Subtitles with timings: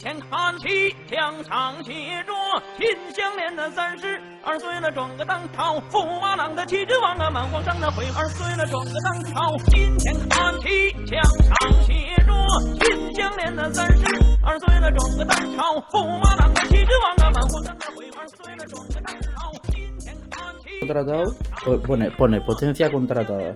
[0.00, 1.92] 前看齐，墙上写
[2.24, 2.32] 着
[2.76, 9.56] “秦香莲的三十二岁了，装个当朝；驸马郎的旗帜王啊，满皇上的徽二岁了，装个当朝。
[9.70, 11.92] 金前看齐，墙上写
[12.26, 12.32] 着
[12.84, 14.04] “秦香莲的三十
[14.44, 19.52] 二岁了，装个当朝；驸马郎的旗帜王啊，满皇上的徽二岁了，装个当朝。
[19.70, 20.80] 金前看齐。
[20.80, 21.34] Contratado,
[21.64, 23.54] po- pone, pone potencia contratada.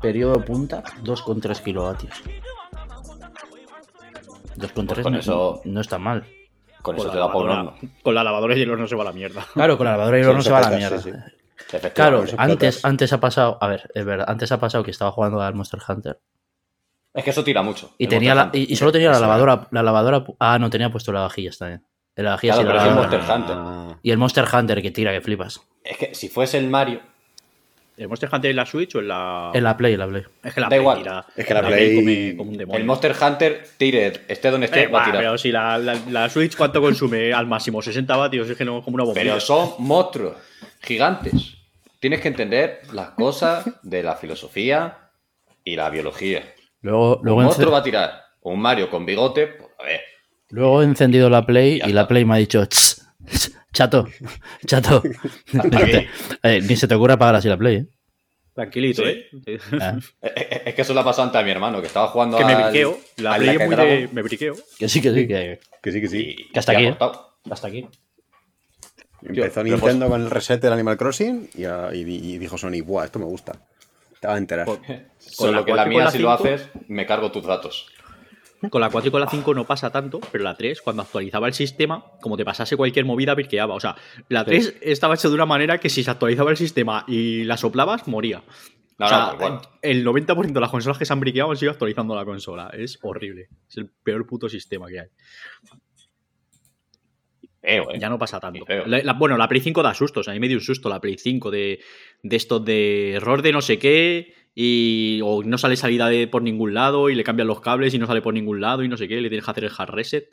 [0.00, 2.22] Periodo punta 2,3 kilovatios.
[4.56, 6.22] 2,3 Pues con no, eso- no está mal.
[6.82, 8.96] Con Con eso la, te da por un con la lavadora y el horno se
[8.96, 9.46] va a la mierda.
[9.54, 10.98] Claro, con la lavadora y el Sí, horno eso se va a la mierda.
[10.98, 11.78] sí, sí.
[11.94, 15.40] Claro, antes, antes ha pasado, a ver, es verdad, antes ha pasado que estaba jugando
[15.40, 16.18] al Monster Hunter
[17.14, 17.94] Es que eso tira mucho.
[17.98, 21.56] y tenía la, y, solo tenía la lavadora, la lavadora, ah, no tenía puesto lavavajillas
[21.58, 21.86] también.
[22.16, 23.20] El lavavajillas Claro, y la pero es el.
[23.20, 23.96] Monster Hunter.
[24.02, 25.62] Y el Monster Hunter que tira, que flipas.
[25.84, 27.00] Es que si fuese el Mario,
[27.96, 29.50] ¿El Monster Hunter en la Switch o en la.?
[29.54, 30.22] En la Play, en la Play.
[30.42, 30.98] Es que la Da Play igual.
[30.98, 32.78] tira- Es que la Play- come como un demonio.
[32.80, 35.18] el Monster Hunter tire, esté donde esté, Eh, va a tirar.
[35.20, 37.82] pero si la, la- la Switch, ¿cuánto consume al máximo?
[37.82, 39.24] 60 vatios, es que no es como una bombilla.
[39.24, 40.36] Pero son monstruos
[40.80, 41.54] gigantes.
[42.00, 45.10] Tienes que entender las cosas de la filosofía
[45.64, 46.42] y la biología.
[46.80, 50.00] Luego, luego, un monstruo va a tirar un Mario con bigote, pues, a ver,
[50.48, 52.08] luego he encendido la Play y la.
[52.08, 52.96] Play me ha dicho, "Ch,
[53.30, 54.06] ch, chato,
[54.66, 55.02] chato.
[56.42, 57.86] Eh, ni se te ocurra apagar así la Play, ¿eh?
[58.54, 59.08] Tranquilito, Sí.
[59.46, 59.58] ¿eh?
[59.80, 62.08] Ah, es- es es que eso le ha pasado antes a mi hermano, que estaba
[62.08, 62.98] jugando que me briqueo.
[63.16, 64.08] La al Play es a muy de.
[64.12, 64.54] Me briqueo.
[64.78, 66.18] que sí, que sí, que, que sí, que sí.
[66.38, 66.96] y- Que hasta aquí, ¿eh?
[67.50, 67.88] hasta aquí.
[69.22, 72.82] Empezó Tío, Nintendo con el reset del Animal Crossing y, a- y- y dijo Sony,
[72.84, 73.52] ¡buah, esto me gusta!
[74.20, 74.66] Te vas a enterar.
[75.18, 77.86] Solo la que la con mía, la si lo haces, me cargo tus datos.
[78.70, 81.48] Con la 4 y con la 5 no pasa tanto, pero la 3, cuando actualizaba
[81.48, 83.74] el sistema, como te pasase cualquier movida, briqueaba.
[83.74, 83.96] O sea,
[84.28, 87.56] la 3 estaba hecha de una manera que si se actualizaba el sistema y la
[87.56, 88.42] soplabas, moría.
[88.98, 89.60] No, o sea, no, tal cual.
[89.82, 92.70] el 90% de las consolas que se han briqueado han sido actualizando la consola.
[92.72, 93.48] Es horrible.
[93.68, 95.06] Es el peor puto sistema que hay.
[97.60, 97.98] Feo, eh.
[97.98, 98.64] Ya no pasa tanto.
[98.86, 100.26] La- la- bueno, la Play 5 da sustos.
[100.28, 101.80] A mí me dio un susto la Play 5 de,
[102.22, 106.42] de esto de error de no sé qué y o no sale salida de, por
[106.42, 108.96] ningún lado y le cambian los cables y no sale por ningún lado y no
[108.96, 109.20] sé qué.
[109.20, 110.28] Le tienes que hacer el hard reset.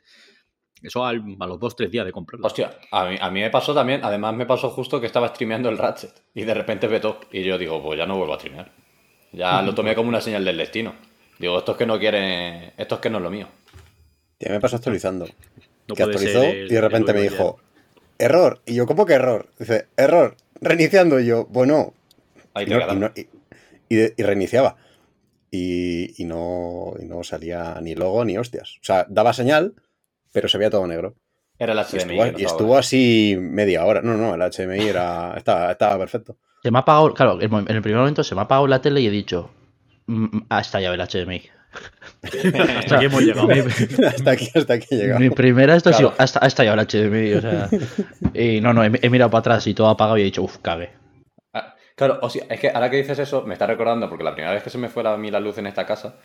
[0.82, 2.48] Eso al- a los 2-3 días de comprarlo.
[2.48, 5.68] Hostia, a mí, a mí me pasó también, además me pasó justo que estaba streameando
[5.70, 7.20] el Ratchet y de repente vetó.
[7.32, 8.72] Y yo digo, pues ya no vuelvo a streamear.
[9.34, 10.96] Ya lo tomé como una señal del destino.
[11.38, 13.48] Digo, esto es que no quieren, esto es que no es lo mío.
[14.40, 15.28] Ya me pasó actualizando.
[15.88, 17.60] No que actualizó el- y de repente me dijo,
[18.18, 18.62] error.
[18.66, 19.50] Y yo, ¿cómo que error?
[19.60, 20.36] Dice, error.
[20.62, 21.20] Reiniciando.
[21.20, 21.94] Y yo, bueno.
[22.54, 22.96] Ahí Y, te no- quedas.
[22.96, 23.39] y no- y-
[23.90, 24.78] y de- y reiniciaba.
[25.52, 28.76] Y, y no, y no salía ni logo ni hostias.
[28.82, 29.74] O sea, daba señal,
[30.32, 31.16] pero se veía todo negro.
[31.58, 32.20] Era el Y HDMI.
[32.20, 34.02] estuvo, y estuvo así media hora.
[34.02, 36.38] No, no, el HMI era, estaba, estaba perfecto.
[36.64, 39.02] Se me ha apagado, claro, en el primer momento se me ha apagado la tele
[39.02, 39.50] y he dicho,
[40.08, 41.42] "Mm, ha estallado el HDMI.
[42.78, 43.48] Hasta aquí hemos llegado.
[44.08, 45.22] hasta aquí, hasta aquí llegamos.
[45.22, 46.10] Mi primera esto ha Claro.
[46.10, 47.70] sido, ha esta- ha estallado el HDMI, o sea.
[48.34, 50.58] Y no, no, he, he mirado para atrás y todo apagado y he dicho, uff,
[50.60, 50.90] cague.
[52.00, 54.54] Claro, o sea, es que ahora que dices eso, me está recordando, porque la primera
[54.54, 56.16] vez que se me fue a mí la luz en esta casa,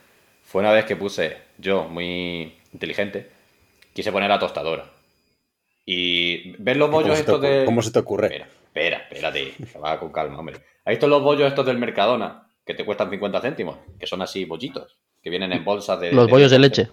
[0.44, 3.28] fue una vez que puse, yo, muy inteligente,
[3.92, 4.84] quise poner la tostadora.
[5.84, 7.58] Y ves los ¿Cómo bollos estos ocurre?
[7.58, 7.64] de...
[7.64, 8.26] ¿Cómo se te ocurre?
[8.28, 10.58] Espera, espera, espérate, que va con calma, hombre.
[10.84, 13.76] ¿Has visto los bollos estos del Mercadona, que te cuestan 50 céntimos?
[13.98, 16.12] Que son así bollitos, que vienen en bolsas de...
[16.12, 16.88] Los bollos de leche.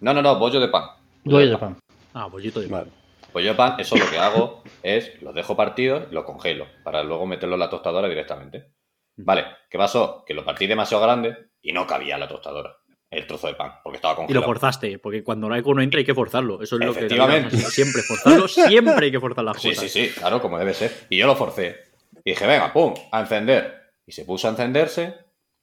[0.00, 0.86] No, no, no, bollo de pan.
[1.22, 1.76] Bollos de pan.
[2.14, 2.90] Ah, bollito de Vale.
[3.32, 7.02] Pues yo pan, eso lo que hago es los dejo partidos y los congelo para
[7.02, 8.72] luego meterlo en la tostadora directamente.
[9.16, 10.24] Vale, ¿qué pasó?
[10.26, 12.76] Que lo partí demasiado grande y no cabía en la tostadora
[13.10, 14.46] el trozo de pan porque estaba Y lo congelado.
[14.46, 16.62] forzaste, porque cuando no hay uno entra hay que forzarlo.
[16.62, 19.90] Eso es lo que siempre forzarlo, siempre hay que forzar las Sí, cosas.
[19.90, 20.90] sí, sí, claro, como debe ser.
[21.10, 21.76] Y yo lo forcé.
[22.24, 23.92] Y dije, venga, pum, a encender.
[24.06, 25.14] Y se puso a encenderse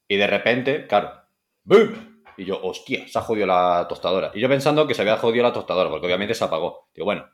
[0.07, 1.11] y de repente, claro,
[1.63, 2.23] ¡boom!
[2.37, 4.31] Y yo, hostia, se ha jodido la tostadora.
[4.33, 6.87] Y yo pensando que se había jodido la tostadora, porque obviamente se apagó.
[6.93, 7.27] Digo, bueno,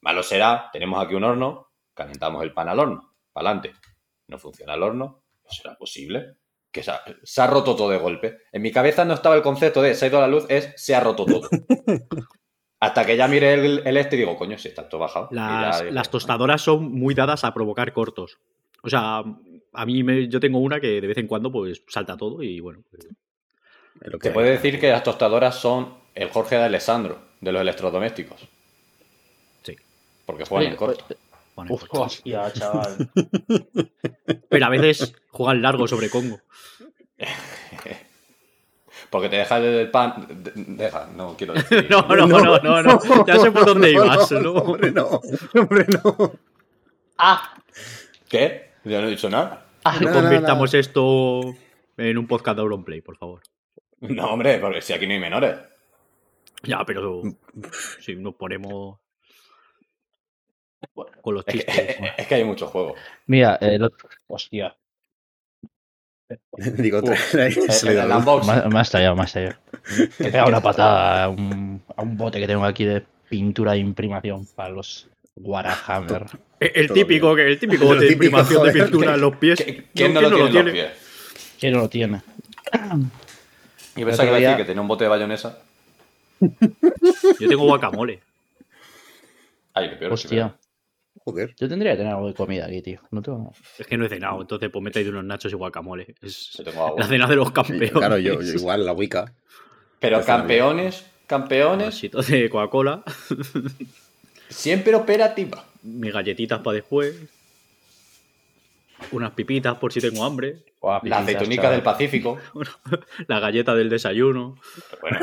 [0.00, 3.72] malo será, tenemos aquí un horno, calentamos el pan al horno, para adelante.
[4.28, 6.36] No funciona el horno, no será posible.
[6.72, 8.38] Que se ha, se ha roto todo de golpe.
[8.52, 10.94] En mi cabeza no estaba el concepto de se ha ido la luz, es se
[10.94, 11.48] ha roto todo.
[12.80, 15.28] Hasta que ya miré el, el este y digo, coño, si está todo bajado.
[15.32, 18.38] Las, ya dije, las tostadoras son muy dadas a provocar cortos.
[18.82, 19.18] O sea,
[19.72, 22.60] a mí me- yo tengo una que de vez en cuando pues salta todo y
[22.60, 22.82] bueno.
[22.90, 23.04] pues,
[24.00, 27.52] Es lo que Se puede decir que las tostadoras son el Jorge de Alessandro de
[27.52, 28.48] los electrodomésticos.
[30.30, 31.04] Porque juegan en corto.
[31.68, 33.10] Uf, hostia, chaval.
[34.48, 36.38] Pero a veces juegan largo sobre Congo.
[39.10, 40.26] Porque te deja el pan.
[40.28, 41.86] de- Deja, no quiero decir.
[41.90, 43.26] No, no, no, no, no.
[43.26, 44.30] Ya sé por dónde ibas.
[44.32, 44.52] ¿no?
[44.52, 45.20] Hombre, no.
[45.54, 46.32] Hombre, no.
[47.18, 47.54] ah,
[48.28, 48.70] ¿Qué?
[48.84, 49.66] Yo no he dicho nada.
[49.84, 51.40] ah, No, no, Convirtamos esto
[51.96, 53.42] en un podcast de Auronplay, por favor.
[54.00, 55.56] No, hombre, porque si aquí no hay menores.
[56.62, 57.22] Ya, pero
[58.00, 58.98] si nos ponemos
[61.20, 61.96] con los Es que, chistes.
[62.18, 62.98] es que hay muchos juegos.
[63.26, 64.08] Mira, el otro.
[64.28, 64.74] Hostia.
[66.56, 67.02] Digo.
[67.02, 67.08] Me,
[68.70, 69.56] me ha estallado, me ha estallado.
[70.18, 73.78] He pegado una patada a un, a un bote que tengo aquí de pintura de
[73.78, 76.26] imprimación para los Warhammer.
[76.60, 79.66] Eh, El típico, que el típico Lo bote de imprimación de pintura en los pies.
[79.66, 80.90] ¿Qui- ¿Quién no, lo tiene en los pies?
[81.58, 82.20] ¿Quién no lo tiene?
[83.96, 85.58] Y pensaba que día- que tenía un bote de bayonesa.
[86.40, 88.20] Yo tengo guacamole.
[89.74, 90.12] Ay, qué peor.
[90.12, 90.54] Hostia.
[91.24, 91.54] Joder.
[91.58, 93.00] Yo tendría que tener algo de comida aquí, tío.
[93.10, 93.50] No tengo nada.
[93.78, 96.14] Es que no he cenado, entonces pues me he traído unos nachos y guacamole.
[96.22, 97.00] Es Yo tengo agua.
[97.00, 97.90] la cena de los Sí, campeones.
[97.92, 99.32] Claro, yo, yo igual, la Wicca.
[99.98, 103.02] Pero campeones, Un campeones, vasito de Coca-Cola,
[104.48, 105.64] siempre operativa.
[105.82, 107.14] mis galletitas para después,
[109.12, 110.56] unas pipitas por si tengo hambre,
[111.02, 111.76] La aceitunica chaval.
[111.76, 112.38] del Pacífico.
[113.26, 114.56] la galleta del desayuno.
[115.00, 115.18] Bueno,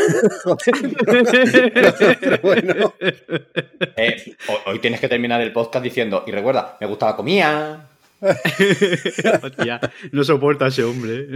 [2.19, 2.93] Pero bueno.
[3.95, 7.89] eh, ho- hoy tienes que terminar el podcast diciendo, y recuerda, me gusta la comida.
[9.43, 9.79] Hostia,
[10.11, 11.27] no soporta a ese hombre.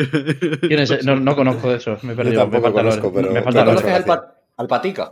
[0.61, 1.05] ¿Quién es?
[1.05, 1.97] No, no conozco de eso.
[2.01, 2.41] Me he perdido.
[2.41, 4.17] tampoco me falta conozco, pero- me ¿Tú falta conoces al, gracias.
[4.17, 5.11] pa- al patica?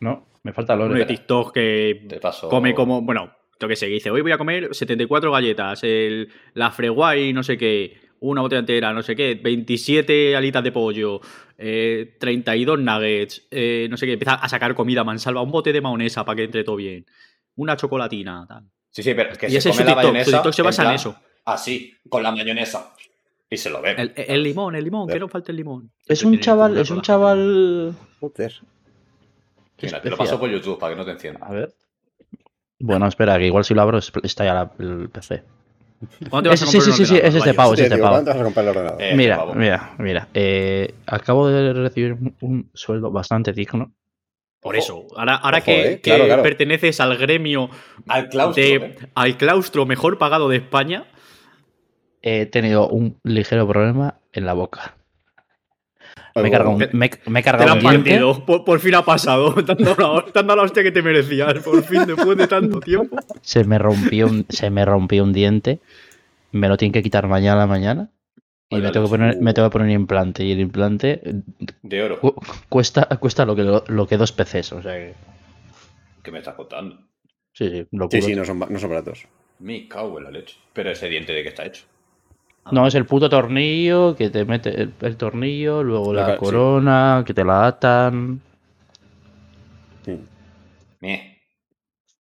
[0.00, 1.04] No, me falta Uno de.
[1.06, 2.48] TikTok que Te paso.
[2.48, 3.30] come como, bueno,
[3.60, 7.56] lo que se dice, hoy voy a comer 74 galletas, el, la freguay, no sé
[7.56, 11.20] qué, una botella entera, no sé qué, 27 alitas de pollo,
[11.58, 15.80] eh, 32 nuggets, eh, no sé qué, empieza a sacar comida mansalva, un bote de
[15.80, 17.06] mayonesa para que entre todo bien,
[17.56, 18.64] una chocolatina, tal.
[18.90, 20.36] Sí, sí, pero es que Y se ese es come su la TikTok, su mayonesa.
[20.38, 21.16] TikTok se basa en plan eso.
[21.44, 22.94] Así, con la mayonesa.
[23.50, 23.92] Y se lo ve.
[23.98, 25.90] El, el limón, el limón, que no falte el limón.
[26.06, 27.94] Es un chaval, es un chaval.
[28.20, 28.54] Joder.
[29.82, 31.40] Mira, te lo paso por YouTube para que no te encienda.
[31.44, 31.74] A ver.
[32.86, 35.42] Bueno, espera, que igual si lo abro es- está ya la- el PC.
[36.28, 38.10] ¿Cuándo te vas a comprar sí, sí, sí, es este pavo, es este pavo.
[38.16, 39.16] ¿cuánto vas a comprar el ordenador?
[39.16, 40.28] Mira, mira, mira.
[40.34, 43.92] eh, acabo de recibir un- un sueldo bastante digno.
[44.60, 46.42] Por eso, ahora, ahora Ojo, que, eh, claro, que claro.
[46.42, 47.70] perteneces al gremio
[48.08, 48.62] Al claustro.
[48.62, 48.96] de, ¿eh?
[49.14, 51.04] al claustro mejor pagado de España,
[52.26, 54.94] He tenido un ligero problema en la boca.
[56.42, 58.44] Me he cargado un, me, me he te la han partido.
[58.44, 59.54] Por, por fin ha pasado.
[59.64, 61.54] Te han dado la, hostia que te merecías.
[61.62, 63.16] Por fin, después de tanto tiempo.
[63.40, 65.78] Se me rompió un, se me rompió un diente.
[66.50, 68.10] Me lo tienen que quitar mañana a la mañana.
[68.68, 70.44] Y me tengo, que poner, me tengo que poner un implante.
[70.44, 71.20] Y el implante
[71.82, 72.18] De oro.
[72.20, 72.34] cu-
[72.68, 74.72] cuesta, cuesta lo que, lo, que dos PCs.
[74.72, 75.14] O sea que.
[76.24, 76.98] ¿Qué me estás contando?
[77.52, 79.28] Sí, sí, lo Sí, sí, no son, no son baratos.
[79.60, 80.56] Me cago en la leche.
[80.72, 81.84] Pero ese diente de qué está hecho.
[82.72, 86.32] No, es el puto tornillo que te mete el, el tornillo, luego La la ca-
[86.34, 86.38] sí.
[86.40, 88.40] corona, que te la atan.
[90.04, 90.18] Sí.
[91.00, 91.30] Meh.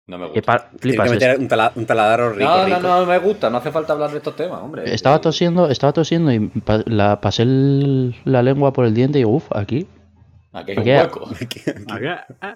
[0.08, 0.42] No me gusta.
[0.42, 1.08] pa- Tienes flipas.
[1.08, 2.80] que meter un, tala- un taladro rico, No, rico.
[2.80, 3.50] no, no me gusta.
[3.50, 4.92] No hace falta hablar de estos temas, hombre.
[4.94, 9.26] Estaba tosiendo, estaba tosiendo y pa- la, pasé el- la lengua por el diente y
[9.26, 9.88] uff, aquí.
[10.52, 11.30] Aquí hay un Aquí hay- hueco.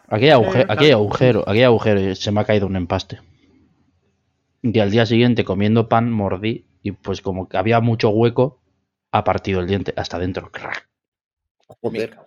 [0.08, 2.76] Aquí hay, aguje- aquí hay agujero, aquí hay agujero y se me ha caído un
[2.76, 3.20] empaste.
[4.64, 8.60] Y al día siguiente comiendo pan mordí y pues como que había mucho hueco,
[9.12, 10.52] ha partido el diente hasta adentro.
[10.54, 10.70] Me
[11.82, 12.18] Joder.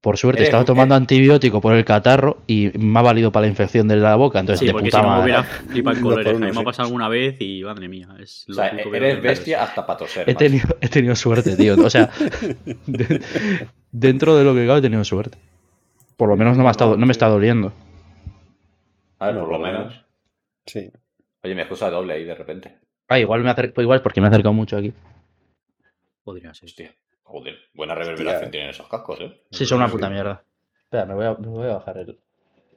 [0.00, 3.42] Por suerte Eres estaba un- tomando antibiótico por el catarro y me ha valido para
[3.46, 5.24] la infección de la boca, entonces Sí, de porque puta si no me madre.
[5.24, 8.08] hubiera flipado el uno, mí me ha pasado alguna vez y madre mía.
[8.20, 10.30] Es O lo sea, único que eres bestia hasta para toser.
[10.30, 11.74] He tenido, he tenido suerte, tío.
[11.74, 12.08] O sea,
[12.86, 13.20] de-
[13.90, 15.38] dentro de lo que cabe he tenido suerte.
[16.16, 17.72] Por lo menos no me ha estado, no me está doliendo.
[19.18, 20.04] A ver, por lo menos.
[20.66, 20.88] Sí.
[21.46, 22.78] Oye, me excusa doble ahí de repente.
[23.08, 24.92] Ah, igual me acer- pues igual porque me he acercado mucho aquí.
[26.24, 26.66] Podría ser.
[26.68, 26.94] Hostia.
[27.22, 29.42] Joder, buena reverberación tienen esos cascos, ¿eh?
[29.52, 30.42] Sí, son una puta mierda.
[30.82, 32.18] Espera, me voy a, me voy a bajar el,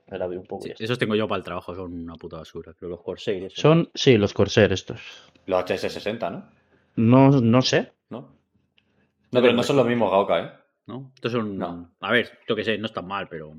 [0.08, 0.66] el audio un poco.
[0.78, 2.74] Esos tengo yo para el trabajo, son una puta basura.
[2.80, 3.52] Pero los Corsair.
[3.56, 5.02] Son, sí, los Corsair estos.
[5.48, 6.50] Los HS60, ¿no?
[6.96, 7.92] No, no sé.
[8.10, 8.36] ¿No?
[9.32, 10.52] No, pero no son los mismos Gaoka, ¿eh?
[10.88, 11.12] ¿No?
[11.16, 11.58] Estos son.
[11.58, 11.92] No.
[12.02, 13.56] A ver, yo que sé, no están mal, pero.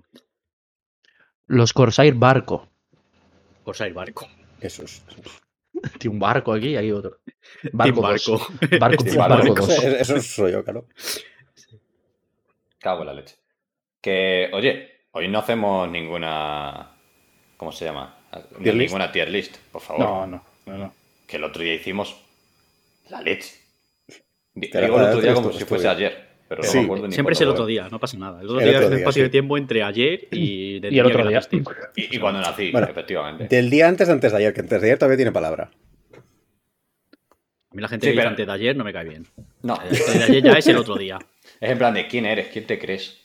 [1.47, 2.69] Los Corsair barco.
[3.65, 4.29] Corsair barco.
[4.61, 5.03] Esos.
[5.09, 5.43] esos.
[5.99, 7.19] Tiene un barco aquí y aquí otro.
[7.73, 8.47] Barco barco.
[8.79, 9.71] Barco, barco dos.
[9.85, 10.87] Eso- soy yo, claro.
[12.79, 13.37] Cago en la leche.
[14.01, 16.97] Que, oye, hoy no hacemos ninguna.
[17.57, 18.19] ¿Cómo se llama?
[18.63, 18.93] ¿Tier list?
[18.93, 20.03] ninguna tier list, por favor.
[20.03, 20.95] No, no, no, no.
[21.27, 22.17] Que el otro día hicimos
[23.09, 23.57] la leche.
[24.55, 25.97] Digo el otro día como si fuese bien.
[25.97, 26.30] ayer.
[26.51, 26.79] Pero no Sí.
[26.79, 28.41] me acuerdo ni Siempre es el otro día, no pasa nada.
[28.41, 30.93] El otro El día otro es un día, espacio de tiempo entre ayer y del
[30.93, 31.41] Y el día otro día.
[31.95, 33.47] Y, y cuando nací, Bueno, efectivamente.
[33.47, 35.71] Del día antes de antes de ayer, que antes de ayer todavía tiene palabra.
[36.13, 39.27] A mí la gente Sí, que dice pero- antes de ayer no me cae bien.
[39.63, 41.19] No, El de ayer ya es el otro día.
[41.61, 43.17] es en plan de quién eres, quién te crees.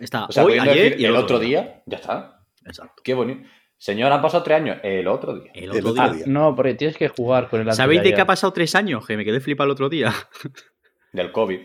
[0.00, 2.40] Está O sea, hoy, ayer decir y el otro día, ya está.
[2.66, 3.00] Exacto.
[3.04, 3.48] Qué bonito.
[3.76, 4.78] Señor, han pasado tres años.
[4.82, 5.52] El otro día.
[5.54, 6.08] El El otro día.
[6.08, 6.24] día.
[6.26, 9.06] No, porque tienes que jugar con el ¿Sabéis de qué ha pasado tres años?
[9.06, 10.12] Que me quedé flipado el otro día.
[11.12, 11.60] Del COVID.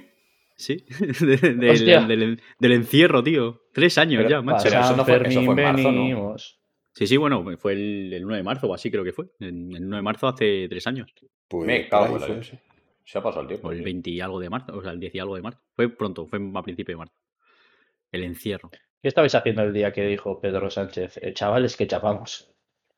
[0.60, 2.02] Sí, de- del, Hostia.
[2.02, 3.62] del- del encierro, tío.
[3.74, 4.66] Tres años Pero ya, macho.
[4.68, 6.02] Pero eso no fue- eso fue en marzo, ¿no?
[6.02, 6.60] venimos.
[6.94, 9.28] Sí, sí, bueno, fue el, el 1 de marzo o así creo que fue.
[9.40, 11.14] El, el 1 de marzo hace tres años.
[11.48, 12.60] Pues Me cago en la leche.
[13.06, 13.70] Se ha pasado el tiempo.
[13.70, 13.86] O el tío.
[13.86, 15.62] 20 y algo de marzo, o sea, el 10 y algo de marzo.
[15.76, 17.16] Fue pronto, fue a principio de marzo.
[18.12, 18.70] El encierro.
[19.02, 21.18] ¿Qué estabais haciendo el día que dijo Pedro Sánchez?
[21.22, 22.52] Eh, chavales, que chapamos.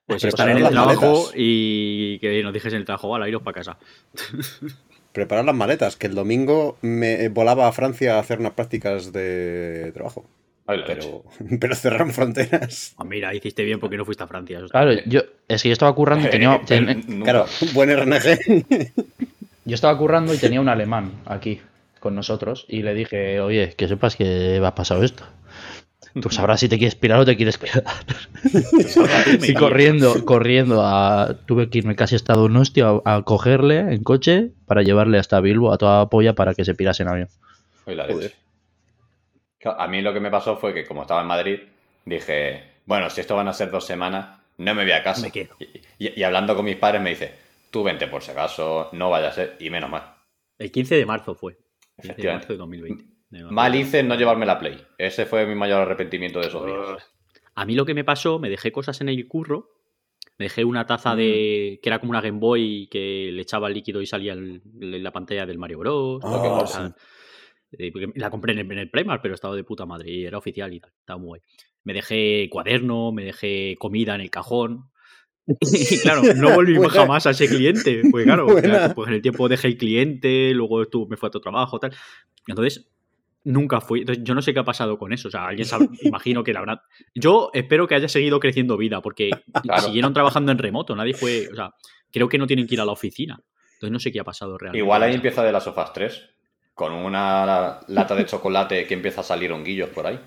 [0.08, 1.34] Pues Preparar estar en el trabajo maletas.
[1.36, 3.78] y que nos dijesen el trabajo, vale, iros para casa.
[5.14, 9.92] Preparar las maletas, que el domingo me volaba a Francia a hacer unas prácticas de
[9.94, 10.26] trabajo.
[10.68, 10.80] Ay.
[10.88, 11.24] Pero,
[11.60, 12.94] pero cerraron fronteras.
[12.98, 14.60] Ah, mira, hiciste bien porque no fuiste a Francia.
[14.60, 15.04] eso Claro, bien.
[15.08, 17.22] yo, es que yo estaba currando y tenía, Eh, ten-.
[17.24, 18.64] Claro, buen RNG.
[19.66, 21.60] yo estaba currando y tenía un alemán aquí
[22.00, 25.24] con nosotros y le dije, oye, que sepas que ha pasado esto.
[26.20, 27.84] Tú sabrás si te quieres pirar o te quieres quedar.
[29.48, 34.52] Y corriendo, corriendo, a, tuve que irme casi hasta Donosti a, a cogerle en coche
[34.72, 37.28] para llevarle hasta Bilbo a toda polla para que se pirase en avión.
[37.88, 38.32] La Joder.
[39.66, 41.60] A mí lo que me pasó fue que como estaba en Madrid,
[42.06, 45.24] dije, bueno, si esto van a ser dos semanas, no me voy a casa.
[45.24, 45.58] Me quedo.
[45.60, 45.66] Y,
[46.08, 47.34] y- y hablando con mis padres me dice,
[47.70, 50.04] tú vente por si acaso, no vaya a ser, y menos mal.
[50.58, 51.58] El 15 de marzo fue.
[52.02, 53.04] 15 de marzo de 2020.
[53.30, 53.54] De marzo.
[53.54, 54.82] Mal hice en no llevarme la Play.
[54.98, 57.12] Ese fue mi mayor arrepentimiento de esos días.
[57.56, 59.68] A mí lo que me pasó, me dejé cosas en el curro.
[60.42, 61.80] Dejé una taza de.
[61.82, 64.62] que era como una Game Boy que le echaba el líquido y salía en
[65.04, 66.22] la pantalla del Mario Bros.
[66.24, 67.78] Ah, sí.
[67.78, 70.38] eh, la compré en el, en el Primark, pero estaba de puta madre y era
[70.38, 70.92] oficial y tal.
[71.00, 71.42] Estaba muy guay.
[71.84, 74.90] Me dejé cuaderno, me dejé comida en el cajón.
[75.62, 76.94] Y claro, no volví Buena.
[76.94, 78.02] jamás a ese cliente.
[78.10, 78.46] Porque claro,
[78.96, 81.94] pues en el tiempo dejé el cliente, luego estuve, me fue a otro trabajo, tal.
[82.48, 82.88] Entonces,
[83.44, 84.02] nunca fui.
[84.02, 85.28] Entonces, yo no sé qué ha pasado con eso.
[85.28, 86.84] O sea, alguien sabe, imagino que la habrá.
[87.16, 89.30] Yo espero que haya seguido creciendo vida, porque
[89.64, 89.82] Claro.
[89.84, 90.96] siguieron trabajando en remoto.
[90.96, 91.48] Nadie fue.
[91.52, 91.74] O sea,
[92.12, 93.40] creo que no tienen que ir a la oficina.
[93.74, 94.80] Entonces, no sé qué ha pasado realmente.
[94.84, 96.30] Igual ahí empieza de las sofás 3.
[96.74, 100.20] Con una lata de chocolate que empieza a salir honguillos por ahí.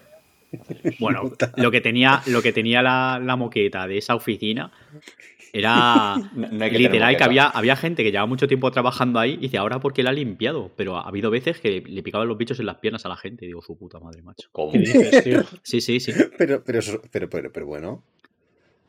[1.01, 4.71] Bueno, lo que tenía, lo que tenía la, la moqueta de esa oficina
[5.55, 9.19] era No- no hay que literal que había, había gente que llevaba mucho tiempo trabajando
[9.21, 10.71] ahí y dice, ahora por qué la ha limpiado.
[10.77, 13.45] Pero ha habido veces que le picaban los bichos en las piernas a la gente.
[13.45, 14.49] Y digo, su puta madre, macho.
[14.53, 14.73] ¿Cómo?
[14.73, 15.43] ¿Qué dices, tío?
[15.63, 16.13] Sí, sí, sí.
[16.37, 18.03] Pero, pero, eso- pero, pero, pero bueno.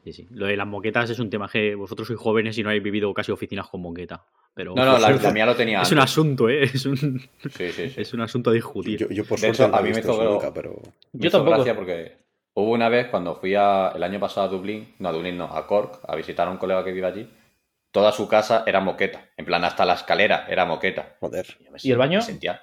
[0.03, 0.27] sí, sí.
[0.31, 3.13] Lo de las moquetas es un tema que vosotros sois jóvenes y no habéis vivido
[3.13, 4.23] casi oficinas con moqueta.
[4.53, 6.63] Pero No, no, la, la mía lo tenía es un asunto, ¿eh?
[6.63, 7.19] Es un,
[7.57, 7.93] Sí, sí, sí.
[8.01, 8.99] es un asunto a discutir.
[8.99, 10.81] Yo, yo por De suerte hecho, a mí me hizo- nunca, pero.
[11.13, 11.55] Yo tampoco.
[11.57, 12.24] gracia porque
[12.55, 15.45] hubo una vez cuando fui a, el año pasado a Dublín, no a Dublín, no,
[15.45, 17.29] a Cork, a visitar a un colega que vive allí.
[17.91, 19.29] Toda su casa era moqueta.
[19.37, 21.15] En plan, hasta la escalera era moqueta.
[21.21, 21.45] Joder.
[21.63, 22.19] Yo me ¿Y el baño?
[22.19, 22.61] me sentía-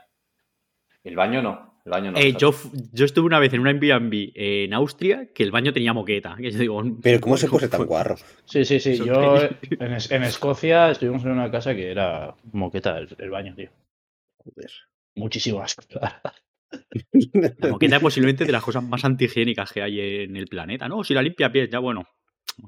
[1.05, 1.81] El baño no.
[1.85, 2.19] El baño no.
[2.19, 2.55] Eh, yo,
[2.93, 6.37] yo estuve una vez en un Airbnb en Austria que el baño tenía moqueta.
[6.37, 8.17] Que yo digo, Pero ¿cómo se puede ser tan guarro?
[8.45, 8.97] Sí, sí, sí.
[8.99, 9.37] Yo
[9.81, 13.71] en, Es- en Escocia estuvimos en una casa que era moqueta el, el baño, tío.
[14.37, 14.71] Joder.
[15.17, 15.83] Muchísimo asco.
[15.91, 16.21] La
[17.71, 20.89] moqueta es posiblemente de las cosas más antihigiénicas que hay en el planeta.
[20.89, 22.05] No, si la limpia pies, ya bueno.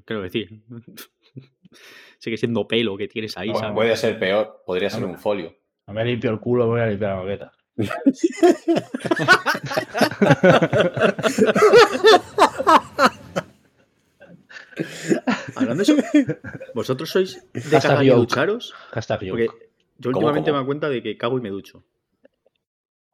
[0.04, 0.62] Quiero decir.
[2.18, 3.74] Sigue siendo pelo que tienes ahí, Bueno, ¿sabes?
[3.74, 4.62] puede ser peor.
[4.64, 5.54] Podría ser un folio.
[5.86, 7.52] No me limpio el culo, voy a limpiar la moqueta.
[15.54, 15.96] Hablando de eso,
[16.74, 18.74] ¿vosotros sois de cagar y ducharos?
[18.92, 19.46] Porque
[19.98, 20.58] yo ¿Cómo, últimamente cómo?
[20.58, 21.84] me doy cuenta de que cago y me ducho.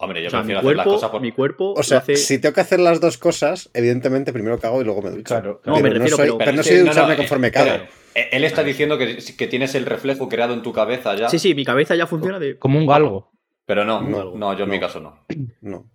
[0.03, 1.21] Hombre, yo O sea, mi prefiero hacer las cuerpo, cosas por...
[1.21, 4.81] mi cuerpo O sea, hace- si tengo que hacer las dos cosas, evidentemente primero cago
[4.81, 5.25] y luego me ducho.
[5.25, 7.15] Claro, No, pero, me refiero, no soy, pero- pero no soy de no, no, ducharme
[7.15, 7.71] eh, conforme cago.
[8.15, 11.29] eh, Él está diciendo que, que tienes el reflejo creado en tu cabeza ya.
[11.29, 12.59] Sí, sí, mi cabeza ya funciona de...
[12.59, 13.31] Como un galgo.
[13.67, 15.21] Pero no, No, no, yo en mi caso no.
[15.61, 15.91] No.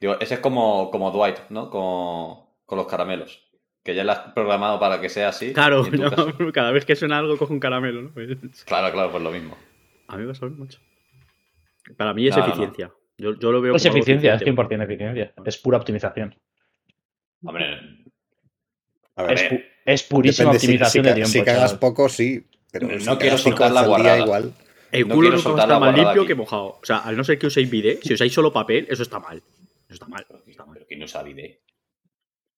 [0.00, 1.70] Digo, ese es como, como Dwight, ¿no?
[1.70, 3.40] Con, con los caramelos.
[3.82, 5.52] Que ya lo has programado para que sea así.
[5.52, 5.84] Claro,
[6.54, 8.10] cada vez que suena algo cojo un caramelo, ¿no?
[8.14, 8.28] Pues,
[8.64, 9.56] Claro, claro, pues lo mismo.
[10.08, 10.78] A mí me pasa mucho.
[11.96, 12.52] Para mí es No, no, no.
[12.52, 12.92] eficiencia.
[13.18, 14.76] Yo, yo lo veo Es como eficiencia, es eficiente.
[14.76, 15.34] 100% eficiencia.
[15.44, 16.34] Es pura optimización.
[17.44, 17.64] Hombre,
[19.16, 21.30] A ver, Es, pu- es purísima depende, optimización si, de tiempo.
[21.30, 21.78] si cagas chaval.
[21.78, 22.46] poco, sí.
[22.70, 24.18] Pero No si quiero soltar la guarrada.
[24.20, 24.54] igual.
[24.90, 26.28] El No culo estar la más limpio aquí.
[26.28, 26.78] que mojado.
[26.80, 29.38] O sea, al no ser que uséis bidet, si usáis solo papel, eso está mal.
[29.38, 30.26] Eso está mal.
[30.46, 30.74] Está mal.
[30.74, 31.60] pero ¿quién usa bidet?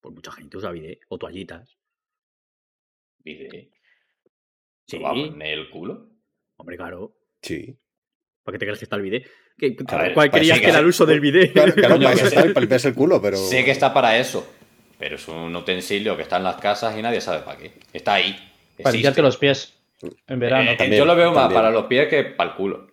[0.00, 1.76] Pues mucha gente usa bidet o toallitas.
[3.25, 3.71] Bidet.
[4.87, 6.11] Sí, ¿Lo va a poner el culo?
[6.57, 7.16] hombre, claro.
[7.43, 7.76] Sí.
[8.45, 9.27] ¿Para qué te crees que está el bidet?
[9.59, 11.53] ¿Qué- ver, ¿Cuál pues creías sí, que era el uso del bidet?
[11.53, 13.37] Claro, para que está, para el culo, pero.
[13.39, 14.47] Sé que está para eso.
[14.99, 17.73] Pero es un utensilio que está en las casas y nadie sabe para qué.
[17.93, 18.37] Está ahí.
[18.83, 19.75] Para limpiarte los pies
[20.27, 20.71] en verano.
[20.71, 21.59] Eh, eh, también, yo lo veo más también.
[21.63, 22.87] para los pies que para el culo.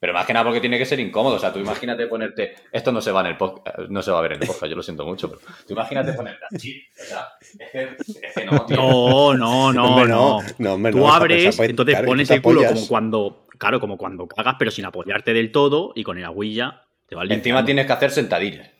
[0.00, 1.34] Pero más que nada porque tiene que ser incómodo.
[1.34, 2.54] O sea, tú imagínate ponerte.
[2.70, 4.66] Esto no se va en el podcast, no se va a ver en el podcast,
[4.70, 5.40] yo lo siento mucho, pero.
[5.66, 6.82] Tú imagínate ponerte así.
[7.00, 7.82] O sea, es que,
[8.26, 8.76] es que no, tío.
[8.76, 10.40] No, no, no, Hombre, no.
[10.40, 12.74] no, no, hombre, Tú no, esa abres, entonces pones tú el culo apoyas.
[12.74, 16.82] como cuando, claro, como cuando cagas, pero sin apoyarte del todo y con el agüilla
[17.06, 18.70] te va Encima tienes que hacer sentadillas.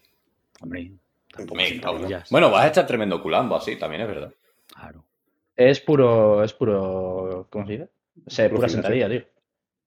[0.60, 0.92] Hombre,
[1.32, 2.30] tampoco Me tablillas.
[2.30, 4.32] Bueno, vas a echar tremendo culambo así, también es verdad.
[4.74, 5.04] Claro.
[5.56, 7.88] Es puro, es puro, ¿cómo se dice?
[8.26, 9.22] O sea, pura sentadilla, tío.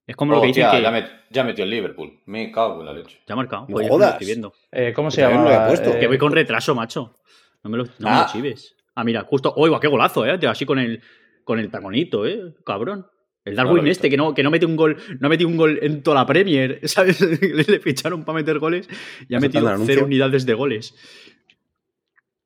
[0.07, 0.81] Es como lo que dicen que.
[0.81, 2.19] ya, met- ya metió el Liverpool.
[2.25, 3.19] Me cago en la leche.
[3.27, 3.62] Ya ha marcado.
[3.69, 4.13] No pues jodas.
[4.13, 4.53] estoy viendo.
[4.71, 5.65] Eh, ¿Cómo se también lo llama?
[5.65, 5.89] he puesto.
[5.91, 7.15] Eh, Que voy con retraso, macho.
[7.63, 8.29] No me lo, no me lo Ah.
[8.31, 8.75] chives.
[8.95, 9.53] Ah, mira, justo.
[9.55, 10.38] ¡Oiga, qué golazo, eh!
[10.48, 11.01] Así con el,
[11.45, 12.53] con el taconito, eh.
[12.65, 13.07] Cabrón.
[13.43, 15.79] El Darwin este, que no, que no mete un gol, no ha metido un gol
[15.81, 17.19] en toda la Premier, ¿sabes?
[17.21, 18.88] le, le ficharon para meter goles
[19.27, 19.93] y ha ¿Has metido anuncio?
[19.95, 20.95] cero unidades de goles.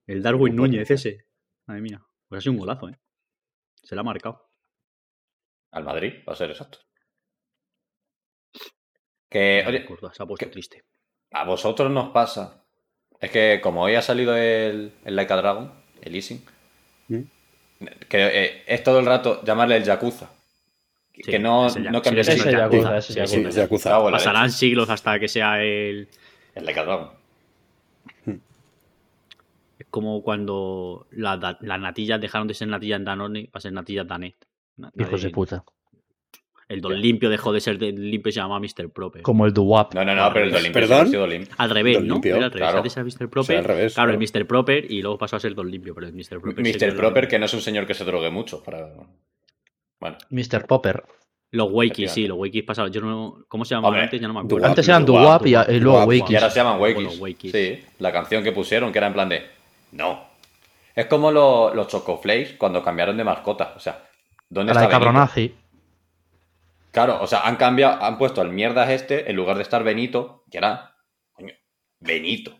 [0.08, 1.26] El Darwin Núñez ese.
[1.66, 2.02] Madre mía.
[2.30, 2.98] Pues ha sido un golazo, eh.
[3.84, 4.50] Se la ha marcado.
[5.72, 6.80] Al Madrid, va a ser exacto.
[9.30, 10.84] Que, oye, se ha puesto que- triste.
[11.32, 12.64] a vosotros nos pasa.
[13.20, 16.44] Es que como hoy ha salido el, el Laika Dragon, el Easing,
[17.10, 17.22] ¿Mm?
[18.08, 20.30] que eh, es todo el rato llamarle el Yakuza.
[21.16, 22.98] Que, Sí, que no, es no el es Yakuza.
[22.98, 23.06] Es.
[23.06, 26.10] Sí, en la Pasarán siglos hasta que sea el.
[26.54, 27.10] El Dragon.
[29.78, 34.08] Es como cuando la- da- las natillas dejaron de ser natillas Danone para ser natillas
[34.08, 34.36] Danet.
[34.98, 35.64] Hijos de puta.
[36.68, 38.90] El Don Limpio dejó de ser de limpio y se llama Mr.
[38.90, 39.22] Proper.
[39.22, 39.94] Como el Duwap.
[39.94, 41.10] No, no, no, pero el Don Limpio ¿Perdón?
[41.10, 41.54] sido limpio.
[41.60, 42.14] Al revés, Don ¿no?
[42.16, 42.62] Limpio, Era al revés.
[42.64, 42.78] claro.
[42.78, 43.10] Antes era Mr.
[43.10, 43.58] O sea, Proper.
[43.58, 44.40] al revés, claro, el claro.
[44.42, 44.48] Mr.
[44.48, 46.42] Proper y luego pasó a ser Don Limpio, pero el Mr.
[46.42, 46.64] Proper.
[46.66, 46.96] Mr.
[46.96, 48.64] Proper, que no es un señor que se drogue mucho.
[48.64, 48.90] Para...
[50.00, 50.66] Bueno, Mr.
[50.68, 51.04] Popper.
[51.52, 52.92] Los Wakis, sí, los Wakis pasaron.
[52.92, 54.20] Yo no, ¿Cómo se llamaban antes?
[54.20, 54.52] Ya no me Duwap.
[54.52, 54.68] acuerdo.
[54.68, 56.36] Antes eran Duwap, y, y luego Duwap, y Wakis.
[56.38, 57.20] ahora se llaman Bueno, Wakis.
[57.20, 57.52] Wakis.
[57.52, 59.46] Sí, la canción que pusieron, que era en plan de.
[59.94, 60.26] No.
[60.94, 63.74] Es como lo- los Chocoflakes cuando cambiaron de mascota.
[63.76, 64.04] O sea,
[64.50, 65.56] ¿dónde la está de cabronazi.
[66.92, 70.44] Claro, o sea, han cambiado, han puesto al mierdas este en lugar de estar Benito,
[70.50, 70.96] que era.
[71.34, 71.54] Coño,
[72.00, 72.58] Benito.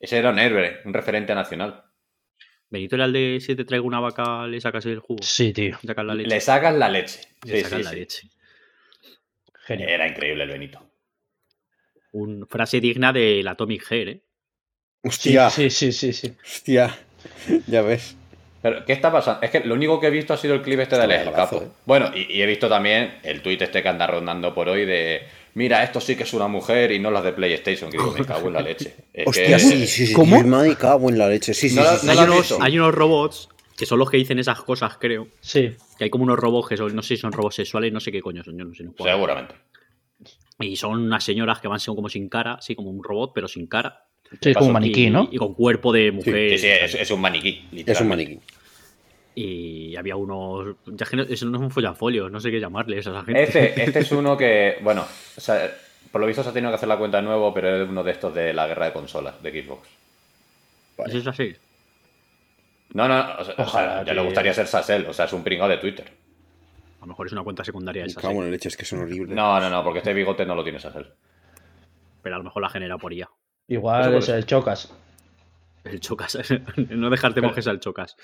[0.00, 1.83] Ese era un héroe, un referente nacional.
[2.70, 5.22] Benito era el de si te traigo una vaca, le sacas el jugo.
[5.22, 5.78] Sí, tío.
[5.82, 6.28] Le sacas la leche.
[6.30, 7.20] Le sacas la leche.
[7.44, 7.96] le Sí, sacas sí, la sí.
[7.96, 8.28] leche.
[9.66, 9.88] Genio.
[9.88, 10.80] Era increíble el Benito.
[12.12, 14.20] Un frase digna del Atomic Hair, ¿eh?
[15.02, 16.34] Hostia, sí, sí, sí, sí.
[16.42, 16.96] hostia.
[17.66, 18.16] Ya ves.
[18.62, 19.42] Pero, ¿qué está pasando?
[19.42, 21.32] Es que lo único que he visto ha sido el clip este de El golazo,
[21.58, 21.62] Capo.
[21.62, 21.68] eh.
[21.84, 25.22] Bueno, y, y he visto también el tuit este que anda rondando por hoy de
[25.54, 28.24] mira, esto sí que es una mujer y no las de PlayStation, que digo, me
[28.24, 28.94] cago en la leche.
[29.12, 30.12] Es Hostia, que- sí, sí, sí.
[30.12, 30.42] ¿Cómo?
[30.42, 31.54] Me cago en la leche.
[31.54, 31.98] Sí, sí, No, sí.
[32.00, 32.58] sí, no hay, unos, visto.
[32.60, 35.28] hay unos robots que son los que dicen esas cosas, creo.
[35.40, 35.72] Sí.
[35.98, 38.12] Que hay como unos robots que son, no sé si son robots sexuales, no sé
[38.12, 38.84] qué coño son, yo no sé.
[38.84, 38.92] no.
[39.02, 39.54] Seguramente.
[40.60, 43.48] Y son unas señoras que van son como sin cara, así como un robot, pero
[43.48, 44.06] sin cara.
[44.40, 45.28] Sí, es como un maniquí, y, ¿no?
[45.30, 46.50] Y con cuerpo de mujer.
[46.50, 47.68] Sí, sí, es, es un maniquí.
[47.86, 48.38] Es un maniquí.
[49.34, 50.76] Y había unos.
[50.86, 53.42] Ya que no, eso no es un follafolio, no sé qué llamarle a esa gente.
[53.42, 55.02] Este, este es uno que, bueno,
[55.36, 55.70] o sea,
[56.12, 58.04] por lo visto se ha tenido que hacer la cuenta de nuevo, pero es uno
[58.04, 59.88] de estos de la guerra de consolas de Xbox.
[61.06, 61.56] ¿Eso es así?
[62.92, 65.32] No, no, o sea, o sea, Ojalá, ya le gustaría ser Sassel, o sea, es
[65.32, 66.06] un pringado de Twitter.
[66.98, 69.00] A lo mejor es una cuenta secundaria esa, cago en la leche, es que son
[69.00, 69.34] horribles.
[69.34, 71.08] No, no, no, porque este bigote no lo tiene Sassel.
[72.22, 73.28] pero a lo mejor la genera por IA.
[73.66, 74.94] Igual es el Chocas.
[75.84, 76.36] El chocas.
[76.76, 78.16] no dejarte Pero- mojes al chocas.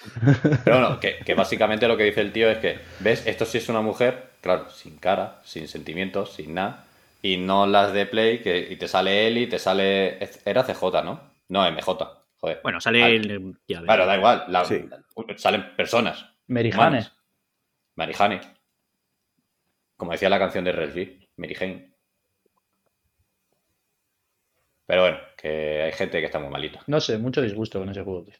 [0.65, 3.27] Pero bueno, que, que básicamente lo que dice el tío es que, ¿ves?
[3.27, 6.87] Esto sí es una mujer, claro, sin cara, sin sentimientos, sin nada.
[7.23, 10.19] Y no las de Play, que y te sale él y te sale.
[10.47, 11.21] Era CJ, ¿no?
[11.49, 12.23] No, MJ.
[12.39, 12.61] Joder.
[12.63, 13.55] Bueno, sale el.
[13.69, 14.45] ya, Claro, da igual.
[14.49, 14.89] la- Sí.
[15.37, 16.25] Salen personas.
[16.47, 16.83] Merijane.
[16.89, 17.13] humanas.
[17.97, 18.41] Marijane.
[19.99, 21.93] Como decía la canción de Resby, Mary Jane.
[24.87, 26.83] Pero bueno, que hay gente que está muy malita.
[26.87, 28.35] No sé, mucho disgusto con ese juego, tío.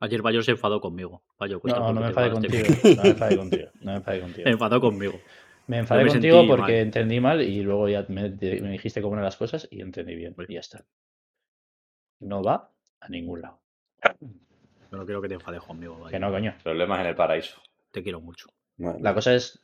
[0.00, 1.22] Ayer Bayo se enfadó conmigo.
[1.38, 2.94] Bayo, No, no me enfadé enfadaste contigo.
[2.96, 3.68] No me enfadé contigo.
[3.80, 4.48] No me enfadé Se contigo.
[4.48, 5.20] enfadó conmigo.
[5.66, 6.72] Me enfadé me contigo porque mal.
[6.72, 10.34] entendí mal y luego ya me, me dijiste cómo eran las cosas y entendí bien.
[10.46, 10.84] Y ya está.
[12.20, 13.60] No va a ningún lado.
[14.20, 15.96] Yo no quiero que te enfades conmigo.
[15.98, 16.10] Bayo.
[16.10, 16.54] Que no, coño.
[16.62, 17.62] Problemas en el paraíso.
[17.90, 18.50] Te quiero mucho.
[18.76, 19.63] La cosa es.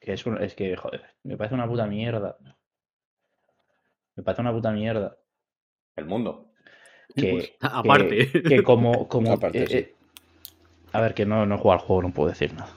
[0.00, 2.36] Que es, un- es que, joder, me parece una puta mierda.
[4.16, 5.16] Me parece una puta mierda.
[5.96, 6.46] El mundo.
[7.16, 8.30] Que, Aparte.
[8.30, 9.08] Que, que como.
[9.08, 9.76] como Aparte, eh, sí.
[9.76, 9.94] eh,
[10.92, 12.72] a ver, que no, no he jugado al juego, no puedo decir nada.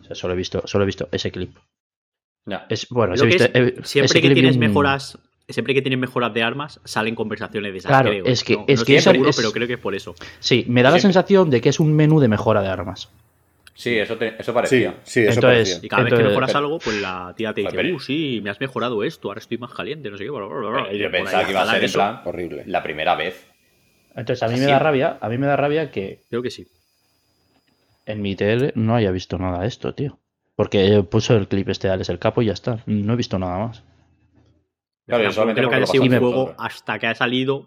[0.00, 1.56] O sea, solo he visto, solo he visto ese clip.
[2.46, 2.66] Ya.
[2.68, 5.18] Es, bueno, he que visto, es, he- siempre que clip tienes en- mejoras.
[5.48, 7.90] Siempre que tienes mejoras de armas, salen conversaciones de esas.
[7.90, 8.24] Claro, creo.
[8.26, 9.94] es que- no, es no que estoy eso seguro, es- pero creo que es por
[9.94, 10.16] eso.
[10.40, 13.08] Sí, me da la sensación de que es un menú de mejora de armas.
[13.76, 14.94] Sí, eso, te- eso Sí, parecía.
[15.04, 15.78] sí, eso Entonces- parecía.
[15.86, 18.48] Y cada vez que mejoras pero- algo, pues la tía te dice, uh, sí, me
[18.50, 20.30] has mejorado esto, ahora estoy más caliente, no sé qué.
[20.30, 20.92] bla, bla, bla, bla".
[20.94, 22.62] Y Yo pensaba que iba a ser en plan Horrible.
[22.66, 23.46] la primera vez.
[24.14, 26.66] Entonces, a mí me da rabia, a mí me da rabia que Creo que sí.
[28.06, 30.18] en mi TL no haya visto nada de esto, tío.
[30.54, 32.78] Porque puso el clip este de Alex el Capo y ya está.
[32.86, 33.82] No he visto nada más.
[35.06, 37.66] Claro, yo solamente creo que lo sido un juego hasta que ha salido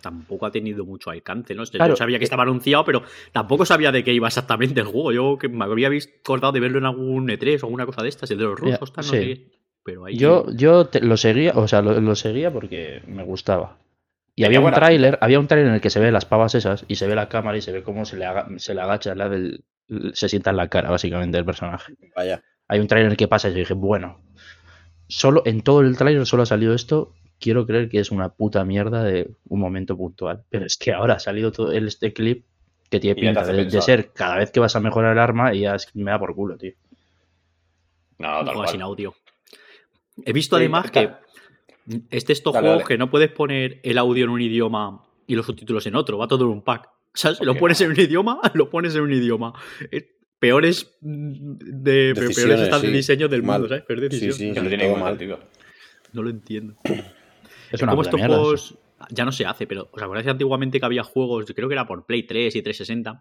[0.00, 1.64] tampoco ha tenido mucho alcance, ¿no?
[1.64, 1.96] Yo Claro.
[1.96, 5.12] sabía que estaba anunciado, pero tampoco sabía de qué iba exactamente el juego.
[5.12, 5.88] Yo que me había
[6.22, 8.92] acordado de verlo en algún E3 o alguna cosa de estas, el de los rusos,
[8.92, 9.18] tal, no sí.
[9.18, 9.46] sé.
[9.84, 13.78] Pero ahí Yo, yo te- lo seguía, o sea, lo, lo seguía porque me gustaba.
[14.34, 16.84] Y había un tráiler, había un tráiler en el que se ve las pavas esas
[16.88, 18.26] y se ve la cámara y se ve cómo se le,
[18.58, 19.64] se le agacha la del,
[20.12, 21.94] se sienta en la cara, básicamente, el personaje.
[22.14, 22.42] Vaya.
[22.68, 24.20] Hay un tráiler en el que pasa y yo dije, bueno,
[25.08, 27.14] solo en todo el tráiler solo ha salido esto.
[27.38, 30.42] Quiero creer que es una puta mierda de un momento puntual.
[30.50, 32.44] Pero es que ahora ha salido todo el, este clip
[32.90, 35.74] que tiene pinta de, ser cada vez que vas a mejorar el arma y ya
[35.74, 36.72] es- me da por culo, tío.
[38.18, 38.90] No, tal juego sin cual.
[38.90, 39.14] audio.
[40.24, 41.10] He visto Sí, además que
[42.10, 42.88] este estos Dale, juegos dale.
[42.94, 46.26] que no puedes poner el audio en un idioma y los subtítulos en otro, va
[46.28, 46.88] todo en un pack.
[47.12, 47.40] ¿Sabes?
[47.42, 49.52] Lo pones en un idioma, lo pones en un idioma.
[50.38, 52.36] Peores de pe- peores
[52.70, 52.86] de sí.
[52.88, 53.60] diseño del Mal.
[53.60, 53.84] mundo, ¿sabes?
[53.84, 54.32] Peor Sí, decisión.
[54.32, 54.52] sí.
[54.52, 55.12] Que no tiene todo ningún mal.
[55.18, 55.40] sentido.
[56.12, 56.76] No lo entiendo.
[57.72, 58.34] Es una como puta estos mierda.
[58.34, 58.42] eso.
[58.42, 58.74] juegos
[59.10, 61.86] ya no se hace, pero ¿os acordáis antiguamente que había juegos, yo creo que era
[61.86, 63.20] por Play 3 y 360,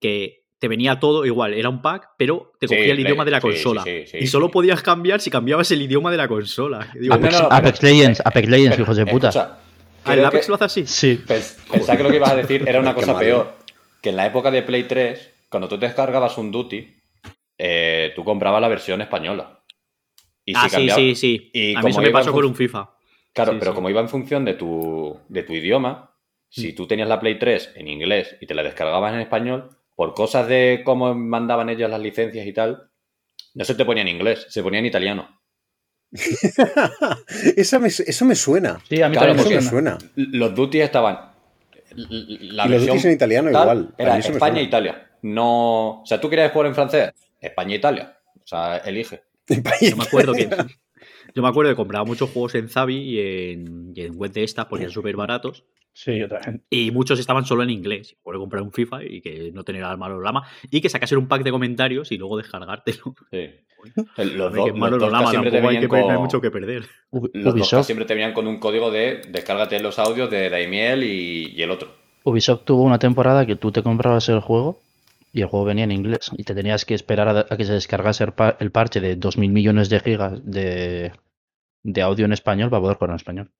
[0.00, 3.24] que te venía todo igual, era un pack, pero te Sí, cogía el Play- idioma
[3.24, 3.82] de la sí, consola.
[3.82, 4.52] sí, sí, y solo sí.
[4.52, 6.88] podías cambiar si cambiabas el idioma de la consola.
[6.94, 9.28] Digo, Apex, no, no, Apex pero- Legends, Apex Legends, Pero, hijos de puta.
[9.30, 9.58] escucha,
[10.04, 10.86] ¿Ah, el Apex que- lo hace así?
[10.86, 11.20] Sí.
[11.26, 13.54] Pens- Pensaba que lo que ibas a decir era una cosa peor.
[14.00, 16.94] Que en la época de Play 3, cuando tú te descargabas un Duty,
[17.58, 19.60] eh, tú comprabas la versión española.
[20.44, 21.50] Y ah, si sí, sí, sí.
[21.52, 22.88] y a mí eso me pasó con un FIFA.
[23.32, 23.74] Claro, Sí, pero sí.
[23.76, 26.14] como iba en función de tu, de tu idioma,
[26.48, 26.74] si Mm.
[26.74, 30.48] tú tenías la Play 3 en inglés y te la descargabas en español, por cosas
[30.48, 32.90] de cómo mandaban ellos las licencias y tal,
[33.54, 35.40] no se te ponía en inglés, se ponía en italiano.
[37.56, 38.78] Esa me- eso me suena.
[38.88, 39.98] Sí, a mí Claro, también me Eso me suena.
[40.14, 41.32] Los Duty estaban.
[41.94, 43.94] La Y los Duties en italiano tal igual.
[43.98, 44.64] Era eso España e.
[44.64, 45.10] Italia.
[45.22, 46.00] No.
[46.02, 48.18] O sea, tú querías jugar en francés, España e Italia.
[48.42, 49.22] O sea, elige.
[49.80, 50.48] Yo me acuerdo que.
[51.34, 54.44] Yo me acuerdo que compraba muchos juegos en Zavi y en, y en web de
[54.44, 55.64] estas ponían súper baratos.
[55.94, 56.62] Sí, yo también.
[56.70, 58.16] Y muchos estaban solo en inglés.
[58.22, 60.42] Por comprar un FIFA y que no tener al malo lama.
[60.70, 63.14] Y que sacasen un pack de comentarios y luego descargártelo.
[63.30, 63.50] Sí.
[64.16, 66.14] El- Los, dos malo los dos lama, siempre te hay, que, con.
[66.14, 66.84] mucho que perder.
[67.10, 71.02] Los dos Ubisoft, siempre te venían con un código de descárgate los audios de Daimiel
[71.02, 71.88] y, y el otro.
[72.24, 74.80] Ubisoft tuvo una temporada que tú te comprabas el juego
[75.32, 77.72] y el juego venía en inglés y te tenías que esperar a, a que se
[77.72, 81.12] descargase el, pa- el parche de 2.000 millones de gigas de,
[81.82, 83.50] de audio en español para poder jugar en español.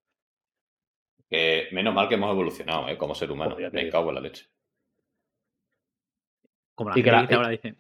[1.30, 2.98] Que menos mal que hemos evolucionado, ¿eh?
[2.98, 3.56] Como ser humano.
[3.72, 4.46] Me cago en la leche.
[6.74, 7.74] Como la Y que gente la- dice ahora, dice.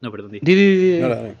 [0.00, 0.40] No, perdón, di.
[0.40, 1.34] Di, di, di, di.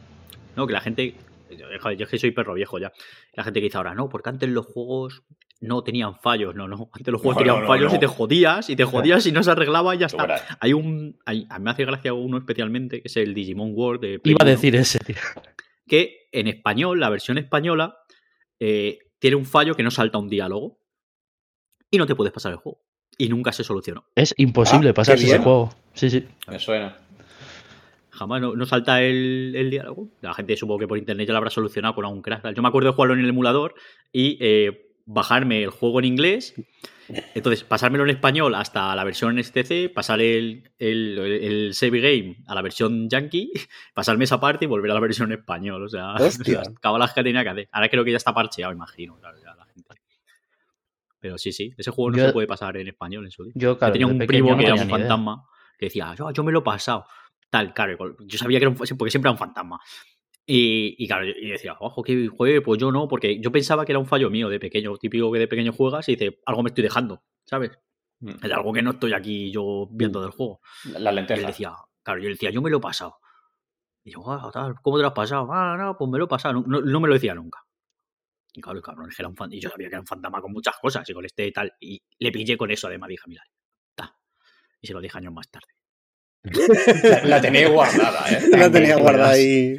[0.56, 1.14] No, que la gente.
[1.50, 2.92] Yo, joder, yo es que soy perro viejo ya.
[3.34, 5.22] La gente que dice ahora, no, porque antes los juegos
[5.60, 6.54] no tenían fallos.
[6.54, 6.88] No, no.
[6.92, 7.96] Antes los juegos No, tenían no, fallos no.
[7.96, 10.58] y te jodías, y te jodías y no se arreglaba y ya está.
[10.60, 11.18] Hay un.
[11.26, 14.32] hay- a mí me hace gracia uno especialmente, que es el Digimon World de Play
[14.32, 15.16] Iba a 1, decir ese, tío.
[15.86, 17.96] Que en español, la versión española,
[18.58, 20.78] eh, tiene un fallo que no salta un diálogo.
[21.90, 22.80] Y no te puedes pasar el juego.
[23.18, 24.04] Y nunca se solucionó.
[24.14, 25.74] Es imposible Ah, pasarse ese juego.
[25.92, 26.24] Sí, sí.
[26.48, 26.96] Me suena.
[28.10, 30.08] Jamás no, no salta el, el diálogo.
[30.20, 32.54] La gente supongo que por internet ya lo habrá solucionado con algún crack.
[32.54, 33.74] Yo me acuerdo de jugarlo en el emulador
[34.12, 36.54] y eh, bajarme el juego en inglés.
[37.34, 42.54] Entonces, pasármelo en español hasta la versión STC, pasar el, el, el save game a
[42.54, 43.50] la versión yankee,
[43.94, 45.82] pasarme esa parte y volver a la versión español.
[45.84, 46.14] O sea,
[46.80, 47.68] cabalas que tenía que hacer.
[47.72, 49.18] Ahora creo que ya está parcheado, imagino.
[49.18, 49.88] claro, ya la gente.
[51.18, 53.52] Pero sí, sí, ese juego no Yo- se puede pasar en español en su día.
[53.56, 54.90] Yo, claro, Yo tenía un primo no que era un idea.
[54.90, 55.44] fantasma
[55.78, 57.04] que decía, yo, yo me lo he pasado.
[57.50, 59.80] Tal, claro, yo sabía que era un porque siempre era un fantasma.
[60.46, 63.92] Y, y claro, y decía, ojo, que juegue, pues yo no, porque yo pensaba que
[63.92, 66.70] era un fallo mío de pequeño, típico que de pequeño juegas y dices, algo me
[66.70, 67.70] estoy dejando, ¿sabes?
[68.20, 68.30] Mm.
[68.44, 70.60] Es algo que no estoy aquí yo viendo del juego.
[70.98, 71.72] Las Y él decía,
[72.02, 73.16] claro, yo decía, yo me lo he pasado.
[74.02, 75.48] Y yo, "Ah, tal, ¿cómo te lo has pasado?
[75.52, 76.54] Ah, no, pues me lo he pasado.
[76.54, 77.60] No, no- no me lo decía nunca.
[78.52, 80.52] Y claro, el cabrón, era un fan- y yo sabía que era un fantasma con
[80.52, 81.72] muchas cosas y con este y tal.
[81.78, 83.42] Y le pillé con eso, además, dije, mira,
[83.94, 84.16] ta.
[84.80, 85.68] Y se lo dije años más tarde.
[87.04, 88.40] La, la tenéis guardada, ¿eh?
[88.56, 89.78] La tenía guardada ahí.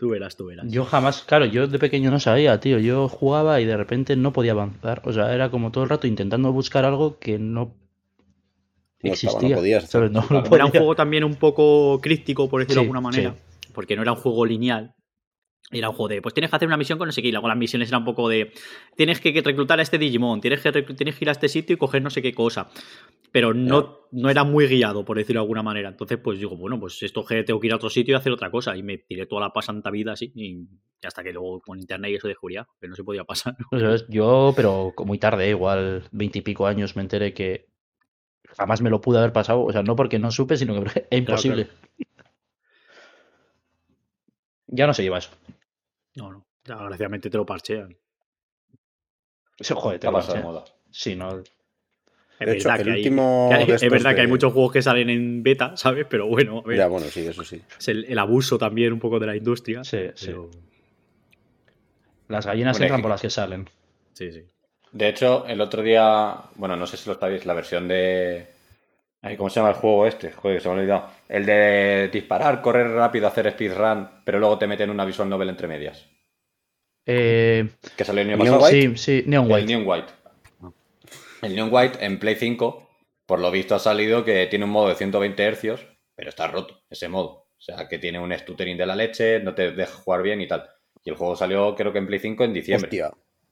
[0.00, 0.64] Tú verás, tú verás.
[0.66, 2.78] Yo jamás, claro, yo de pequeño no sabía, tío.
[2.78, 5.02] Yo jugaba y de repente no podía avanzar.
[5.04, 7.74] O sea, era como todo el rato intentando buscar algo que no
[9.02, 9.56] No estaba, existía.
[9.56, 13.34] no podías Era un juego también un poco críptico, por decirlo de alguna manera,
[13.74, 14.94] porque no era un juego lineal.
[15.72, 17.32] Era un juego de, pues tienes que hacer una misión con no sé qué, y
[17.32, 18.52] luego las misiones eran un poco de,
[18.96, 21.74] tienes que, que reclutar a este Digimon, tienes que, tienes que ir a este sitio
[21.74, 22.68] y coger no sé qué cosa.
[23.32, 25.88] Pero no, no era muy guiado, por decirlo de alguna manera.
[25.88, 28.32] Entonces, pues digo, bueno, pues esto que tengo que ir a otro sitio y hacer
[28.32, 28.76] otra cosa.
[28.76, 30.66] Y me tiré toda la pasanta vida así, y
[31.06, 33.54] hasta que luego con internet y eso descubrí ah, que no se podía pasar.
[33.70, 37.68] O sea, es- yo, pero muy tarde, igual veintipico años, me enteré que
[38.56, 39.62] jamás me lo pude haber pasado.
[39.62, 41.68] O sea, no porque no supe, sino que es imposible.
[44.72, 45.30] Ya no se lleva eso.
[46.14, 46.46] No, no.
[46.64, 47.96] Desgraciadamente te lo parchean.
[49.58, 50.64] Eso, joder, te lo pasado de moda.
[50.90, 51.38] Sí, no.
[51.40, 54.26] Es De hecho, verdad, el que hay, último que hay- de es verdad que hay
[54.26, 56.06] muchos juegos que salen en beta, ¿sabes?
[56.08, 57.60] Pero bueno, a ver, Ya, bueno, sí, eso sí.
[57.78, 59.84] es el, el abuso también un poco de la industria.
[59.84, 60.34] Sí, sí.
[62.28, 63.68] Las gallinas Hombre, entran por las que salen.
[64.12, 64.44] sí, sí.
[64.92, 68.46] De hecho, el otro día, bueno, no sé si lo sabéis, la versión de...
[69.22, 70.32] Ay, ¿Cómo se llama el juego este?
[70.32, 71.10] Joder, se me ha olvidado.
[71.28, 75.68] El de disparar, correr rápido, hacer speedrun, pero luego te meten una visual novel entre
[75.68, 76.08] medias.
[77.06, 78.72] Eh, Que salió el año ¿El Neon pasado.
[78.72, 78.96] White?
[78.98, 79.66] sí, sí, Neon El White.
[79.66, 80.12] Neon White.
[81.42, 82.88] El Neon White en Play 5,
[83.26, 86.82] por lo visto ha salido que tiene un modo de 120 Hz, pero está roto
[86.88, 87.28] ese modo.
[87.58, 90.48] O sea, que tiene un stuttering de la leche, no te deja jugar bien y
[90.48, 90.66] tal.
[91.04, 92.86] Y el juego salió, creo que en Play 5 en diciembre.
[92.88, 93.10] Hostia.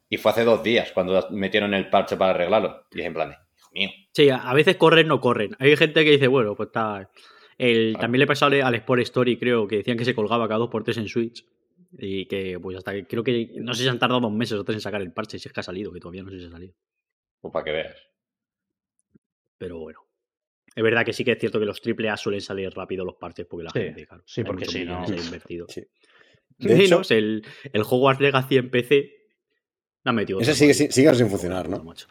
[0.08, 2.86] Y fue hace dos días cuando metieron el parche para arreglarlo.
[2.90, 3.36] Y es en plan,
[3.78, 3.90] mío.
[4.12, 5.50] Sí, a veces corren, no corren.
[5.58, 7.10] Hay gente que dice, bueno, pues está.
[7.56, 8.00] El, Claro.
[8.02, 10.84] También le pasó al Sport Story, creo, que decían que se colgaba cada dos por
[10.84, 11.44] tres en Switch.
[11.98, 13.50] Y que, pues hasta que creo que.
[13.56, 15.52] No sé si han tardado dos meses o tres en sacar el parche, si es
[15.54, 16.74] que ha salido, que todavía no sé si ha salido.
[17.40, 17.96] Pues para que veas.
[19.58, 20.00] Pero bueno.
[20.74, 23.46] Es verdad que sí que es cierto que los AAA suelen salir rápido los parches
[23.46, 24.22] porque la Sí, gente, claro.
[24.26, 25.72] sí, porque no- ahí invertidos.
[25.72, 25.82] Sí.
[26.58, 29.12] De hecho, Menos el, el Hogwarts Legacy en PC.
[30.04, 30.40] Me ha metido.
[30.40, 31.82] Ese sigue sigue sin funcionar, ¿no?
[31.82, 32.06] macho.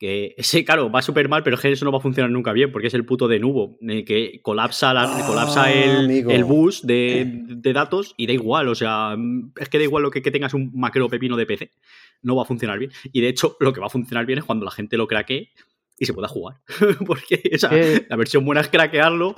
[0.00, 2.88] Que ese, claro, va súper mal, pero eso no va a funcionar nunca bien, porque
[2.88, 7.24] es el puto de Nubo, eh, que colapsa, la, Ah, colapsa el, el bus de,
[7.46, 9.16] de datos y da igual, o sea,
[9.60, 11.70] es que da igual lo que, que tengas un macro pepino de PC,
[12.22, 12.90] no va a funcionar bien.
[13.12, 15.50] Y de hecho, lo que va a funcionar bien es cuando la gente lo craquee
[16.00, 16.56] y se pueda jugar.
[17.06, 18.06] porque esa, Eh.
[18.08, 19.36] la versión buena es craquearlo,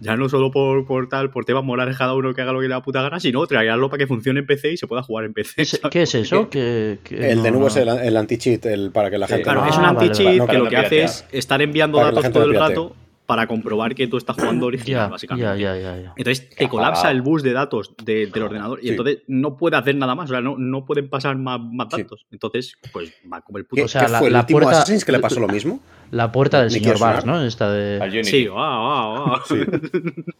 [0.00, 2.68] ya no solo por, por tal, por temas morales cada uno que haga lo que
[2.68, 5.24] le da puta gana, sino traerlo para que funcione en PC y se pueda jugar
[5.26, 5.54] en PC.
[5.56, 5.90] ¿Qué es, ¿sabes?
[5.90, 6.48] qué es eso?
[6.48, 9.32] Que, que El de no- nuevo es el, el anti-cheat, el, para que la Sí,
[9.32, 9.42] gente.
[9.44, 10.50] Claro, Ah, es un anti-cheat vale.
[10.52, 12.94] Que lo que hace es estar enviando datos todo el rato
[13.26, 15.46] para comprobar que tú estás jugando original, básicamente.
[15.46, 16.12] ya, ya, ya, ya.
[16.16, 18.88] Entonces Qué te colapsa el bus de datos de- del ordenador y Sí.
[18.90, 20.28] entonces no puede hacer nada más.
[20.30, 22.02] O sea, no, no pueden pasar más, más Sí.
[22.02, 22.26] datos.
[22.30, 23.84] Entonces, pues va como el ¿Qué, puto.
[23.84, 25.80] O sea, qué la- fue el la último puerta- Assassin's que le pasó lo mismo?
[26.10, 27.24] La puerta del señor Bars.
[27.24, 27.42] ¿no?
[27.42, 27.98] Esta de...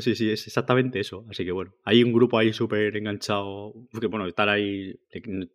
[0.00, 1.24] Sí, sí, es exactamente eso.
[1.30, 3.72] Así que bueno, hay un grupo ahí súper enganchado.
[4.00, 4.98] Que bueno, estar ahí.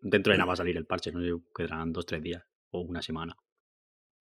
[0.01, 2.79] Dentro de nada va a salir el parche, no sé, quedarán dos, tres días o
[2.81, 3.35] una semana.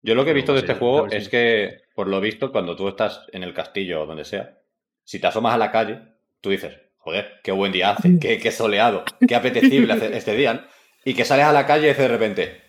[0.03, 2.75] Yo lo que he visto de a este juego es que, por lo visto, cuando
[2.77, 4.59] tú estás en el castillo o donde sea,
[5.05, 6.01] si te asomas a la calle,
[6.41, 10.55] tú dices, joder, qué buen día hace, qué, qué soleado, qué apetecible hace este día.
[10.55, 10.63] ¿no?
[11.05, 12.63] Y que sales a la calle y dices de repente,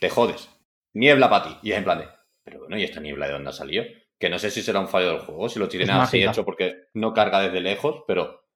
[0.00, 0.48] te jodes,
[0.92, 1.56] niebla para ti.
[1.62, 2.08] Y es en plan de,
[2.44, 3.84] pero bueno, ¿y esta niebla de dónde ha salido?
[4.18, 6.30] Que no sé si será un fallo del juego, si lo tienen así mágica.
[6.30, 8.46] hecho porque no carga desde lejos, pero,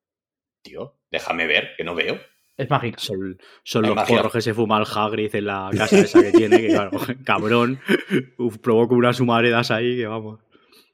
[0.63, 2.21] tío, déjame ver, que no veo.
[2.57, 2.99] Es mágica.
[3.01, 4.17] Son, los magia.
[4.17, 6.91] porros que se fuma el Hagrid en la casa esa que tiene, que claro,
[7.25, 7.81] cabrón,
[8.39, 10.41] uf, provoca unas humaredas ahí que vamos.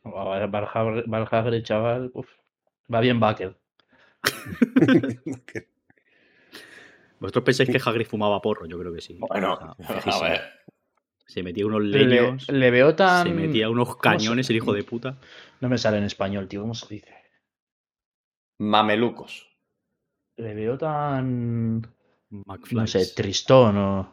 [0.02, 2.10] Valhagrid, Valhagrid, chaval.
[2.14, 2.26] uf,
[2.92, 3.54] va bien Bucket.
[7.20, 8.64] ¿Vosotros pensáis que Hagrid fumaba porro?
[8.66, 9.18] Yo creo que sí.
[9.20, 10.40] Bueno, O sea, a ver.
[11.26, 13.26] Se metía unos Le, leños, le veo tan.
[13.26, 15.18] se metía unos ¿cómo se- cañones el hijo de puta.
[15.60, 16.62] No me sale en español, tío.
[16.62, 17.14] ¿Cómo se dice?
[18.58, 19.49] Mamelucos.
[20.40, 21.82] Le veo tan.
[22.70, 24.12] No sé, tristón o.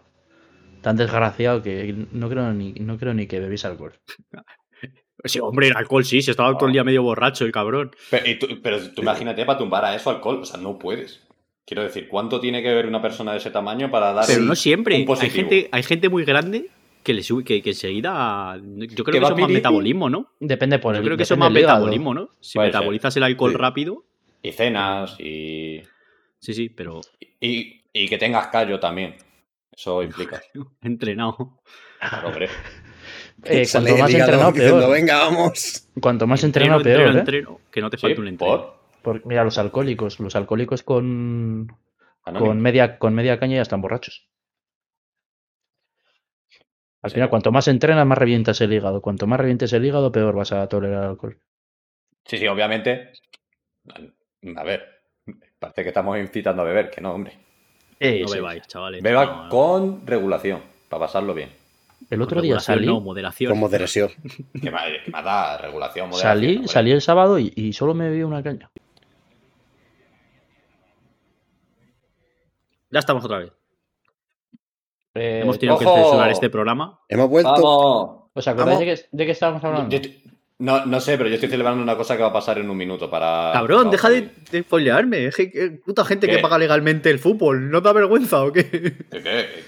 [0.81, 3.93] Tan desgraciado que no creo ni, no creo ni que bebéis alcohol.
[5.23, 7.91] Sí, hombre, el alcohol sí, se estaba todo el día medio borracho el cabrón.
[8.11, 11.21] Pero, y tú, pero tú imagínate para tumbar a eso alcohol, o sea, no puedes.
[11.65, 14.55] Quiero decir, ¿cuánto tiene que ver una persona de ese tamaño para dar Pero no
[14.55, 15.03] siempre.
[15.05, 16.69] un Hay gente, hay gente muy grande
[17.03, 18.57] que le sube, que, que enseguida.
[18.63, 20.31] Yo creo ¿Que eso es más metabolismo, ¿no?
[20.39, 22.29] Depende por Yo el creo que eso es más metabolismo, ¿no?
[22.39, 22.75] Si Puede ser.
[22.75, 23.57] metabolizas el alcohol Sí.
[23.57, 24.03] rápido.
[24.43, 25.81] Y cenas y,
[26.39, 27.01] Sí, sí, pero
[27.39, 29.15] y, y que tengas callo también.
[29.71, 30.41] Eso implica.
[30.81, 31.61] entrenado.
[31.99, 32.49] Claro, hombre.
[33.43, 34.93] Eh, cuanto más entrenado, diciendo, peor.
[34.93, 35.87] venga, vamos.
[36.01, 37.15] Cuanto más Entreno, entrenado, peor.
[37.15, 37.19] entreno, ¿eh?
[37.51, 38.57] entreno, que no te Sí, falte un entreno.
[38.57, 40.19] por Porque, mira, los alcohólicos.
[40.19, 41.67] Los alcohólicos con,
[42.25, 42.47] Anónimo.
[42.49, 44.27] con, media, con media caña ya están borrachos.
[47.03, 47.13] Al Sí.
[47.13, 49.01] final, cuanto más entrenas, más revientas el hígado.
[49.01, 51.39] Cuanto más revientes el hígado, peor vas a tolerar el alcohol.
[52.25, 53.11] Sí, sí, obviamente.
[54.55, 54.96] A ver,
[55.59, 57.33] parece que estamos incitando a beber, que no, hombre.
[57.99, 58.35] Eh, No sí.
[58.35, 59.01] bebáis, chavales.
[59.01, 59.49] Beba No, no.
[59.49, 61.49] con regulación, para pasarlo bien.
[62.09, 63.49] El otro día salí, No, moderación.
[63.51, 64.09] Con moderación.
[64.61, 66.33] Que más, que más da regulación, moderación.
[66.41, 66.67] salí, hombre.
[66.71, 68.69] salí el sábado y, y solo me bebí una caña.
[72.89, 73.51] Ya estamos otra vez.
[75.15, 75.95] Eh, Hemos tenido que ojo.
[75.95, 76.99] censurar este programa.
[77.09, 77.51] Hemos vuelto.
[77.51, 78.23] ¡Vamos!
[78.33, 79.89] ¿Os acordáis de qué, de qué estábamos hablando?
[79.97, 80.09] Yo
[80.59, 82.77] no, no sé, pero yo estoy celebrando una cosa que va a pasar en un
[82.77, 83.51] minuto para.
[83.53, 85.25] Cabrón, para- deja de, de spoilearme.
[85.27, 86.41] Es que- que puta gente que ¿Qué?
[86.41, 87.69] paga legalmente el fútbol.
[87.69, 88.69] ¿No te da vergüenza o qué?
[88.69, 89.21] ¿Qué, qué,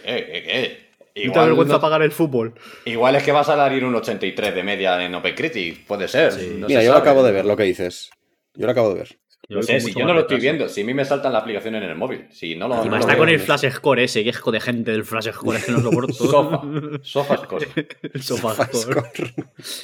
[0.04, 0.90] qué, qué, qué?
[1.28, 2.54] ¿No te da vergüenza no- pagar el fútbol?
[2.86, 6.32] igual es que va a salir un 83 de media en OpenCritic, puede ser.
[6.32, 6.56] Sí.
[6.58, 7.10] no Mira, se yo lo sabe.
[7.10, 8.10] acabo de ver lo que dices.
[8.56, 9.18] Yo lo acabo de ver.
[9.50, 11.40] Yo No sé, si yo no lo estoy viendo, si a mí me saltan la
[11.40, 12.28] aplicación en el móvil.
[12.32, 14.92] Si no lo, Encima no está con el flash score ese, que hijo de gente
[14.92, 16.14] del flash score, es que no soporto.
[16.14, 16.62] Sofa,
[17.02, 17.68] sofa score.
[18.14, 19.04] el sofa score.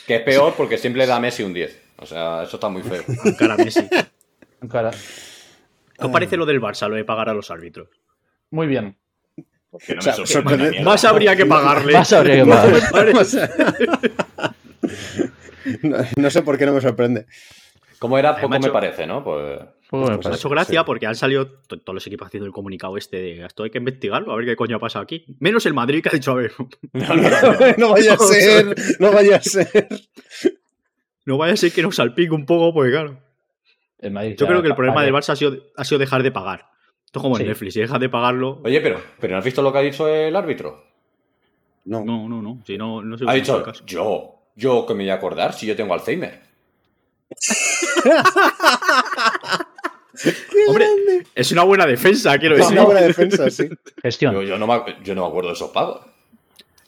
[0.05, 1.81] Que es peor porque siempre le da a Messi un 10.
[1.97, 3.03] O sea, eso está muy feo.
[3.39, 3.89] Cara Messi.
[3.89, 4.91] ¿Qué Cara.
[5.97, 7.89] os parece lo del Barça, lo de pagar a los árbitros?
[8.51, 8.95] Muy bien.
[9.35, 9.43] No
[9.97, 10.81] O sea, me sorprende.
[10.83, 11.93] Más habría que pagarle.
[11.93, 12.49] Más habría que
[12.91, 13.13] pagar.
[15.81, 17.25] no, no sé por qué no me sorprende.
[17.99, 18.35] ¿Cómo era?
[18.35, 19.23] Poco me parece, ¿no?
[19.23, 19.59] Pues.
[19.59, 20.39] Me Pues Me ha parece.
[20.39, 20.85] hecho gracia Sí.
[20.85, 23.77] porque han salido to- todos los equipos haciendo el comunicado este de esto hay que
[23.77, 25.25] investigarlo, a ver qué coño ha pasado aquí.
[25.39, 26.51] Menos el Madrid que ha dicho, a ver,
[27.77, 29.87] no vaya a ser, no vaya a ser.
[31.25, 33.19] no vaya a ser que nos salpique un poco, porque claro.
[33.99, 36.21] El Madrid, Yo ya, creo que el problema del Barça ha sido, ha sido dejar
[36.23, 36.65] de pagar.
[37.05, 37.47] Esto es como en.
[37.47, 38.61] Netflix, si dejas de pagarlo.
[38.63, 40.83] Oye, pero, pero ¿no has visto lo que ha dicho el árbitro?
[41.85, 42.03] No.
[42.03, 42.61] No, no, no.
[42.65, 45.75] Si no, no sé Ha dicho, yo, yo que me voy a acordar si yo
[45.75, 46.41] tengo Alzheimer.
[50.67, 50.87] Hombre,
[51.35, 52.73] es una buena defensa, quiero Es decir.
[52.77, 53.69] una buena defensa, sí.
[54.01, 54.33] Gestión.
[54.33, 56.05] Yo, yo no me, ac- yo no me acuerdo de esos pagos.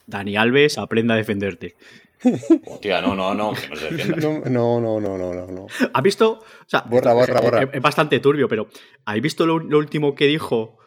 [0.06, 1.76] Dani Alves, aprenda a defenderte.
[2.66, 4.18] Hostia, no, no, no, que no se defienda.
[4.50, 5.68] No, no, no, no, no, no.
[5.94, 6.32] ¿Has visto?
[6.40, 7.64] O sea, Borra, borra, es- borra.
[7.64, 8.70] Es, es bastante turbio, pero
[9.06, 10.78] ¿habéis visto lo, lo último que dijo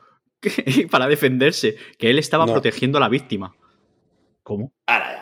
[0.40, 1.76] Que- para defenderse?
[1.98, 2.52] Que él estaba No.
[2.52, 3.54] protegiendo a la víctima.
[4.42, 4.72] ¿Cómo?
[4.86, 5.19] Ahora.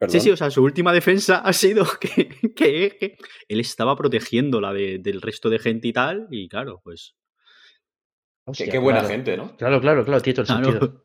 [0.00, 0.12] Perdón.
[0.12, 4.60] Sí, sí, o sea, su última defensa ha sido que, que- que él estaba protegiendo
[4.60, 7.14] la de- del resto de gente y tal, y claro, pues.
[8.46, 9.14] Qué, Hostia, qué buena claro.
[9.14, 9.56] gente, ¿no?
[9.56, 10.80] Claro, claro, claro, tiene todo el claro.
[10.80, 11.04] sentido.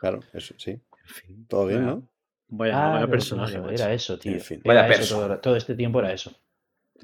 [0.00, 0.70] Claro, eso sí.
[0.72, 2.08] En fin, Todo bien, ¿no?
[2.48, 3.58] Vaya, Ah, vaya personaje.
[3.72, 4.32] Era eso, tío.
[4.32, 4.60] En fin.
[4.64, 6.32] Era Vaya eso, todo, todo este tiempo era eso.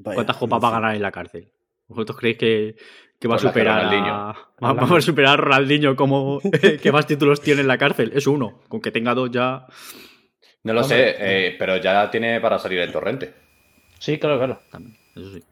[0.01, 1.53] Vaya, ¿Cuántas copas va a ganar en la cárcel?
[1.87, 2.77] ¿Vosotros creéis que,
[3.21, 4.13] que va a Pues superar a, Ronaldinho.
[4.13, 6.41] va, va a superar a Ronaldinho como
[6.83, 8.11] que más títulos tiene en la cárcel?
[8.13, 8.61] Es uno.
[8.69, 9.67] Con que tenga dos ya.
[10.67, 11.17] No lo Hombre.
[11.17, 13.33] sé, eh, pero ya tiene para salir el torrente.
[13.99, 14.61] Sí, claro, claro.
[14.71, 15.43] También, eso sí.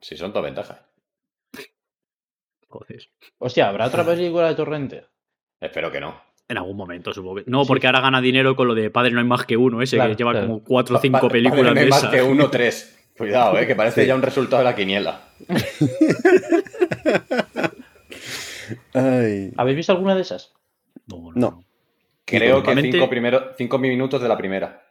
[0.00, 0.78] Si son todas ventajas.
[2.68, 3.08] Joder.
[3.38, 5.04] Hostia, ¿habrá otra película de Torrente?
[5.60, 6.20] Espero que no.
[6.48, 7.44] En algún momento, supongo que.
[7.46, 9.96] No, porque ahora gana dinero con lo de padre no hay más que uno, ese
[9.96, 10.46] Claro, que lleva claro.
[10.46, 12.10] como cuatro o cinco va- películas vale, de más esas.
[12.10, 12.96] que uno, tres.
[13.16, 15.22] Cuidado, eh, que parece ya un resultado de la quiniela.
[18.94, 19.52] Ay.
[19.56, 20.52] ¿Habéis visto alguna de esas?
[21.06, 21.64] No, No.
[22.30, 24.86] Creo que cinco, primero, cinco minutos de la primera.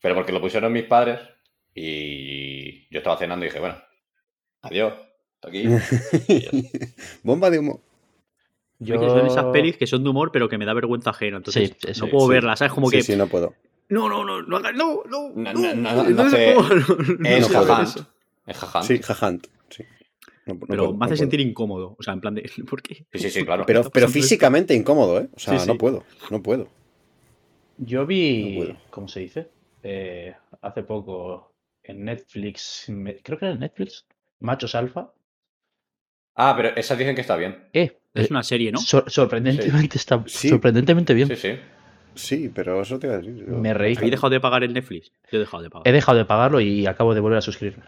[0.00, 1.20] Pero porque lo pusieron mis padres
[1.74, 3.76] y yo estaba cenando y dije, bueno,
[4.62, 4.94] adiós.
[5.42, 5.64] Aquí.
[7.22, 7.80] Bomba de humo.
[8.78, 8.96] Yo...
[8.96, 11.38] Son esas pelis que son de humor, pero que me da vergüenza ajena.
[11.38, 12.32] Entonces, Sí, sí, no puedo sí.
[12.32, 12.72] verlas, ¿sabes?
[12.72, 13.02] Como Sí, que.
[13.02, 13.54] sí, no puedo.
[13.88, 15.30] No, no, no, no hagas, no, no.
[15.34, 16.54] No, no, no, no, no entonces sé.
[16.54, 16.74] no puedo-
[17.18, 17.88] no Es sé hacer Jajant.
[17.88, 18.06] eso.
[18.46, 18.86] Es Jajant.
[18.86, 19.46] Sí, jajant.
[19.46, 19.52] Sí.
[19.52, 19.59] No- no
[20.44, 21.96] Pero puedo, me no hace sentir incómodo.
[21.98, 22.50] O sea, en plan de.
[22.68, 22.94] ¿Por qué?
[23.12, 23.64] Sí, sí, sí, claro.
[23.66, 24.18] Pero, pero esto?
[24.18, 25.28] físicamente incómodo, ¿eh?
[25.34, 25.78] O sea, Sí, no sí.
[25.78, 26.04] puedo.
[26.30, 26.68] No puedo.
[27.78, 28.76] Yo No vi, puedo.
[28.90, 29.48] ¿cómo se dice?
[29.82, 34.04] Eh, hace poco en Netflix, me- creo que era en Netflix,
[34.40, 35.12] Machos Alfa.
[36.34, 37.68] Ah, pero esas dicen que está bien.
[37.72, 38.78] Eh, Es eh, una serie, ¿no?
[38.78, 40.48] sor- sorprendentemente está Sí.
[40.48, 41.28] sorprendentemente bien.
[41.28, 41.58] Sí, sí.
[42.14, 43.36] Sí, pero eso te iba a decir.
[43.46, 43.94] yo- Me reí.
[43.96, 45.12] ¿Habéis dejado de pagar el Netflix?
[45.30, 45.88] Yo he dejado de pagar.
[45.88, 47.84] He dejado de pagarlo y acabo de volver a suscribirme.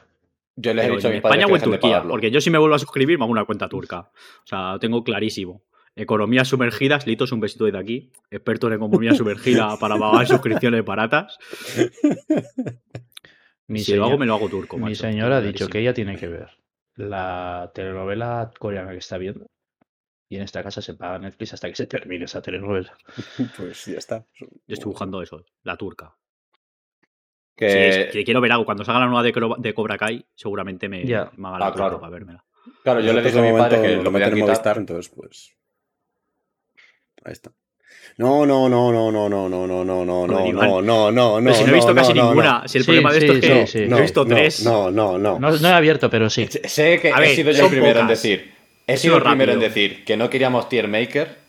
[0.57, 2.03] Yo les he dicho a ¿En mis padres España o en Turquía?
[2.03, 4.11] Porque yo si me vuelvo a suscribir me hago una cuenta turca.
[4.11, 5.63] O sea, lo tengo clarísimo.
[5.95, 8.13] Economías sumergidas, Litos, un besito desde aquí.
[8.31, 11.39] Experto en economía sumergida para pagar suscripciones baratas.
[13.67, 14.77] Mi, si lo hago, me lo hago turco.
[14.77, 14.97] mi macho.
[14.97, 15.71] señora ha dicho Clarísimo.
[15.71, 16.51] que ella tiene que ver
[16.97, 19.47] la telenovela coreana que está viendo.
[20.29, 22.97] Y en esta casa se paga Netflix hasta que se termine esa telenovela.
[23.57, 24.27] Pues ya está.
[24.39, 26.17] Yo estoy buscando eso, la turca.
[27.67, 28.65] Que- que quiero ver algo.
[28.65, 31.31] Cuando salga la nueva de, de Cobra Kai, seguramente me, Ya.
[31.37, 32.01] me haga la Ah, claro.
[32.01, 32.45] para vérmela.
[32.83, 34.47] Claro, yo Nosotros dije a padres momento que lo lo meten podían en quitar.
[34.49, 35.57] Movistar, entonces pues.
[37.25, 37.53] Ahí está.
[38.19, 41.55] No, no, no, no, no, no, no, no, no, no, no, no, no, no, no.
[41.55, 42.61] Si no he visto casi no, ninguna.
[42.63, 42.69] no.
[42.69, 43.95] Si el Sí, problema de esto sí, es que sí, sí.
[43.95, 44.65] he visto no, tres.
[44.65, 45.39] No, no, no.
[45.39, 46.47] No, no he abierto, pero sí.
[46.47, 48.53] Sé que he sido yo el primero en decir.
[48.87, 51.42] He sido el primero en decir que no queríamos tier maker.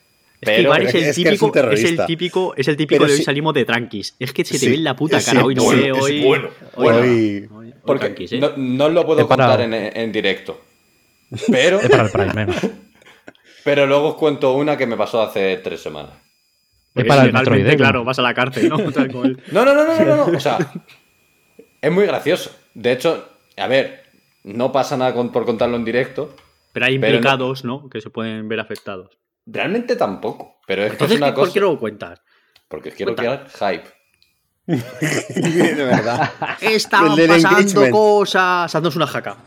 [0.44, 2.78] Es que Pero Iván es el es que eres típico, es el típico, es el
[2.78, 4.16] típico Pero de hoy sí- salimos de tranquis.
[4.20, 5.46] Es que se te Sí, ve en la puta sí, cara.
[5.46, 6.22] Hoy no bueno, hoy.
[6.24, 7.00] bueno, hoy bueno.
[7.00, 7.04] no.
[7.04, 8.40] Hoy- Hoy- hoy Porque tranquis, ¿eh?
[8.40, 10.62] no, no lo puedo contar en, en directo.
[11.52, 12.48] Pero, Es para el Prime,
[13.64, 16.12] pero luego os cuento una que me pasó hace tres semanas.
[16.96, 17.76] Es para el ¿eh?
[17.78, 18.78] claro, vas a la cárcel, ¿no?
[18.78, 18.86] No,
[19.66, 20.38] no, no, no, no, no.
[20.38, 20.58] O sea,
[21.82, 22.52] es muy gracioso.
[22.74, 23.28] De hecho,
[23.58, 24.04] a ver,
[24.44, 26.36] no pasa nada con- por contarlo en directo.
[26.72, 27.90] Pero hay Pero no- implicados, ¿no?
[27.90, 29.18] Que se pueden ver afectados.
[29.46, 30.60] Realmente tampoco.
[30.66, 31.54] Pero es que es una ¿por cosa.
[31.54, 32.22] qué no lo cuentas?
[32.68, 33.90] Porque quiero crear hype.
[34.66, 36.32] de verdad.
[36.62, 37.92] Estaban pasando engagement.
[37.92, 38.74] cosas.
[38.76, 39.38] Haznos una jaca.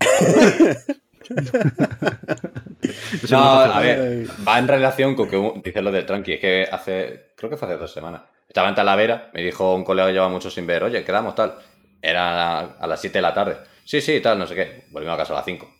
[3.30, 6.32] No, a ver, va en relación con que dice lo del tranqui.
[6.34, 8.22] Es que hace, creo que fue hace dos semanas.
[8.48, 11.54] Estaba en Talavera, me dijo un colega que lleva mucho sin ver, oye, quedamos tal.
[12.02, 13.58] Era a las 7 de la tarde.
[13.84, 14.86] Sí, sí, tal, no sé qué.
[14.90, 15.70] Volvimos a casa a las 5.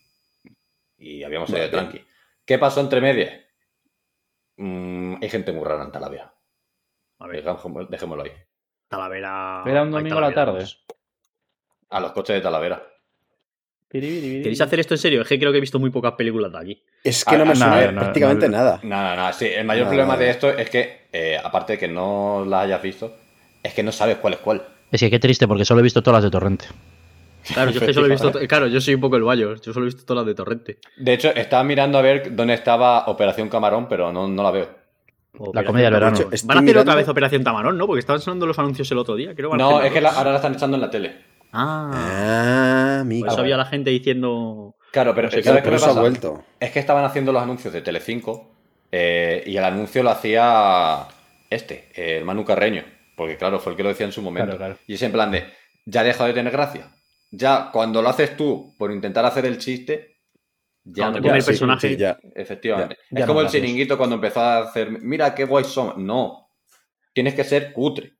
[0.98, 1.78] Y habíamos salido Vale.
[1.88, 2.04] tranqui.
[2.50, 3.32] ¿Qué pasó entre medias?
[4.56, 6.34] Mm, hay gente muy rara en Talavera.
[7.20, 8.32] A ver, Dejémoslo dejémoslo ahí.
[8.88, 9.62] Talavera.
[9.64, 10.66] Era un domingo a la tarde.
[11.90, 12.82] A los coches de Talavera.
[13.88, 15.22] ¿Queréis hacer esto en serio?
[15.22, 16.84] Es que creo que he visto muy pocas películas de aquí.
[17.04, 18.80] Es que Ah, no me suena nada, no, prácticamente no, nada.
[18.82, 19.46] Nada, nada, sí.
[19.46, 20.24] El mayor Nada, problema nada.
[20.24, 23.16] de esto es que, eh, aparte de que no las hayas visto,
[23.62, 24.66] es que no sabes cuál es cuál.
[24.90, 26.64] Es que qué triste, porque solo he visto todas las de Torrente.
[27.52, 28.32] Claro, yo es que solo he visto.
[28.48, 29.54] Claro, yo soy un poco el Bayo.
[29.56, 30.78] Yo solo he visto todas las de Torrente.
[30.96, 34.68] De hecho, estaba mirando a ver dónde estaba Operación Camarón, pero no, no la veo.
[35.54, 36.16] La comedia del verano.
[36.16, 37.86] Hecho, Van a hacer mirando- otra vez Operación Tamarón, ¿no?
[37.86, 39.34] Porque estaban sonando los anuncios el otro día.
[39.34, 41.16] Creo No, es que la ahora la están echando en la tele.
[41.52, 44.74] Ah, Ah, por eso había la gente diciendo.
[44.92, 46.44] Claro, pero No sé, ¿sabes Claro, qué por me eso ha vuelto.
[46.58, 48.50] Es que estaban haciendo los anuncios de Telecinco
[48.92, 51.06] eh, y el anuncio lo hacía
[51.48, 52.84] este, el Manu Carreño,
[53.16, 54.56] porque claro, fue el que lo decía en su momento.
[54.56, 54.76] Claro, claro.
[54.86, 55.44] Y es en plan de,
[55.86, 56.88] ya deja de tener gracia.
[57.30, 60.16] Ya cuando lo haces tú por intentar hacer el chiste,
[60.84, 61.88] ya Cuando no te pone el personaje.
[61.90, 62.18] sí, ya.
[62.34, 62.96] Efectivamente.
[63.10, 66.04] Ya- ya es no como el chiringuito cuando empezó a hacer, mira qué guay son.
[66.06, 66.48] No,
[67.12, 68.14] tienes que ser cutre.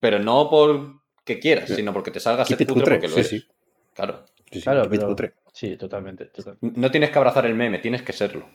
[0.00, 3.20] Pero no porque quieras, sino porque te salga a ser cutre, cutre, porque lo sí,
[3.20, 3.30] eres.
[3.30, 3.48] sí.
[3.94, 4.24] Claro.
[4.50, 5.34] Sí, sí, Claro, pero- cutre.
[5.52, 6.80] Sí, totalmente, totalmente.
[6.80, 8.46] No tienes que abrazar el meme, tienes que serlo.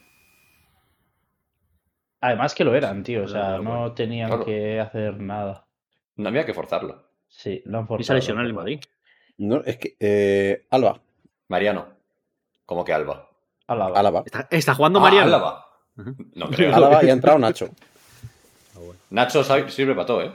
[2.21, 3.23] Además que lo eran, tío.
[3.25, 4.45] O sea, no tenían Claro.
[4.45, 5.67] que hacer nada.
[6.15, 7.09] No había que forzarlo.
[7.27, 8.01] Sí, lo han forzado.
[8.01, 8.79] Y se lesionar lo el Madrid.
[9.38, 9.95] No, es que.
[9.99, 10.99] Eh, Alba.
[11.49, 11.88] Mariano.
[12.65, 13.29] ¿Cómo que Alba?
[13.67, 14.23] Álava.
[14.25, 15.36] ¿Está, está jugando Ah, Mariano?
[15.36, 15.65] Ajá.
[16.36, 16.75] No creo.
[16.75, 17.69] Álava y ha entrado Nacho.
[19.09, 20.31] Nacho sirve para todo, ¿eh?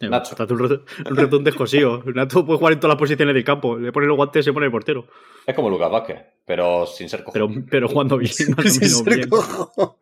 [0.00, 0.30] Nacho.
[0.32, 2.02] Está un un rato un descosío.
[2.14, 3.76] Nacho puede jugar en todas las posiciones del campo.
[3.76, 5.06] Le pone los guantes y se pone el portero.
[5.46, 7.32] Es como Lucas Vázquez, pero sin ser cojo.
[7.34, 9.28] Pero, pero jugando bien, más o Sí, menos se bien.
[9.28, 9.98] cojo.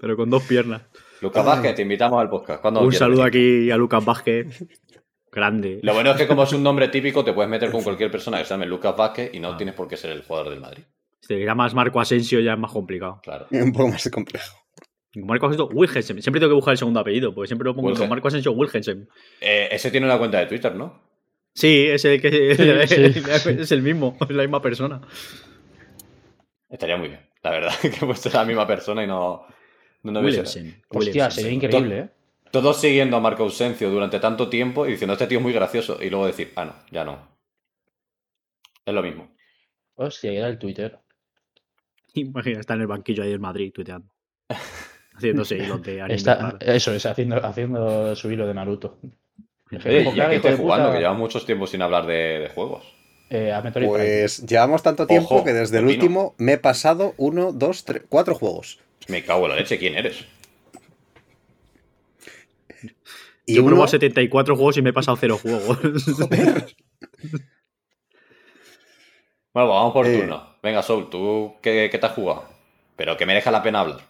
[0.00, 0.82] Pero con dos piernas.
[1.20, 2.60] Lucas Vázquez, te invitamos al podcast.
[2.60, 4.64] ¿Cuándo Un quieras saludo aquí a Lucas Vázquez.
[5.38, 5.78] Grande.
[5.82, 8.38] Lo bueno es que como es un nombre típico, te puedes meter con cualquier persona
[8.38, 9.56] que se llame Lucas Vázquez y no Ah.
[9.56, 10.82] tienes por qué ser el jugador del Madrid.
[11.20, 13.20] Si te llamas Marco Asensio ya es más complicado.
[13.22, 13.46] Claro.
[13.50, 14.56] Un poco más complejo.
[15.16, 16.22] Marco Asensio, Wilhelmsen.
[16.22, 18.02] Siempre tengo que buscar el segundo apellido, porque siempre lo pongo Wilhelm.
[18.02, 19.08] con Marco Asensio Wilhelmsen.
[19.40, 21.00] Eh, ese tiene una cuenta de Twitter, ¿no?
[21.54, 23.50] Sí, es el que sí.
[23.60, 25.00] es el mismo, es la misma persona.
[26.68, 29.44] Estaría muy bien, la verdad, que fuese la misma persona y no...
[30.02, 30.82] no, no Wilhelmsen.
[30.88, 32.08] Hostia, sería increíble, ¿eh?
[32.50, 35.98] Todos siguiendo a Marco Ausencio durante tanto tiempo y diciendo, este tío es muy gracioso.
[36.00, 37.28] Y luego decir, ah, no, ya no.
[38.84, 39.30] Es lo mismo.
[39.94, 40.98] Hostia, era el Twitter.
[42.14, 44.08] Imagina, está en el banquillo ahí en Madrid tuiteando.
[45.14, 46.14] Haciéndose hilos de anime.
[46.14, 49.00] Está, eso es, haciendo, haciendo su hilo de Naruto.
[49.72, 50.56] Oye, ¿y a qué de estáis puta.
[50.56, 50.92] jugando?
[50.92, 52.84] Que llevamos muchos tiempos sin hablar de, de juegos.
[53.30, 53.62] Eh, a.
[53.62, 58.04] Pues llevamos tanto tiempo Ojo, que desde el último me he pasado uno, dos, tres,
[58.08, 58.78] cuatro juegos.
[59.08, 60.24] Me cago en la leche, ¿quién eres?
[63.46, 65.78] Y Yo he uno, probado 74 juegos y me he pasado cero juegos.
[69.54, 70.18] Bueno, pues vamos por Eh.
[70.18, 70.56] turno.
[70.62, 72.48] Venga, Soul, ¿tú qué, qué te has jugado?
[72.96, 74.00] Pero que merezca la pena hablar.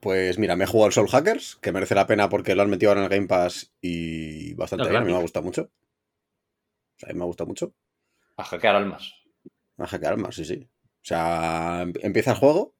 [0.00, 2.70] pues mira, me he jugado al Soul Hackers, que merece la pena porque lo han
[2.70, 5.02] metido ahora en el Game Pass y bastante Ah, bien.
[5.02, 5.62] A mí me ha gustado mucho.
[5.62, 7.74] O sea, a mí me ha gustado mucho.
[8.38, 9.12] A hackear almas.
[9.76, 10.66] A hackear almas, sí, sí.
[10.66, 12.74] O sea, em- empieza el juego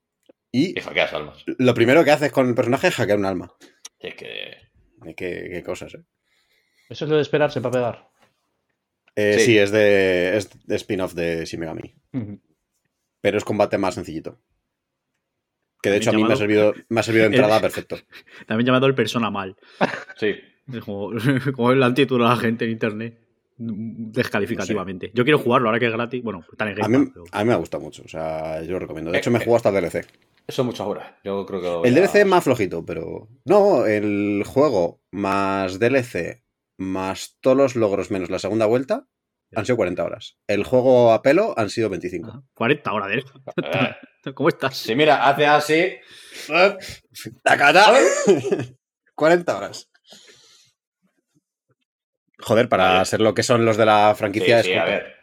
[0.51, 1.45] y Y hackeas almas.
[1.47, 3.53] lo primero que haces con el personaje es hackear un alma.
[3.99, 4.57] Y es que...
[5.05, 5.15] Qué,
[5.53, 6.03] qué cosas, ¿eh?
[6.89, 8.11] Eso es lo de esperarse para pegar.
[9.17, 9.45] Eh, Sí.
[9.47, 9.59] sí.
[9.59, 11.95] es de, es de spin-off de Shin Megami.
[13.21, 14.41] Pero es combate más sencillito.
[15.83, 17.97] Que de También hecho a mí me ha servido, me ha servido de entrada perfecto.
[18.47, 19.57] También llamado el persona mal.
[20.17, 20.35] Sí.
[20.73, 21.11] Es Como,
[21.55, 23.19] como el título a la gente en internet.
[23.57, 25.11] Descalificativamente.
[25.15, 26.23] Yo quiero jugarlo ahora que es gratis.
[26.23, 28.03] Bueno, está en el A Game mí, pero- a mí me ha gustado mucho.
[28.05, 29.11] O sea, yo lo recomiendo.
[29.11, 30.07] De Eh, hecho, me he jugado hasta el DLC.
[30.47, 31.14] Eso muchas horas.
[31.24, 31.68] Yo creo que...
[31.68, 33.28] voy El a- DLC es más flojito, pero.
[33.45, 36.43] No, el juego más DLC
[36.78, 39.07] más todos los logros menos la segunda vuelta
[39.55, 40.38] han sido 40 horas.
[40.47, 42.28] El juego a pelo han sido 25.
[42.30, 42.43] Ajá.
[42.55, 43.16] 40 horas de
[44.26, 44.76] Eh, ¿Cómo estás?
[44.76, 45.93] Si mira, hace así...
[47.45, 47.93] ¡Tacata!
[49.14, 49.91] 40 horas.
[52.38, 53.05] Joder, para Vale.
[53.05, 54.91] ser lo que son los de la Sí, franquicia sí, es a corto.
[54.93, 55.14] ver.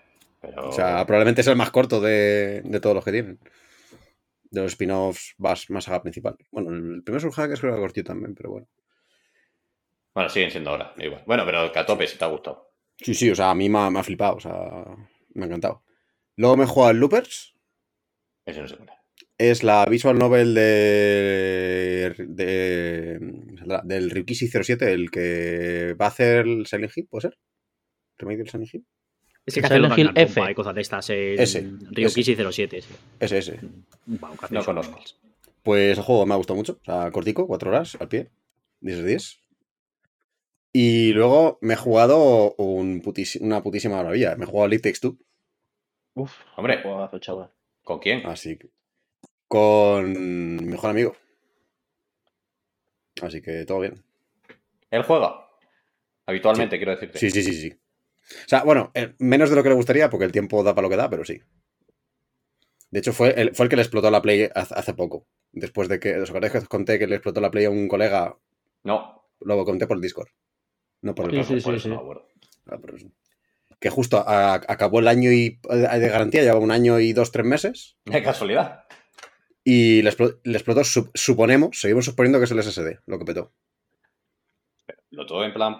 [0.41, 0.69] Pero...
[0.69, 3.39] O sea, probablemente es el más corto de, de todos los que tienen.
[4.49, 6.37] De los spin-offs más, más saga principal.
[6.51, 8.67] Bueno, el primer Soul Hackers creo que era cortito también, pero bueno.
[10.13, 11.23] Bueno, siguen siendo ahora, igual.
[11.27, 12.71] Bueno, pero que a tope si te ha gustado.
[12.97, 14.83] Sí, sí, o sea, a mí me ha, me ha flipado, o sea,
[15.33, 15.83] me ha encantado.
[16.35, 17.55] Luego me he jugado al Loopers.
[18.45, 18.91] Ese no se puede.
[19.37, 23.19] Es la visual novel de, de
[23.83, 27.37] del Ryukishi 07, el que va a hacer el Silent Hill, ¿puede ser?
[28.17, 28.85] ¿Remake del Silent Hill?
[29.47, 30.41] Ese que Silent hace Hill F.
[30.41, 31.09] Hay cosas de estas.
[31.09, 32.77] El Ese, Ryokishi 07.
[33.19, 33.37] ese.
[33.37, 33.59] Ese,
[34.05, 34.99] No conozco.
[35.63, 38.29] Pues el juego me ha gustado mucho, o sea, cortico, cuatro horas al pie,
[38.81, 39.39] 10 de 10.
[40.73, 44.35] Y luego me he jugado un putis- una putísima maravilla.
[44.35, 45.17] Me he jugado Elite Takes Two.
[46.13, 46.81] Uf, Hombre.
[46.83, 47.51] juegazo, chaval.
[47.83, 48.25] ¿Con quién?
[48.25, 48.69] Así que.
[49.47, 50.11] Con
[50.57, 51.15] mi mejor amigo.
[53.21, 54.03] Así que todo bien.
[54.91, 55.47] ¿Él juega?
[56.25, 57.17] Habitualmente, quiero decirte.
[57.17, 57.73] Sí, sí, sí, sí.
[58.29, 60.85] O sea, bueno, eh, menos de lo que le gustaría, porque el tiempo da para
[60.85, 61.41] lo que da, pero sí.
[62.91, 65.27] De hecho, fue el, fue el que le explotó la Play hace, hace poco.
[65.51, 66.15] Después de que.
[66.17, 68.37] ¿Os acordáis que os conté que le explotó la Play a un colega?
[68.83, 69.23] No.
[69.41, 70.29] Lo conté por el Discord.
[71.01, 71.89] No por el Sí, sí, por sí, eso sí.
[71.89, 72.27] no me acuerdo.
[72.67, 73.07] Ah, por eso.
[73.79, 77.45] Que justo a- acabó el año y, de garantía, llevaba un año y dos, tres
[77.45, 77.97] meses.
[78.05, 78.85] Qué casualidad.
[79.63, 83.25] Y le explotó, le explotó, sup- suponemos, seguimos suponiendo que es el SSD, lo que
[83.25, 83.53] petó.
[85.11, 85.75] Lo todo en plan.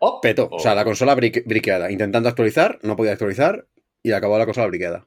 [0.00, 0.48] Oh, Petó.
[0.50, 0.56] oh.
[0.56, 1.90] O sea, la consola brique- briqueada.
[1.90, 3.66] Intentando actualizar, no podía actualizar
[4.02, 5.06] y acabó la consola briqueada.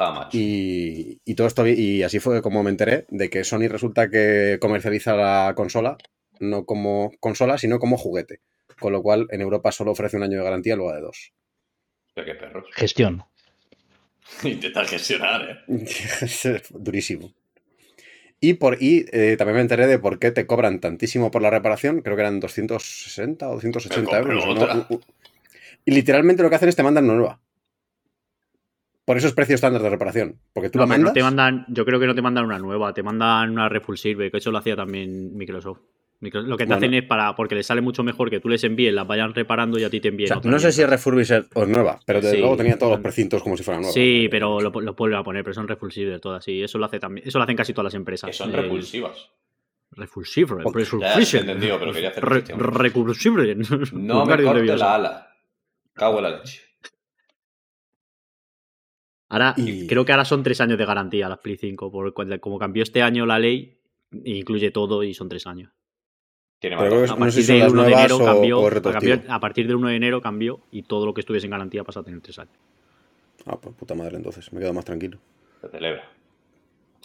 [0.00, 0.30] Ah, macho.
[0.38, 4.58] Y, y todo esto, y así fue como me enteré de que Sony resulta que
[4.60, 5.98] comercializa la consola
[6.40, 8.40] no como consola, sino como juguete.
[8.78, 11.32] Con lo cual, en Europa solo ofrece un año de garantía en lugar de dos.
[12.14, 12.64] Pero qué perros.
[12.74, 13.24] Gestión.
[14.44, 15.84] Intentar gestionar, ¿eh?
[16.70, 17.32] Durísimo.
[18.40, 21.50] Y, por, y eh, también me enteré de por qué te cobran tantísimo por la
[21.50, 22.02] reparación.
[22.02, 24.46] Creo que eran 260 o 280 Me compro euros.
[24.46, 24.62] ¿no?
[24.62, 24.86] otra.
[24.90, 25.00] U- u-
[25.84, 27.40] Y literalmente lo que hacen es te mandan una nueva.
[29.04, 30.38] Por eso es precio estándar de reparación.
[30.52, 31.14] Porque tú No, la no mandas.
[31.14, 34.36] te mandan, yo creo que no te mandan una nueva, te mandan una Repulsive, que
[34.36, 35.80] eso lo hacía también Microsoft.
[36.20, 36.74] Lo que te Bueno.
[36.74, 39.78] hacen es para, porque les sale mucho mejor que tú les envíes, las vayan reparando
[39.78, 40.26] y a ti te O envíen.
[40.28, 40.96] sea, otra no sé si es mierda.
[40.96, 42.40] refurbished o es nueva, pero desde Sí.
[42.40, 43.92] luego tenía todos los precintos como si fuera nueva.
[43.92, 46.60] Sí, pero lo, lo vuelven a poner, pero son repulsive todas, sí.
[46.60, 48.28] Eso lo hace también, eso lo hacen casi todas las empresas.
[48.28, 49.30] Que son El- repulsivas.
[51.24, 52.42] Sí, entendido, pero quería hacer Re-.
[53.92, 55.28] No me corte la ala.
[55.94, 56.62] Cago en la leche.
[59.30, 62.58] Ahora, Y- creo que ahora son tres años de garantía las Play 5, porque como
[62.58, 63.78] cambió este año la ley,
[64.24, 65.70] incluye todo y son tres años.
[66.60, 68.66] Tiene más A no sé partir son del las 1 de enero o, cambió, o
[68.66, 69.12] a, retroactivo.
[69.14, 71.84] cambiar- a partir del 1 de enero cambió y todo lo que estuviese en garantía
[71.84, 72.54] pasa a tener tres años.
[73.46, 74.52] Ah, pues puta madre, entonces.
[74.52, 75.18] Me quedo más tranquilo.
[75.60, 76.02] Se celebra.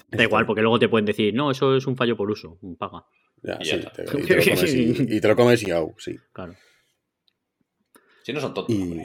[0.10, 3.06] Da igual, porque luego te pueden decir, no, eso es un fallo por uso, paga.
[3.44, 3.72] Ya, Y sí.
[3.72, 3.92] ya está.
[3.92, 4.82] te- y, te lo comes y,
[5.18, 6.16] y te lo comes y au, sí.
[6.32, 6.56] Claro.
[8.24, 8.76] Si no son tontos.
[8.76, 8.96] Y.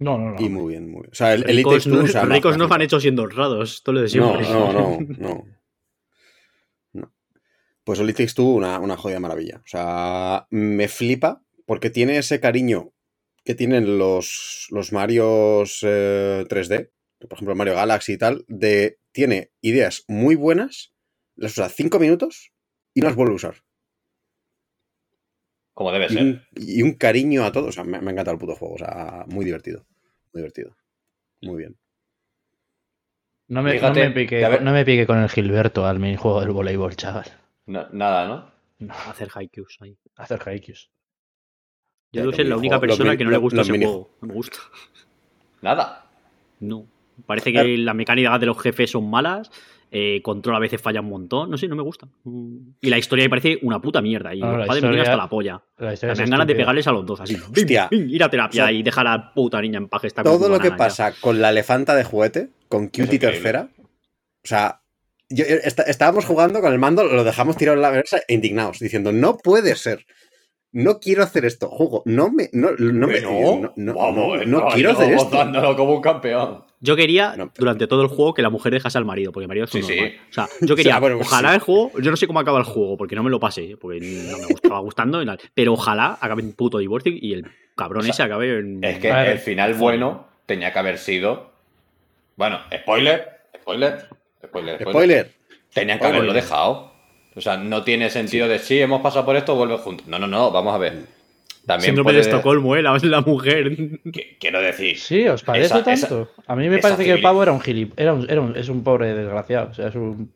[0.00, 0.36] No, no, no.
[0.40, 1.10] y muy bien, muy bien.
[1.10, 4.10] O sea, el, Ricos, no, ricos nos han hecho siendo honrados, todo lo de No,
[4.38, 4.48] siempre.
[4.48, 5.18] no, no, no.
[5.18, 5.44] No.
[7.88, 9.62] Pues Takes Two, una, una jodida maravilla.
[9.64, 12.92] O sea, me flipa porque tiene ese cariño
[13.46, 19.52] que tienen los, los Marios eh, 3D, por ejemplo Mario Galaxy y tal, de tiene
[19.62, 20.92] ideas muy buenas,
[21.34, 22.52] las usa cinco minutos
[22.92, 23.54] y no las vuelve a usar.
[25.72, 26.22] Como debe Y ser.
[26.22, 27.68] un, y un cariño a todo.
[27.68, 28.74] O sea, me, me ha encantado el puto juego.
[28.74, 29.86] O sea, muy divertido.
[30.34, 30.76] Muy divertido.
[31.40, 31.78] Muy bien.
[33.46, 36.50] No me, Fíjate, no me pique, no me pique con el Gilberto al minijuego del
[36.50, 37.47] voleibol, chaval.
[37.68, 38.50] No- nada, ¿no?
[38.80, 39.96] No, Hacer haikus ahí.
[40.16, 40.90] hacer haikus.
[42.12, 44.10] Yo debo ser la única persona que no le gusta ese mini- juego.
[44.22, 44.56] No me gusta.
[45.62, 46.06] Nada.
[46.60, 46.86] No.
[47.26, 49.50] Parece que las mecánicas de los jefes son malas.
[49.90, 51.50] eh, control a veces falla un montón.
[51.50, 52.06] No sé, no me gusta.
[52.24, 52.72] Mm.
[52.82, 54.34] Y la historia me parece una puta mierda.
[54.34, 55.62] Y los padres me tienen hasta la polla.
[55.78, 57.36] La Me dan ganas de pegarles a los dos así.
[57.36, 57.88] Hostia.
[57.90, 60.02] Bing, bing, ir a terapia O sea, y dejar a la puta niña en paz.
[60.02, 60.76] que está con Todo lo que ya.
[60.76, 63.70] pasa con la elefanta de juguete, con Cutie tercera.
[63.78, 64.82] O sea,
[65.30, 68.34] yo- yo- está- estábamos jugando con el mando, lo dejamos tirado en la mesa e
[68.34, 70.04] indignados, diciendo, no puede ser.
[70.70, 71.68] No quiero hacer esto.
[71.70, 72.50] Juego, no me.
[72.52, 73.20] No, no me.
[73.22, 75.76] No, no, vamos, no, no no, quiero hacer esto.
[75.76, 76.64] como un campeón.
[76.80, 79.44] Yo quería, No, pero- durante todo el juego, que la mujer dejase al marido, porque
[79.44, 79.98] el marido es un Sí, sí.
[80.30, 81.54] O sea, yo quería, O sea, bueno, ojalá sí.
[81.54, 83.98] el juego, yo no sé cómo acaba el juego, porque no me lo pasé, porque
[84.00, 88.00] no me estaba gustando, y tal, pero ojalá acabe en puto divorcio y el cabrón
[88.00, 88.84] O sea, ese acabe en...
[88.84, 91.50] Es que el final bueno tenía que haber sido.
[92.36, 94.06] Bueno, spoiler, spoiler,
[94.44, 94.92] spoiler, spoiler.
[94.92, 95.34] Spoiler.
[95.72, 96.92] Tenía que haberlo dejado.
[97.36, 100.06] O sea, no tiene sentido de sí, hemos pasado por esto, vuelve juntos.
[100.08, 101.04] No, no, no, vamos a ver.
[101.66, 102.82] También Síndrome puede- de Estocolmo, ¿eh?
[102.82, 103.76] La, la mujer.
[104.40, 106.30] Quiero decir, Sí, ¿os parece Esa- esa- tanto?
[106.46, 107.92] a mí me parece que el pavo era un gilip.
[108.00, 109.68] Era un, era un- es un pobre desgraciado.
[109.70, 110.32] O sea, es un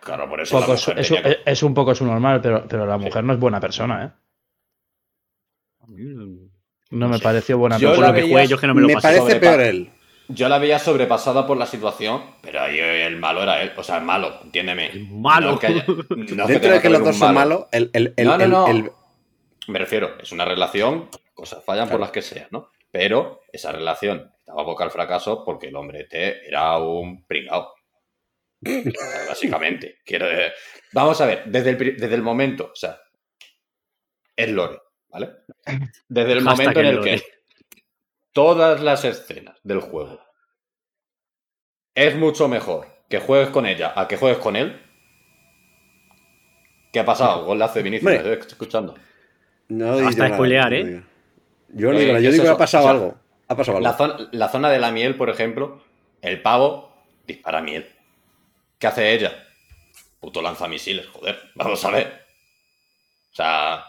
[0.00, 2.84] claro, por eso poco, es, un- tenía que- es un poco su normal, pero, pero
[2.86, 4.10] la mujer no es buena persona, ¿eh?
[6.90, 7.22] No me sé.
[7.22, 8.08] pareció buena Yo Por persona.
[8.08, 9.18] lo que veía- juegue, yo es que no me lo me pasé.
[9.20, 9.90] parece peor él.
[10.28, 13.72] Yo la veía sobrepasada por la situación, pero ahí el malo era él.
[13.76, 14.86] O sea, el malo, entiéndeme.
[14.90, 15.52] El malo.
[15.52, 17.50] No que haya- no que Dentro de que los dos son malo.
[17.50, 18.66] malos, el, el, el, No, no, el- no.
[18.68, 18.90] el-
[19.68, 22.70] Me refiero, es una relación, cosas fallan por las que sean, ¿no?
[22.90, 27.74] Pero esa relación estaba boca al fracaso porque el hombre este era un pringao.
[29.28, 29.98] Básicamente.
[30.04, 30.26] Quiero
[30.92, 32.98] Vamos a ver, desde el, desde el momento, o sea,
[34.36, 35.30] es Lore, ¿vale?
[36.08, 37.22] Desde el momento en el Lore.
[38.34, 40.20] Todas las escenas del juego
[41.94, 44.80] es mucho mejor que juegues con ella a que juegues con él.
[46.92, 47.44] ¿Qué ha pasado?
[47.44, 48.28] Golazo de Vinicius, Hombre.
[48.28, 48.94] me estoy escuchando.
[49.68, 51.02] No digo spoilear, no ¿eh?
[51.68, 53.20] Yo no Eh, digo nada, yo ¿qué es digo que ha pasado O sea, algo.
[53.48, 53.88] Ha pasado algo.
[53.88, 55.82] La zona, la zona de la miel, por ejemplo,
[56.22, 56.92] el pavo
[57.26, 57.88] dispara miel.
[58.78, 59.44] ¿Qué hace ella?
[60.20, 61.38] Puto lanzamisiles, joder.
[61.54, 62.26] Vamos a ver.
[63.32, 63.84] O sea.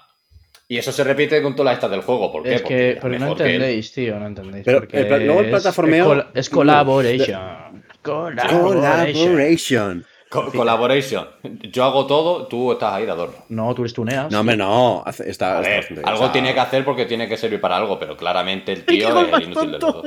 [0.68, 2.32] Y eso se repite con todas las estas del juego.
[2.32, 2.56] ¿Por qué?
[2.56, 4.66] Es Porque que, no que entendéis, tío, no entendéis.
[4.66, 7.84] Pero el pla- luego el es- plataformeo- Es, col- es collaboration.
[8.02, 8.62] Collaboration.
[8.62, 10.06] Collaboration.
[10.28, 11.28] Co- collaboration.
[11.72, 13.46] Yo hago todo, tú estás ahí de adorno.
[13.50, 14.32] No, tú eres tuneas.
[14.32, 15.04] No, hombre, no.
[15.08, 17.62] Está, A está ver, bastante- algo o sea, tiene que hacer porque tiene que servir
[17.62, 20.04] para algo, pero claramente el tío es el inútil del todo.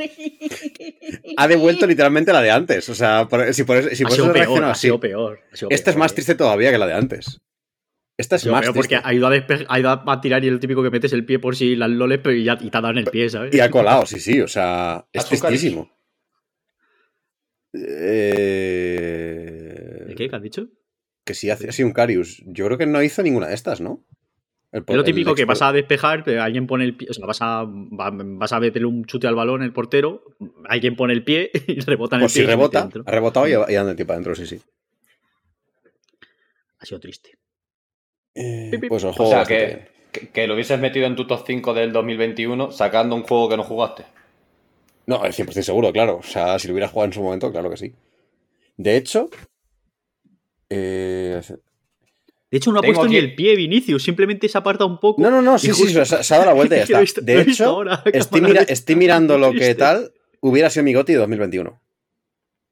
[1.37, 2.89] Ha devuelto literalmente la de antes.
[2.89, 5.41] O sea, por- si por, eso- si Ha por sido eso peor, ha sido peor.
[5.53, 6.15] ha sido Esta es más eh.
[6.17, 7.41] triste todavía que la de antes.
[8.19, 10.59] Esta es Yo más porque ha ido, a despe- ha ido a tirar y el
[10.59, 12.81] típipo que metes el pie por si las loles pero y, ya, y te ha
[12.81, 13.55] dado en el pie, ¿sabes?
[13.55, 14.41] Y ha colado, sí, sí.
[14.41, 15.91] O sea, es tristísimo.
[18.71, 20.05] Eh...
[20.09, 20.29] ¿De qué?
[20.29, 20.67] ¿Qué has dicho?
[21.25, 22.43] Que sí hace así un Carius.
[22.47, 24.05] Yo creo que no hizo ninguna de estas, ¿no?
[24.73, 27.25] El Es lo típico que vas a despejar, pero alguien pone el pie, o sea,
[27.27, 30.25] vas a, va- vas a meterle un chute al balón el portero,
[30.69, 32.43] alguien pone el pie y rebota en el Pues pie.
[32.43, 34.61] si rebota, ha rebotado y, y anda el tipo adentro, sí, sí.
[36.81, 37.39] Ha sido triste.
[38.41, 39.89] Eh, pues el O juego sea, bastante que, bien.
[40.13, 43.57] que, que lo hubieses metido en tu top 5 del 2021 sacando un juego que
[43.57, 44.05] no jugaste.
[45.07, 46.19] No, al 100% seguro, claro.
[46.19, 47.95] O sea, si lo hubiera jugado en su momento, claro que sí.
[48.77, 49.29] De hecho...
[50.71, 51.41] eh,
[52.51, 55.21] De hecho, no ha puesto ni el pie Vinicius, simplemente se aparta un poco.
[55.21, 57.01] No, no, no, sí, sí, se, ha- se ha dado la vuelta y ya está.
[57.01, 58.65] visto- De hecho, ahora, estoy, mira-
[58.97, 61.81] mirando lo que tal hubiera sido mi Goti 2021.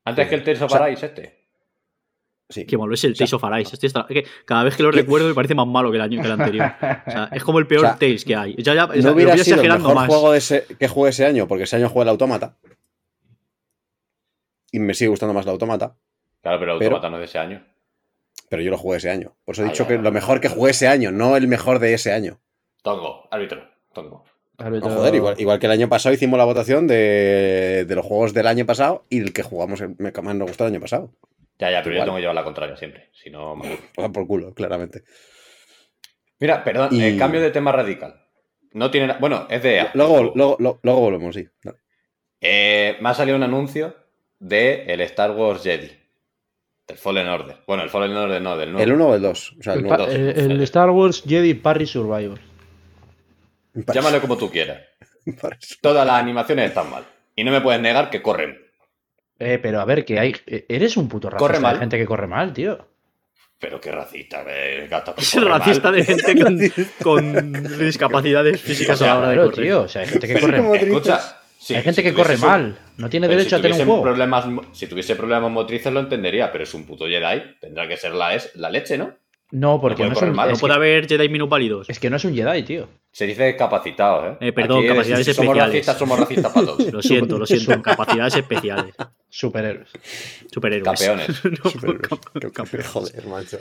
[0.04, 1.36] Antes que el O sea- Arise este.
[2.49, 2.64] Sí.
[2.64, 3.76] Qué malo es el O sea, Tales of Arise.
[4.09, 6.32] Que cada vez que lo recuerdo me parece más malo que el año que el
[6.32, 6.72] anterior.
[7.07, 8.55] O sea, es como el peor O sea, Tales que hay.
[8.62, 10.07] Ya, ya, No lo hubiera voy sido el mejor más.
[10.07, 12.57] juego de ese, que jugué ese año, porque ese año jugué el Autómata.
[14.72, 15.97] Y me sigue gustando más el Autómata,
[16.42, 17.64] Claro, pero el Pero- automata no es de ese año.
[18.49, 19.34] pero yo lo jugué ese año.
[19.44, 20.12] Por eso he Ah, dicho ya, que ya, lo ya.
[20.12, 22.38] mejor que jugué ese año, no el mejor de ese año.
[22.82, 24.24] Tongo, árbitro, Tongo.
[24.59, 28.32] No, joder, igual, igual que el año pasado hicimos la votación de, de los juegos
[28.32, 30.80] del año pasado y el que jugamos el me- que más nos gustó el año
[30.80, 31.11] pasado.
[31.59, 31.96] Ya, ya, pero Igual.
[31.96, 33.11] yo tengo que llevar la contraria siempre.
[33.12, 33.78] Si no, me.
[33.96, 35.04] O por culo, claramente.
[36.38, 38.22] Mira, perdón, Y- el cambio de tema radical.
[38.72, 39.14] No tiene.
[39.18, 39.86] Bueno, es de.
[39.94, 41.48] Luego, luego, luego, luego volvemos, sí.
[41.62, 41.78] Dale.
[42.40, 43.96] Eh, me ha salido un anuncio
[44.38, 45.90] de el Star Wars Jedi.
[46.86, 47.57] Del Fallen Order.
[47.66, 48.84] Bueno, el Fallen Order no, del nuevo.
[48.84, 49.57] ¿El 1 o el 2?
[49.59, 49.86] O sea, el
[50.52, 52.38] El, Star Wars Jedi Parry Survivor.
[53.74, 54.82] Llámalo como tú quieras.
[55.80, 57.04] Todas las animaciones están mal.
[57.34, 58.59] Y no me puedes negar que corren.
[59.39, 60.34] Eh, pero a ver, que hay.
[60.47, 61.47] eh, Eres un puto racista.
[61.47, 61.74] Corre mal.
[61.74, 62.78] Hay gente que corre mal, tío.
[63.59, 65.14] Pero qué racista, eh, gato.
[65.14, 65.59] que Es corre mal.
[65.61, 66.59] racista de gente con,
[67.03, 69.55] con discapacidades físicas a la hora de correr.
[69.66, 69.82] tío.
[69.82, 71.20] O sea, hay gente que Pero, corre como- Escucha.
[71.59, 72.78] sí, Hay gente si que corre mal.
[72.99, 74.03] No tiene derecho si a tener un juego.
[74.03, 77.43] Problemas, si tuviese problemas motrices lo entendería, pero es un puto Jedi.
[77.61, 79.14] Tendrá que ser la, es, la leche, ¿no?
[79.53, 80.51] No, porque puede no, es correr un, mal.
[80.51, 81.89] No puede haber Jedi minupálidos.
[81.89, 82.89] es que no es un Jedi, tío.
[83.16, 84.48] Se dice capacitados, ¿eh?
[84.48, 85.72] Eh, perdón, Aquí, capacidades si somos especiales.
[85.72, 86.92] racistas, somos racistas para todos.
[86.92, 87.80] Lo siento, lo siento.
[87.82, 88.94] Capacidades especiales.
[89.30, 89.88] Superhéroes.
[90.52, 90.84] Superhéroes.
[91.00, 91.44] Campeones.
[91.64, 92.52] No, Superhéroes.
[92.52, 92.86] campeones.
[92.88, 93.58] Joder, macho.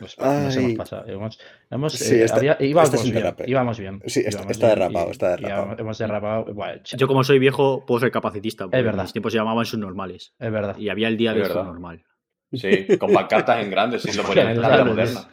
[0.00, 0.64] Pues, nos Ay.
[0.64, 1.04] hemos pasado.
[1.06, 1.38] Hemos,
[1.70, 3.44] hemos, Sí, eh, esta- había- íbamos, este es un bien, derrape.
[3.48, 4.02] íbamos bien.
[4.06, 5.62] Sí, está- íbamos está bien derrapado, y- está derrapado.
[5.62, 6.44] hemos- hemos derrapado.
[6.52, 8.64] Bueno, Yo, como soy viejo, puedo ser capacitista.
[8.64, 8.94] Es verdad.
[8.94, 10.34] En mis tiempos se llamaban subnormales.
[10.36, 10.76] es verdad.
[10.78, 11.60] Y había el día Es del verdad.
[11.62, 12.04] subnormal.
[12.52, 15.28] Sí, con pancartas en grandes, sin lo Hostia, ponen en la del- moderna.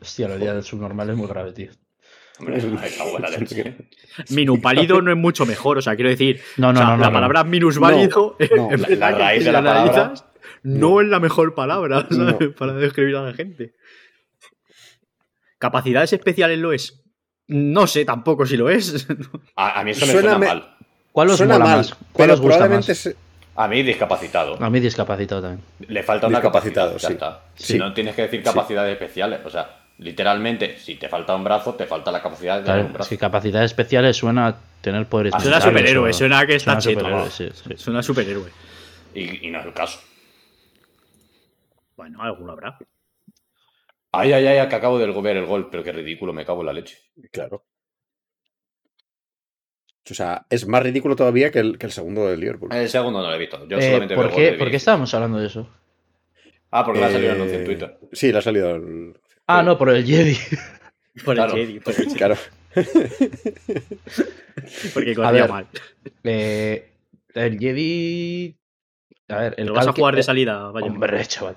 [0.00, 1.70] Hostia, el día del subnormal es muy grave, tío.
[2.38, 2.60] Hombre,
[3.12, 3.76] buena leche.
[4.30, 6.40] Minupálido no es mucho mejor, o sea, quiero decir.
[6.58, 7.12] No, no, o sea, no, no, la no.
[7.14, 8.36] palabra minusválido.
[8.38, 10.14] La- la raíz de la la palabra-
[10.62, 12.30] no es la mejor palabra No.
[12.32, 12.48] ¿sabes?
[12.58, 13.74] para describir a la gente.
[15.58, 17.02] ¿Capacidades especiales lo es?
[17.48, 19.06] No sé tampoco si lo es.
[19.54, 20.76] A, a mí eso me Suena suena, me- mal.
[21.12, 21.94] ¿Cuál os Suena mal, más?
[21.94, 22.98] ¿Cuál pero os gusta probablemente más?
[22.98, 23.16] se-
[23.54, 24.62] A mí discapacitado.
[24.62, 25.62] A mí discapacitado también.
[25.88, 26.92] Le falta una capacidad.
[26.92, 27.12] Discapacitado, sí.
[27.14, 27.42] está.
[27.54, 27.72] Sí.
[27.74, 29.40] Si no tienes que decir capacidades especiales.
[29.44, 32.86] O sea, literalmente, si te falta un brazo, te falta la capacidad de Claro, un
[32.88, 33.08] es brazo.
[33.08, 37.00] que capacidades especiales suena a tener poderes Ah, Suena superhéroe, suena que está suena cheto.
[37.00, 37.30] superhéroe, ¿no?
[37.30, 37.76] sí, sí.
[37.76, 38.50] Suena superhéroe.
[39.14, 40.00] Y, y no es el caso.
[41.96, 42.78] Bueno, alguno habrá.
[44.12, 46.66] Ay, ay, ay, que acabo de ver el gol, pero qué ridículo, me cago en
[46.66, 46.98] la leche.
[47.30, 47.64] Claro.
[50.08, 52.72] O sea, es más ridículo todavía que el, que el segundo del Liverpool.
[52.72, 53.66] El segundo no lo he visto.
[53.66, 55.68] Yo Eh, solamente veo ¿por, el gol qué, de ¿Por qué estábamos hablando de eso?
[56.70, 57.98] Ah, porque me ha salido un Eh, anuncio en Twitter.
[58.12, 59.18] Sí, le ha salido el...
[59.46, 60.36] Ah, no, por el Jedi.
[61.24, 61.54] Por Claro.
[61.54, 62.14] el Jedi, por el Jedi.
[62.14, 62.36] Claro.
[64.94, 65.66] Porque corría mal.
[66.24, 66.90] Eh,
[67.34, 68.54] el Jedi.
[69.28, 70.86] A ver, el Lo vas a jugar de salida, vaya.
[70.86, 71.56] Hombre, chaval.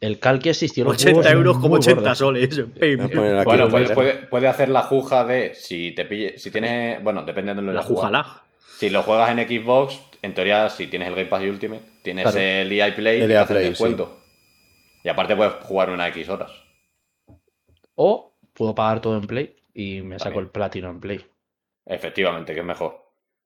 [0.00, 2.18] El cal que existió en los 80 juegos euros como muy 80 gordos.
[2.18, 2.64] soles.
[3.44, 7.60] Bueno, puede, puede, puede hacer la juja de si te pille, si tienes, bueno, dependiendo
[7.62, 8.00] de lo La que juegas.
[8.10, 8.42] jujala.
[8.78, 12.38] Si lo juegas en Xbox, en teoría, si tienes el Game Pass Ultimate, tienes Claro.
[12.38, 14.20] el EA Play El hacen Play, descuento.
[15.02, 16.52] Y aparte puedes jugar una X horas.
[18.00, 20.44] O puedo pagar todo en Play y me saco También.
[20.44, 21.26] el platino en Play.
[21.84, 22.96] Efectivamente, que es mejor.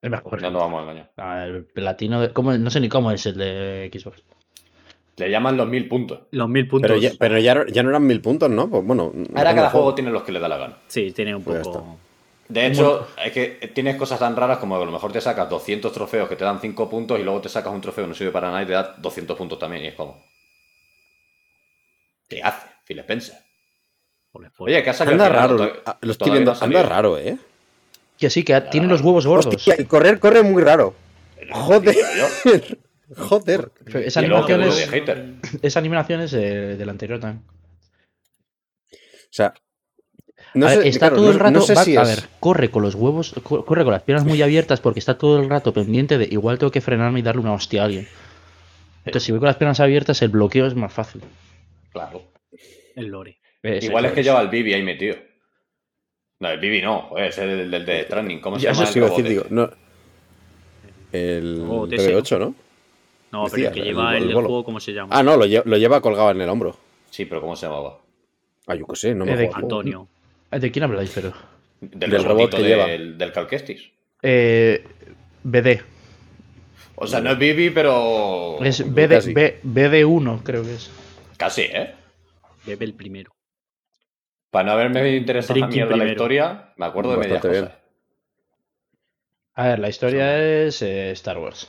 [0.02, 0.42] Es mejor.
[0.42, 1.10] No nos vamos a engañar.
[1.16, 2.52] Ah, el platino, de- ¿cómo?
[2.58, 4.22] no sé ni cómo es el de Xbox.
[5.16, 6.20] Le llaman los mil puntos.
[6.32, 6.90] Los mil puntos.
[6.90, 8.68] Pero, ya, pero ya, ya no eran mil puntos, ¿no?
[8.68, 9.12] Pues bueno.
[9.34, 10.76] Ahora cada juego tiene los que le da la gana.
[10.86, 11.98] Sí, tiene un Pues poco.
[12.48, 15.48] De hecho, es que tienes cosas tan raras como que a lo mejor te sacas
[15.48, 18.14] 200 trofeos que te dan 5 puntos y luego te sacas un trofeo que no
[18.14, 19.84] sirve para nada y te da 200 puntos también.
[19.84, 20.22] Y es como.
[22.28, 23.36] ¿Qué hace, Phil Spencer?
[24.32, 24.52] Spoiler.
[24.58, 25.12] Oye, ¿qué ha salido?
[25.24, 25.72] Anda raro.
[25.84, 26.52] Ah, Lo estoy viendo.
[26.54, 27.36] no Anda raro, ¿eh?
[28.18, 29.54] Que sí, que tiene los huevos gordos.
[29.54, 30.94] Hostia, y correr, corre muy raro.
[31.50, 31.94] Joder.
[33.16, 33.70] Joder.
[34.06, 34.88] Esa que animación, es,
[35.60, 37.44] esa animación es eh, del anterior también.
[38.90, 39.52] O sea.
[40.54, 41.52] No ver, está claro, todo el rato.
[41.58, 44.02] no sé va- si a es- ver, corre con los huevos, co- corre con las
[44.02, 47.22] piernas muy abiertas porque está todo el rato pendiente de igual tengo que frenarme y
[47.22, 48.08] darle una hostia a alguien.
[49.04, 51.22] Entonces, si voy con las piernas abiertas, el bloqueo es más fácil.
[51.92, 52.22] Claro.
[52.94, 53.38] El lore.
[53.62, 55.16] Ese- Igual es que lleva el Bibi ahí metido.
[56.40, 58.40] No, el Bibi no, joder, es el del de Stranding.
[58.40, 59.44] ¿Cómo se Ya, llama Eso el decir, digo.
[59.50, 59.70] No.
[61.12, 62.54] El Oh, TS, TV8, ¿no?
[63.32, 65.16] No, pero el que lleva el, el juego, ¿cómo se llama?
[65.16, 66.76] Ah, no, lo, lle- lo lleva colgado en el hombro.
[67.10, 67.98] Sí, pero ¿cómo se llamaba?
[68.66, 69.64] Ah, yo qué sé, no me Eh, de- acuerdo.
[69.66, 70.08] Antonio.
[70.50, 71.32] Eh, ¿De quién habláis, pero?
[71.80, 72.86] Del, Del robot que lleva.
[72.86, 73.90] del, del Calquestis.
[74.22, 74.84] Eh,
[75.44, 75.82] BD.
[76.96, 78.58] O sea, no es Bibi, pero.
[78.62, 79.32] Es BD, casi.
[79.34, 80.90] B- BD1, creo que es.
[81.36, 81.94] Casi, ¿eh?
[82.66, 83.32] Bebe el primero.
[84.52, 86.10] Para no haberme interesado una la primero.
[86.10, 87.70] historia, me acuerdo de Bastante cosas.
[89.54, 91.68] A ver, la historia es eh, Star Wars.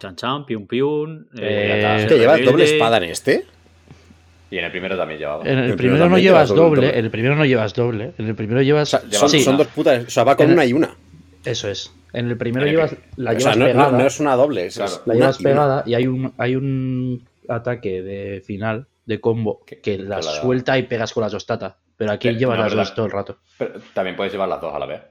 [0.00, 1.28] Chan chan, piun piun.
[1.38, 2.08] Eh, ya está.
[2.08, 2.50] ¿Que lleva rebelde.
[2.50, 3.44] doble espada en este?
[4.50, 5.44] Y en el primero también llevaba.
[5.44, 7.74] En el El primero primero no llevas llevas doble, doble, en el primero no llevas
[7.74, 8.94] doble, en el primero llevas...
[8.94, 9.64] O sea, son, sí, son una.
[9.64, 10.06] dos putas.
[10.06, 10.96] O sea, va con En una y una.
[11.44, 11.92] Eso es.
[12.14, 14.20] En el primero En el llevas, la O llevas sea, no, no- pegada, no es
[14.20, 14.64] una doble.
[14.66, 14.92] Es, Claro.
[15.04, 15.50] la una llevas y una.
[15.50, 20.76] pegada y hay un, hay un ataque de final, de combo, Que- la la- suelta
[20.78, 21.76] y pegas con las dos tatas.
[21.96, 22.84] Pero aquí Que- llevas no, las verdad.
[22.84, 23.38] dos todo el rato.
[23.58, 25.02] Pero también puedes llevar las dos a la vez.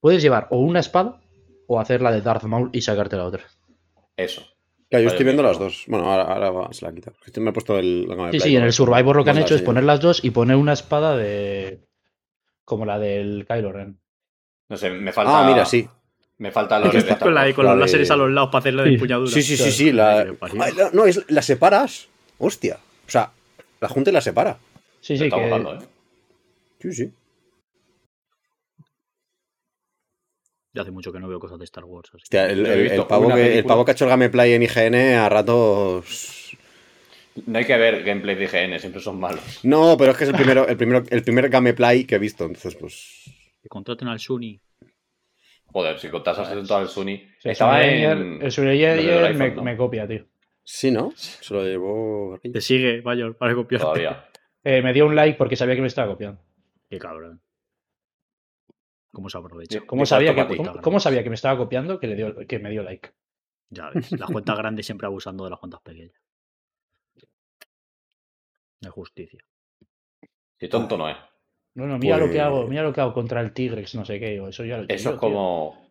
[0.00, 1.20] Puedes llevar o una espada
[1.66, 3.44] o hacer la de Darth Maul y sacarte la otra.
[4.16, 4.42] Eso.
[4.88, 5.84] Claro, yo estoy viendo las dos.
[5.86, 7.12] Bueno, ahora, ahora va- se la quita.
[7.24, 8.08] Este me he puesto el.
[8.08, 8.66] la Game Sí, Play, sí, en ¿no?
[8.66, 11.84] el Survivor lo que han hecho es poner las dos y poner una espada de...
[12.64, 14.00] como la del Kylo Ren.
[14.68, 15.40] No sé, me falta.
[15.40, 15.86] Ah, mira, sí.
[16.38, 18.82] Me falta que de con, la, con La los láseres a los lados para hacerle
[18.84, 18.94] de Sí.
[18.94, 19.30] empuñadura.
[19.30, 20.36] Sí, sí, sí, Claro.
[20.50, 20.56] sí.
[20.56, 20.90] La...
[20.94, 22.08] No, es, la separas.
[22.38, 22.78] Hostia.
[23.10, 23.32] O sea,
[23.80, 24.56] la junta y la separa.
[25.00, 25.34] Sí, sí, que...
[25.34, 25.78] volando, ¿eh?
[26.78, 27.12] Sí, sí.
[30.72, 32.08] Ya hace mucho que no veo cosas de Star Wars.
[32.10, 34.52] así que- Hostia, el, el- pavo que, el película- pavo que ha hecho el gameplay
[34.52, 36.56] en IGN a ratos.
[37.46, 39.58] No hay que ver gameplay de IGN, siempre son malos.
[39.64, 42.44] No, pero es que es el primero, el primero, el primer gameplay que he visto.
[42.44, 43.24] Entonces, pues.
[43.60, 44.60] Que contraten al Suni.
[45.66, 47.16] Joder, si contas atento al Suni.
[47.40, 48.40] Sí, Estaba en.
[48.42, 50.24] El del me, me copia, tío.
[50.64, 51.12] Sí, ¿no?
[51.16, 52.38] Se lo llevó.
[52.42, 53.84] Te sigue, Mayor, para copiarte.
[53.84, 54.28] Todavía.
[54.62, 56.40] Eh, me dio un like porque sabía que me estaba copiando.
[56.88, 57.42] Qué cabrón.
[59.12, 59.80] ¿Cómo se aprovecha?
[59.86, 60.70] ¿Cómo sabía, que, automático.
[60.72, 63.10] cómo, cómo sabía que me estaba copiando que, le dio, que me dio like?
[63.70, 66.14] Ya ves, las cuentas grandes siempre abusando de las cuentas pequeñas.
[68.80, 69.44] De justicia.
[70.58, 71.16] Si tonto no es.
[71.74, 74.04] No, no, mira lo que Pues- hago, mira lo que hago contra el Tigrex, no
[74.04, 74.36] sé qué.
[74.48, 75.16] Eso ya lo Eso es tío.
[75.16, 75.90] como.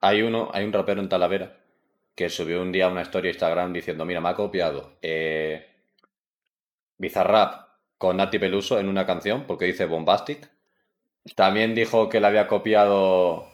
[0.00, 1.63] Hay uno, hay un rapero en Talavera
[2.14, 5.66] que subió un día una historia a Instagram diciendo: Mira, me ha copiado eh,
[6.98, 10.50] Bizarrap con Nati Peluso en una canción porque dice Bombastic.
[11.34, 13.46] También dijo que le había copiado.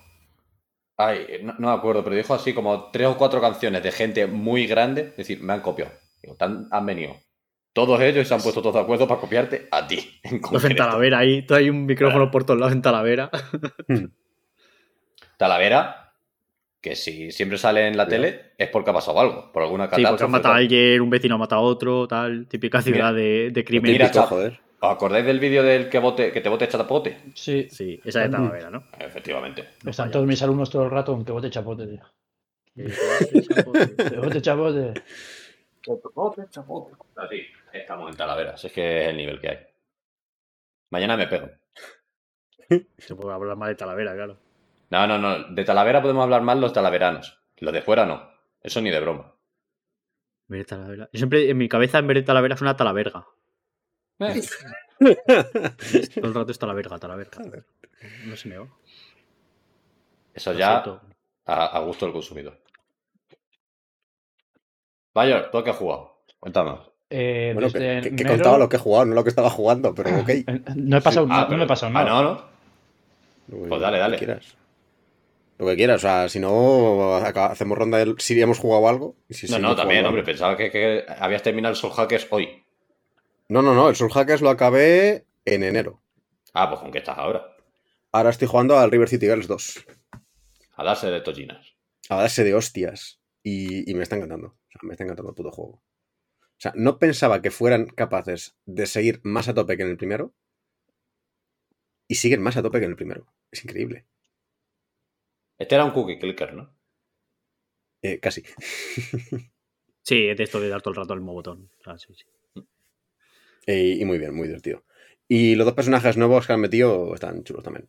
[0.97, 4.27] Ay, no, no me acuerdo, pero dijo así como tres o cuatro canciones de gente
[4.27, 5.03] muy grande.
[5.03, 5.93] Es decir, me han copiado.
[6.23, 7.17] Digo, han venido
[7.73, 10.21] todos ellos y se han puesto todos de acuerdo para copiarte a ti.
[10.23, 10.77] En Los en.
[10.77, 13.31] Talavera ahí, hay un micrófono por todos lados en Talavera.
[15.37, 16.00] Talavera,
[16.81, 19.91] que si siempre sale en la tele es porque ha pasado algo, por alguna Sí,
[19.91, 20.11] catástrofe.
[20.13, 22.47] porque han matado a alguien, un vecino ha matado a otro, tal.
[22.47, 23.93] Típica ciudad de, de crimen.
[23.93, 24.61] Mira, Típico, joder.
[24.83, 27.19] ¿Os acordáis del vídeo del que, bote, que te bote chapote?
[27.35, 28.85] Sí, Sí, esa de Talavera, ¿no?
[28.99, 29.69] Efectivamente.
[29.85, 32.01] están todos mis alumnos todo el rato con que bote chapote, tío.
[32.75, 32.85] Sí.
[33.99, 34.95] Que bote chapote.
[37.17, 37.43] Así,
[37.75, 39.59] estamos en Talavera, si es que es el nivel que hay.
[40.91, 41.51] Mañana me pego.
[42.99, 44.39] Se puede hablar mal de Talavera, claro.
[44.91, 45.45] No, no, no.
[45.55, 47.39] De Talavera podemos hablar más los talaveranos.
[47.59, 48.29] Los de fuera no.
[48.63, 49.35] Eso ni de broma.
[50.67, 51.09] Talavera.
[51.13, 53.25] Yo siempre, en mi cabeza, en vez de Talavera, es una Talaverga.
[54.19, 54.43] Eh,
[56.15, 57.39] Todo el rato es Talaverga, Talaverga.
[58.27, 58.67] No se me va.
[60.35, 60.83] Eso ya
[61.47, 62.59] a, a gusto del consumidor.
[65.15, 66.23] Mayor, ¿tú qué has jugado?
[66.39, 66.79] Cuéntame.
[67.11, 69.31] Eh, Bueno, que, desde que- que enero- contaba lo que he jugado, no lo que
[69.31, 70.31] estaba jugando, pero ok.
[70.77, 72.23] No he pasado, Ah, no, no me he pasado ah, nada.
[72.23, 72.45] no, no.
[73.49, 74.17] Lo que- Pues dale, dale.
[74.19, 74.57] que quieras.
[75.61, 79.19] Lo que quieras, o sea, si no, hacemos ronda de si hemos jugado algo.
[79.29, 80.23] y si No, no, hemos también, hombre.
[80.23, 82.65] Pensaba que, que habías terminado el Soul Hackers hoy.
[83.51, 86.03] No, no, no, el Soul Hackers lo acabé en enero.
[86.55, 87.55] Ah, pues ¿con qué estás ahora?
[88.11, 89.87] Ahora estoy jugando al River City Girls 2.
[90.77, 91.75] A darse de tollinas.
[92.09, 93.21] A darse de hostias.
[93.43, 94.47] Y, y me está encantando.
[94.47, 95.73] O sea, me está encantando el puto juego.
[95.73, 99.99] O sea, no pensaba que fueran capaces de seguir más a tope que en el
[99.99, 100.33] primero.
[102.09, 103.27] Y siguen más a tope que en el primero.
[103.53, 104.07] Es increíble.
[105.61, 106.75] Este era un cookie clicker, ¿no?
[108.03, 108.43] Eh, casi.
[110.03, 111.71] Sí, es de esto de dar todo el rato al mismo botón.
[111.85, 112.25] Sea, sí, sí.
[113.67, 114.83] Eh, y muy bien, muy divertido.
[115.29, 117.89] Y los dos personajes nuevos que han metido están chulos también.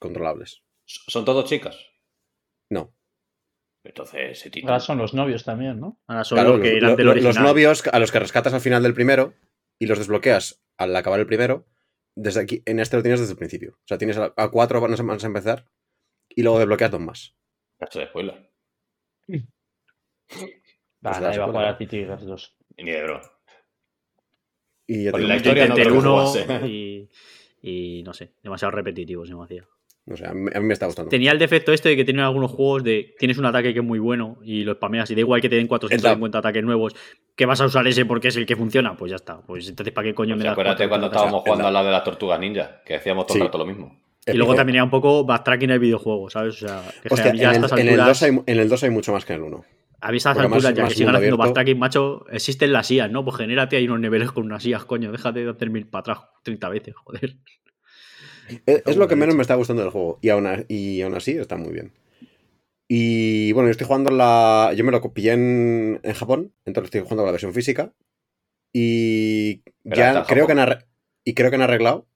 [0.00, 0.62] Controlables.
[0.84, 1.78] ¿Son todos chicas?
[2.68, 2.92] No.
[3.84, 4.72] Entonces título.
[4.72, 6.00] Ahora son los novios también, ¿no?
[6.08, 7.34] Ahora son Claro, los que lo- eran del lo- original.
[7.34, 9.34] los novios a los que rescatas al final del primero
[9.78, 11.64] y los desbloqueas al acabar el primero,
[12.16, 13.74] desde aquí, en este lo tienes desde el principio.
[13.84, 15.64] O sea, tienes a, a cuatro van a empezar
[16.28, 17.34] y luego desbloqueas dos más.
[17.80, 18.50] Esto de spoiler.
[21.04, 22.56] Va, Pues va a jugar a City Girls 2.
[22.78, 23.20] Ni de bro.
[24.86, 26.66] Y ya la Yo historia no el uno jugase.
[26.66, 27.08] y,
[27.62, 29.64] y no sé, demasiado repetitivo se me hacía.
[30.06, 31.08] no sé, a mí, a mí me está gustando.
[31.10, 33.84] Tenía el defecto este de que tienen algunos juegos de tienes un ataque que es
[33.84, 36.94] muy bueno y lo spameas y da igual que te den 450 ataques nuevos,
[37.36, 39.40] que vas a usar ese porque es el que funciona, pues ya está.
[39.42, 41.16] Pues entonces, ¿para qué coño Pues me das acuérdate cuando 450?
[41.16, 43.40] estábamos jugando a la- la de las tortugas ninja, que decíamos todo Sí.
[43.40, 44.00] el rato lo mismo.
[44.32, 46.62] Y luego también era un poco backtracking el videojuego, ¿sabes?
[46.62, 47.64] O sea, que Hostia, en, el, en el
[48.00, 49.64] alturas, 2 hay, en el 2 hay mucho más que en el 1.
[50.00, 53.10] a estas porque más- alturas ya más que sigan haciendo backtracking, macho, existen las IAs,
[53.10, 53.24] ¿no?
[53.24, 56.18] Pues genérate ahí unos niveles con unas IAs, coño, déjate de hacer mil para atrás
[56.42, 57.36] 30 veces, joder.
[58.66, 60.18] Es, es lo que menos me está gustando del juego.
[60.22, 61.92] Y aún, a- y aún así está muy bien.
[62.90, 64.72] Y bueno, yo estoy jugando la.
[64.74, 67.92] Yo me lo pillé en, en Japón, entonces estoy jugando la versión física.
[68.72, 70.84] Y Pero ya creo que han
[71.24, 72.06] y creo que han arreglado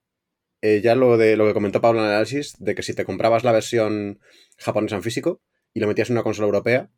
[0.63, 3.03] eh, ya lo de lo que comentó Pablo en el análisis, de que si te
[3.05, 4.19] comprabas la versión
[4.57, 5.41] japonesa en físico
[5.73, 6.89] y lo metías en una consola europea,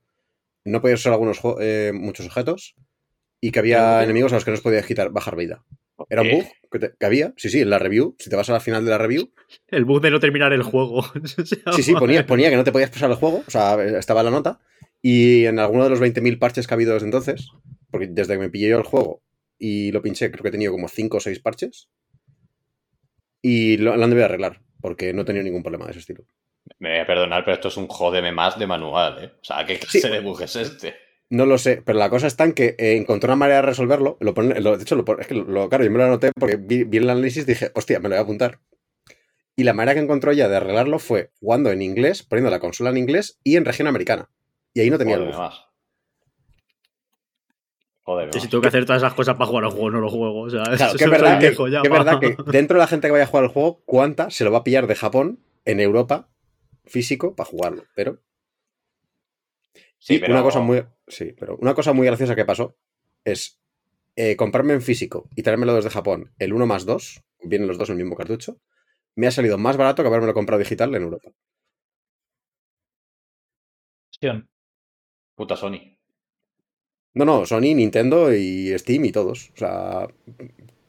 [0.64, 2.76] no podías usar algunos eh, muchos objetos
[3.42, 5.66] y que había enemigos a los que no podías quitar, bajar vida.
[6.10, 8.50] Era un bug que, te- que había, sí, sí, en la review, si te vas
[8.50, 9.32] a la final de la review,
[9.68, 11.04] El bug de no terminar el juego.
[11.76, 14.30] Sí, sí, ponía, ponía que no te podías pasar el juego, o sea, estaba la
[14.32, 14.60] nota.
[15.02, 17.50] Y en alguno de los 20.000 parches que ha habido desde entonces,
[17.92, 19.22] porque desde que me pillé yo el juego
[19.58, 21.90] y lo pinché, creo que he tenido como 5 o 6 parches.
[23.48, 26.24] Y lo, lo han debido arreglar, porque no he tenido ningún problema de ese estilo.
[26.80, 29.32] Me voy a perdonar, pero esto es un jodeme más de manual, ¿eh?
[29.40, 30.00] O sea, ¿qué Sí.
[30.02, 30.96] clase de bug es este?
[31.30, 34.18] No lo sé, pero la cosa está en que eh, encontré una manera de resolverlo.
[34.20, 36.56] Lo pone- lo- de hecho, lo, es que lo, claro, yo me lo anoté porque
[36.56, 38.60] vi, vi el análisis y dije, hostia, me lo voy a apuntar.
[39.56, 42.90] Y la manera que encontró ella de arreglarlo fue jugando en inglés, poniendo la consola
[42.90, 44.30] en inglés y en región americana.
[44.74, 45.36] Y ahí no tenía el bug.
[45.38, 45.66] más.
[48.32, 50.42] Que si tengo que hacer todas esas cosas para jugar al juego, no lo juego.
[50.42, 51.98] O sea, Claro, eso que es verdad, que, viejo ya, que es va.
[52.04, 54.52] verdad que dentro de la gente que vaya a jugar el juego, ¿cuánta se lo
[54.52, 56.30] va a pillar de Japón en Europa
[56.86, 57.84] físico para jugarlo?
[57.96, 58.20] Pero.
[59.98, 60.84] Sí, y pero- una cosa muy.
[61.08, 62.76] Sí, pero una cosa muy graciosa que pasó
[63.24, 63.60] es
[64.16, 67.90] eh, comprarme en físico y traérmelo desde Japón el 1 más 2, vienen los dos
[67.90, 68.60] en el mismo cartucho,
[69.16, 71.32] me ha salido más barato que haberme lo comprado digital en Europa.
[75.36, 75.95] Puta Sony.
[77.16, 79.50] No, no, Sony, Nintendo y Steam y todos.
[79.56, 80.08] O sea,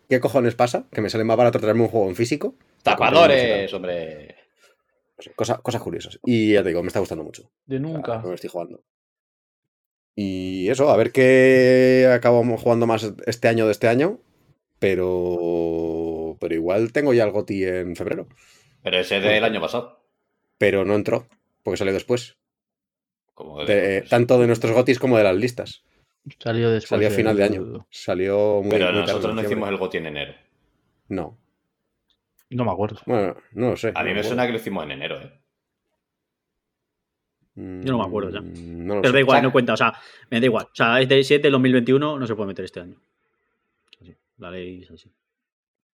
[0.08, 0.86] ¿qué cojones pasa?
[0.92, 2.54] Que me sale más barato traerme un juego en físico.
[2.82, 4.34] ¡Tapadores, hombre!
[5.34, 6.18] Cosa- cosas curiosas.
[6.26, 7.50] Y ya te digo, me está gustando mucho.
[7.64, 8.20] De nunca.
[8.22, 8.82] no estoy jugando.
[10.14, 14.20] Y eso, a ver qué acabamos jugando más este año de este año.
[14.78, 16.36] Pero.
[16.40, 18.28] Pero igual tengo ya el GOTI en febrero.
[18.82, 20.04] Pero ese es del año pasado.
[20.58, 21.28] Pero no entró,
[21.62, 22.36] porque salió después.
[23.34, 25.82] Como de- De- tanto de nuestros GOTIs como de las listas.
[26.38, 26.88] Salió después.
[26.88, 27.86] Salió a final de año.
[27.90, 30.34] Salió muy Pero muy nosotros no hicimos el GOTI en enero.
[31.08, 31.38] No.
[32.50, 32.98] No me acuerdo.
[33.06, 33.92] Bueno, no lo sé.
[33.94, 35.32] A mí no me suena que lo hicimos en enero, ¿eh?
[37.54, 38.40] Mm, Yo no me acuerdo ya.
[38.40, 39.12] No Pero sé.
[39.12, 39.72] da igual, O sea- no cuenta.
[39.72, 39.94] O sea,
[40.30, 40.64] me da igual.
[40.66, 42.96] O sea, es de 7 del 2021, no se puede meter este año.
[44.00, 45.10] Así, la ley es así.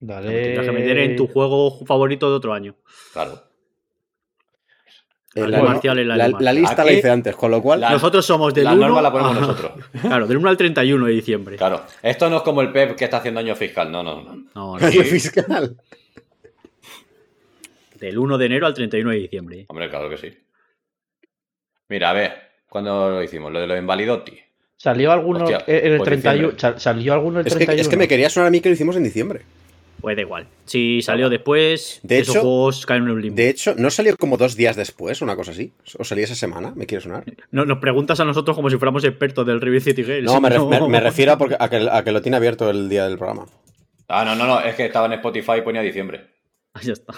[0.02, 0.42] Dale.
[0.44, 2.74] tendrás que meter en tu juego favorito de otro año.
[3.12, 3.42] Claro.
[5.34, 7.80] La, marcial la la- lista la hice antes, con lo cual.
[7.80, 9.72] La- Nosotros somos del la 1 norma la ponemos a- nosotros.
[10.02, 11.56] Claro, del 1 al 31 de diciembre.
[11.56, 11.82] Claro.
[12.02, 13.92] Esto no es como el PEP que está haciendo año fiscal.
[13.92, 14.34] No, no, no.
[14.34, 15.76] No, no, año fiscal.
[17.98, 19.64] del 1 de enero al 31 de diciembre.
[19.68, 20.36] Hombre, claro que sí.
[21.88, 22.32] Mira, a ver.
[22.68, 23.52] ¿Cuándo lo hicimos?
[23.52, 24.38] Lo de los invalidotti.
[24.76, 26.32] ¿Salió alguno Hostia, en el pues 31?
[26.34, 26.60] diciembre.
[26.60, 27.82] sal- ¿Salió alguno el Es que, 31?
[27.82, 29.42] es que me quería sonar a mí que lo hicimos en diciembre.
[30.00, 30.46] Pues da igual.
[30.64, 33.36] Si salió después, De esos hecho- juegos caen en un limbo.
[33.36, 35.72] De hecho, ¿no salió como dos días después, una cosa así?
[35.98, 36.72] ¿O salía esa semana?
[36.74, 37.24] ¿Me quiere sonar?
[37.50, 40.24] No- nos preguntas a nosotros como si fuéramos expertos del River City Girls.
[40.24, 42.70] No, me, ref- me- me refiero a, porque- a que, a que lo tiene abierto
[42.70, 43.46] el día del programa.
[44.08, 44.60] Ah, no, no, no.
[44.60, 46.30] Es que estaba en Spotify y ponía diciembre.
[46.82, 47.12] Ya está.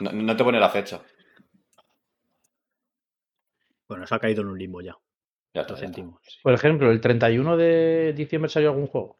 [0.00, 1.00] No, no te pone la fecha.
[3.88, 4.96] Bueno, se ha caído en un limbo ya.
[5.54, 5.72] Ya está.
[5.74, 6.20] Lo sentimos.
[6.42, 9.18] Por ejemplo, el 31 de diciembre salió algún juego.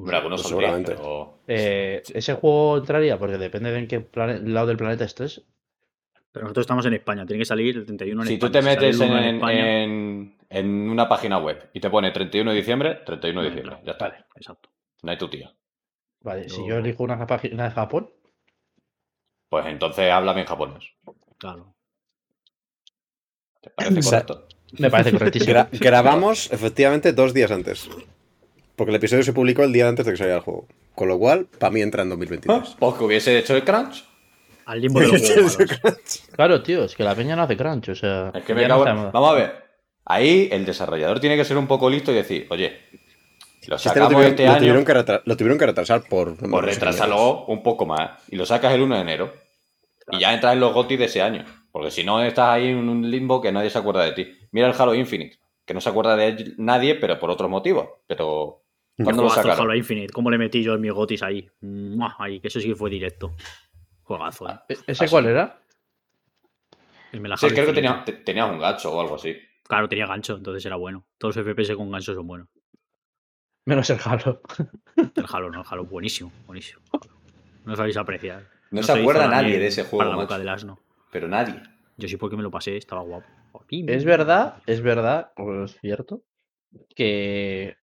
[0.00, 0.94] Hombre, algunos Pues saldrían, seguramente.
[0.96, 1.38] pero...
[1.46, 5.42] Eh, ese juego entraría porque depende de en qué plane- lado del planeta estés.
[6.32, 8.52] Pero nosotros estamos en España, tiene que salir el 31 en Si tú España.
[8.70, 12.10] te sale el metes 1 en, España, en- en una página web y te pone
[12.10, 13.76] 31 de diciembre, 31 de diciembre.
[13.84, 14.08] Ya está.
[14.08, 14.70] Vale, exacto.
[15.02, 15.52] No hay tu tía.
[16.22, 18.10] Vale, si yo elijo una página de Japón,
[19.48, 20.84] Pues entonces háblame en japonés.
[21.36, 21.74] Claro.
[23.60, 24.48] ¿Te parece correcto?
[24.78, 25.52] me parece correctísimo.
[25.52, 27.90] Gra- grabamos efectivamente dos días antes.
[28.76, 30.66] Porque el episodio se publicó el día antes de que saliera el juego.
[30.94, 32.76] Con lo cual, para mí entra en 2022.
[32.78, 34.04] Pues que hubiese hecho el crunch.
[34.66, 36.22] Al limbo de los juegos malos.
[36.32, 38.30] Claro, tío, es que la peña no hace crunch, o sea.
[38.34, 39.10] Es que me no cago moda.
[39.10, 39.64] Vamos a ver.
[40.04, 43.78] Ahí el desarrollador tiene que ser un poco listo y decir, oye, lo este lo
[43.78, 46.36] sacamos tuvieron, este lo año, tuvieron que retra- lo tuvieron que retrasar por...
[46.36, 49.32] pues retrásalo un poco más y lo sacas el 1 de enero.
[50.10, 51.44] Y ya entras en los GOTY de ese año.
[51.70, 54.28] Porque si no, estás ahí en un limbo que nadie se acuerda de ti.
[54.50, 57.86] Mira el Halo Infinite, que no se acuerda de nadie, pero por otros motivos.
[58.08, 58.61] Pero,
[59.02, 59.60] Qué ¿cuándo lo sacaron?
[59.60, 60.12] Halo Infinite.
[60.12, 61.48] ¿Cómo le metí yo en mis gotis ahí?
[61.60, 62.16] ¡Mua!
[62.18, 63.34] Ahí, que eso sí que fue directo.
[64.02, 64.58] Juegazo, ¿eh?
[64.68, 65.58] ¿E- ¿Ese Ah, cuál era?
[67.12, 69.36] El Sí, Halo creo que tenía, un gacho o algo así.
[69.64, 71.04] Claro, tenía gancho, entonces era bueno.
[71.18, 72.48] Todos los FPS con gancho son buenos.
[73.64, 74.40] Menos el Halo.
[75.14, 76.80] El Halo no, el Halo buenísimo, buenísimo.
[77.64, 78.44] No sabéis apreciar.
[78.70, 80.78] No se hizo acuerda nadie de ese juego, Para la boca del asno.
[81.10, 81.62] Pero nadie.
[81.96, 83.26] Yo sí porque me lo pasé, estaba guapo.
[83.86, 86.22] Es verdad, es verdad, o es cierto,
[86.96, 87.76] que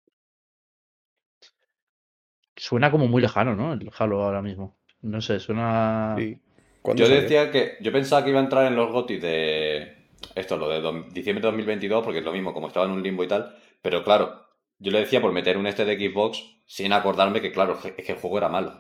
[2.59, 3.73] suena como muy lejano, ¿no?
[3.73, 4.77] El Halo ahora mismo.
[5.01, 6.15] No sé, suena.
[6.17, 6.37] Sí.
[6.81, 7.21] ¿Cuándo Yo salió?
[7.21, 7.77] decía que.
[7.81, 9.95] Yo pensaba que iba a entrar en los GOTY de.
[10.35, 13.01] Esto, lo de do- diciembre de 2022, porque es lo mismo, como estaba en un
[13.03, 13.55] limbo y tal.
[13.81, 14.45] Pero claro,
[14.77, 18.11] yo le decía por meter un este de Xbox sin acordarme que, claro, es que
[18.11, 18.73] el juego era malo.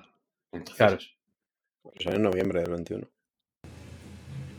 [0.51, 0.97] Entonces, Claro.
[1.99, 3.07] Salió en noviembre del 21.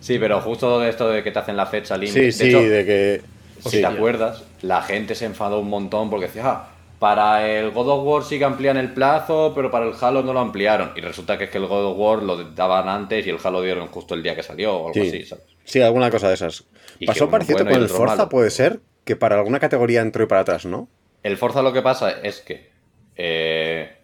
[0.01, 2.33] Sí, pero justo de esto de que te hacen la fecha Sí, límite.
[2.33, 3.21] sí, de hecho, de que...
[3.61, 3.81] si sí.
[3.81, 6.69] te acuerdas, la gente se enfadó un montón porque decía, ah,
[7.01, 10.33] para el God of War sí que amplían el plazo, pero para el Halo no
[10.33, 10.93] lo ampliaron.
[10.95, 13.63] Y resulta que es que el God of War lo daban antes y el Halo
[13.63, 15.09] dieron justo el día que salió o algo Sí.
[15.09, 15.45] así, ¿sabes?
[15.65, 16.65] Sí, alguna cosa de esas.
[16.99, 18.29] Y Pasó parecido bueno con el Forza, malo.
[18.29, 20.89] puede ser, que para alguna categoría entró y para atrás, ¿no?
[21.23, 22.71] El Forza lo que pasa es que
[23.17, 23.97] eh,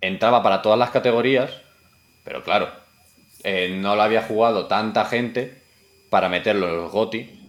[0.00, 1.50] entraba para todas las categorías,
[2.24, 2.68] pero claro,
[3.44, 5.62] eh, no lo había jugado tanta gente
[6.10, 7.41] para meterlo en los GOTI,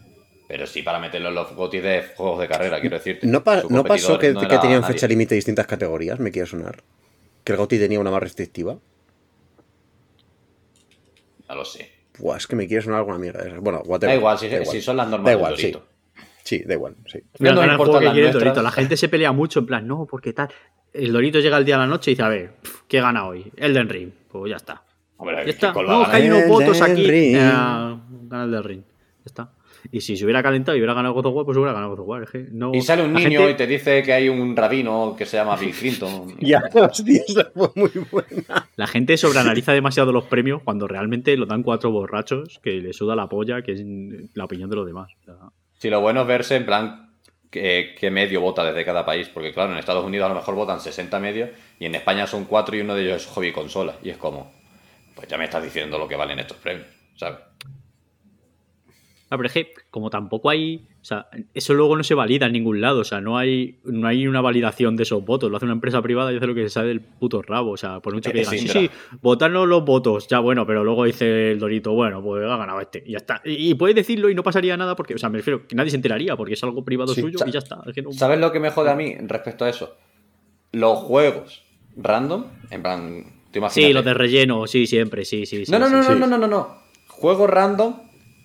[0.48, 3.26] pero sí para meterlo en los GOTI de juegos de carrera, quiero decirte.
[3.28, 4.94] ¿No, pa- ¿no pasó que, no tenían nadie.
[4.94, 6.20] fecha límite de distintas categorías?
[6.20, 6.84] Me quiere sonar.
[7.44, 8.78] Que el GOTY tenía una más restrictiva.
[11.50, 11.92] No lo sé.
[12.20, 13.62] Buah, es que me quiere sonar alguna mierda de esas.
[13.62, 14.14] Bueno, whatever.
[14.14, 14.70] Da igual, si, da igual.
[14.72, 15.76] si son las normas Da del igual, sí.
[16.44, 17.20] Sí, da igual, sí.
[17.40, 18.32] Mira, No importan juego que quiere.
[18.32, 18.62] Dorito.
[18.62, 20.50] La gente se pelea mucho en plan, no, porque tal.
[20.94, 22.54] El Dorito llega el día a la noche y dice, a ver,
[22.88, 23.52] ¿qué gana hoy?
[23.58, 24.12] Elden Ring.
[24.30, 24.84] Pues ya está.
[25.18, 25.74] Hombre, Ya ¿qué está.
[25.74, 27.08] No, que hay unos Elden votos aquí.
[27.08, 27.36] Ring.
[27.36, 28.82] Eh, gana el del Ring.
[28.84, 29.52] Ya está.
[29.92, 32.00] Y si se hubiera calentado y hubiera ganado God of War, pues hubiera ganado God
[32.02, 32.24] of War.
[32.24, 32.74] Es que no...
[32.74, 35.38] Y sale un la niño gente- y te dice que hay un rabino que se
[35.38, 36.36] llama Bill Clinton.
[36.40, 38.70] Ya, hostia, esa fue muy buena.
[38.76, 43.16] La gente sobreanaliza demasiado los premios cuando realmente lo dan cuatro borrachos que le suda
[43.16, 43.82] la polla, que es
[44.34, 45.12] la opinión de los demás.
[45.78, 47.10] Si lo bueno es verse en plan
[47.52, 50.56] qué, qué medio vota desde cada país, porque claro, en Estados Unidos a lo mejor
[50.56, 53.96] votan 60 medios y en España son 4 y uno de ellos es hobby consola.
[54.02, 54.52] Y es como,
[55.16, 57.40] pues ya me estás diciendo lo que valen estos premios, ¿sabes?
[59.34, 60.86] Ah, pero es que, como tampoco hay.
[61.02, 63.00] O sea, eso luego no se valida en ningún lado.
[63.00, 65.50] O sea, no hay, no hay una validación de esos votos.
[65.50, 67.72] Lo hace una empresa privada y hace lo que se sabe del puto rabo.
[67.72, 68.90] O sea, por mucho que Es digan, sí, sí,
[69.24, 70.28] votarnos los votos.
[70.28, 73.04] Ya, bueno, pero luego dice el Dorito, bueno, pues ha ganado este.
[73.06, 73.42] Y ya está.
[73.44, 75.90] Y, y puedes decirlo y no pasaría nada porque, o sea, me refiero que nadie
[75.90, 77.22] se enteraría porque es algo privado Sí.
[77.22, 77.82] suyo y ya está.
[77.88, 79.98] Es que no- ¿Sabes lo que me jode a mí respecto a eso?
[80.72, 81.64] Los juegos
[81.98, 83.62] random, en plan, te.
[83.70, 85.66] Sí, los de relleno, sí, siempre, sí, sí.
[85.66, 86.10] sí No, no, sí, no, sí.
[86.12, 86.84] no, no, no, no, no.
[87.08, 87.96] Juego random,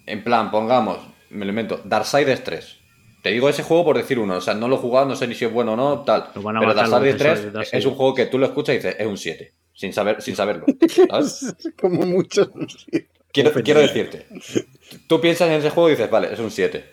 [0.09, 0.98] en plan, pongamos,
[1.30, 2.78] me lo invento, Darksiders 3.
[3.22, 5.26] Te digo ese juego por decir uno, o sea, no lo he jugado, no sé
[5.26, 6.30] ni si es bueno o no, tal.
[6.34, 7.84] Pero Darksiders defensores 3 de Darksiders.
[7.84, 10.36] es un juego que tú lo escuchas y dices, es un 7, sin, saber, sin
[10.36, 10.66] saberlo.
[11.09, 11.56] ¿sabes?
[11.80, 12.48] Como muchos.
[13.32, 14.26] Quiero, quiero decirte,
[15.06, 16.84] tú piensas en ese juego y dices, vale, es un 7.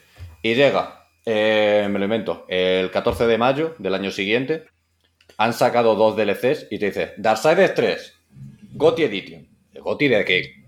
[0.41, 4.65] Y llega, eh, me lo invento, el 14 de mayo del año siguiente,
[5.37, 8.13] han sacado dos DLCs y te dices, Darksiders 3,
[8.73, 9.47] GOTY Edition.
[9.73, 10.64] ¿El GOTY de qué?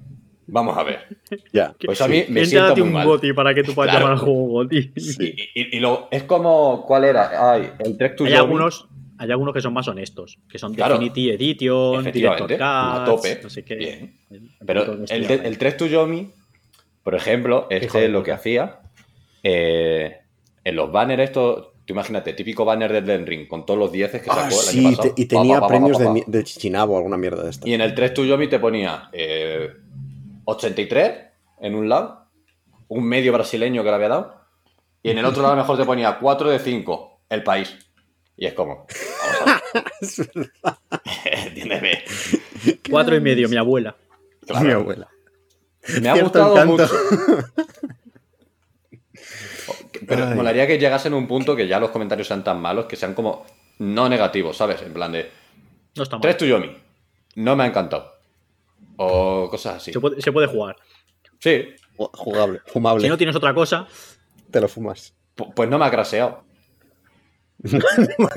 [0.47, 0.99] Vamos a ver.
[1.53, 1.75] Ya.
[1.85, 3.05] Pues a mí me siento muy un mal.
[3.05, 4.05] goti para que tú puedas Claro.
[4.07, 4.91] llamar al juego goti.
[4.95, 5.25] Y,
[5.61, 7.51] y- y luego, es como, ¿cuál era?
[7.53, 8.39] Ay, el Trek to Hay Yomi.
[8.41, 8.87] algunos,
[9.17, 10.93] hay algunos que son más honestos, que son Claro.
[10.95, 13.39] Definitive Edition, Director a tope.
[13.43, 13.75] no sé qué.
[13.75, 14.17] Bien.
[14.29, 16.29] El- Pero el- el, de- el Trek to Yomi,
[17.03, 18.79] por ejemplo, este de lo que hacía
[19.43, 20.17] eh,
[20.63, 24.11] en los banners estos, tú imagínate, típico banner del Den Ring con todos los 10
[24.11, 25.13] que sacó Ah, el sí, año pasado.
[25.15, 26.13] te- y tenía pa, pa, pa, premios pa, pa.
[26.13, 27.67] de, de Chichinabo o alguna mierda de esta.
[27.67, 29.69] Y en el 3 to Yomi te ponía eh,
[30.49, 31.11] 83
[31.59, 32.25] en un lado,
[32.87, 34.41] un medio brasileño que le había dado,
[35.03, 37.75] y en el otro lado a lo mejor te ponía 4 de 5, el país.
[38.37, 38.85] Y es como.
[39.99, 40.77] Es verdad.
[41.25, 42.03] Entiéndeme.
[42.89, 43.95] Cuatro y medio, mi abuela.
[44.45, 44.65] Claro.
[44.65, 45.07] Mi abuela.
[46.01, 46.83] Me ha Cierto gustado encanto.
[46.83, 47.47] mucho.
[50.07, 50.35] Pero Ay.
[50.35, 53.13] molaría que llegasen a un punto que ya los comentarios sean tan malos que sean
[53.13, 53.45] como
[53.79, 54.81] no negativos, ¿sabes?
[54.83, 55.29] En plan de
[55.95, 56.21] No está mal.
[56.21, 56.77] Tres Tuyomi.
[57.35, 58.13] No me ha encantado.
[58.97, 59.93] O cosas así.
[59.93, 60.75] Se puede, se puede jugar.
[61.39, 61.65] Sí.
[61.97, 63.01] Ju- Jugable, fumable.
[63.03, 63.87] Si no tienes otra cosa,
[64.51, 65.13] Te lo fumas.
[65.35, 66.43] Pu- Pues no me ha craseado.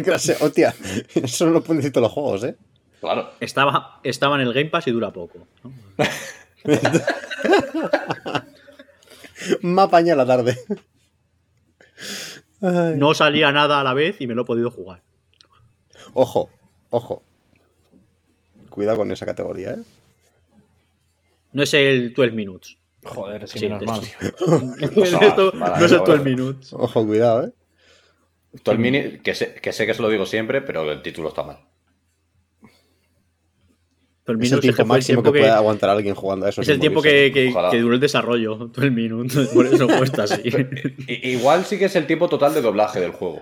[0.05, 0.75] Clase, Hostia,
[1.15, 2.57] eso no lo pueden decir todos los juegos, ¿eh?
[3.01, 3.31] Claro.
[3.41, 5.47] estaba, estaba en el Game Pass y dura poco.
[5.63, 5.73] ¿no?
[9.63, 10.59] Me apaña la tarde.
[12.61, 12.95] Ay.
[12.97, 15.03] No salía nada a la vez y me lo he podido jugar.
[16.13, 16.51] Ojo,
[16.91, 17.23] ojo.
[18.69, 19.83] Cuidado con esa categoría, ¿eh?
[21.53, 22.77] No es el 12 Minutes.
[23.03, 24.01] Joder, es que Sí, menos mal.
[24.81, 26.13] Esto vale, no es el vale.
[26.19, 26.73] 12 Minutes.
[26.75, 27.53] Ojo, cuidado, ¿eh?
[28.65, 31.29] Todo el mini, que sé, que sé que se lo digo siempre, pero el título
[31.29, 31.59] está mal.
[34.27, 35.91] 12 Es el Minutes es, tiempo que fue el máximo tiempo que, que, puede aguantar
[35.91, 36.61] alguien jugando a eso.
[36.61, 38.57] es el tiempo que, que- duró el desarrollo.
[38.75, 39.49] 12 Minutes.
[39.55, 40.43] Por eso cuesta así.
[41.09, 43.41] Igual sí que es el tiempo total de doblaje del juego.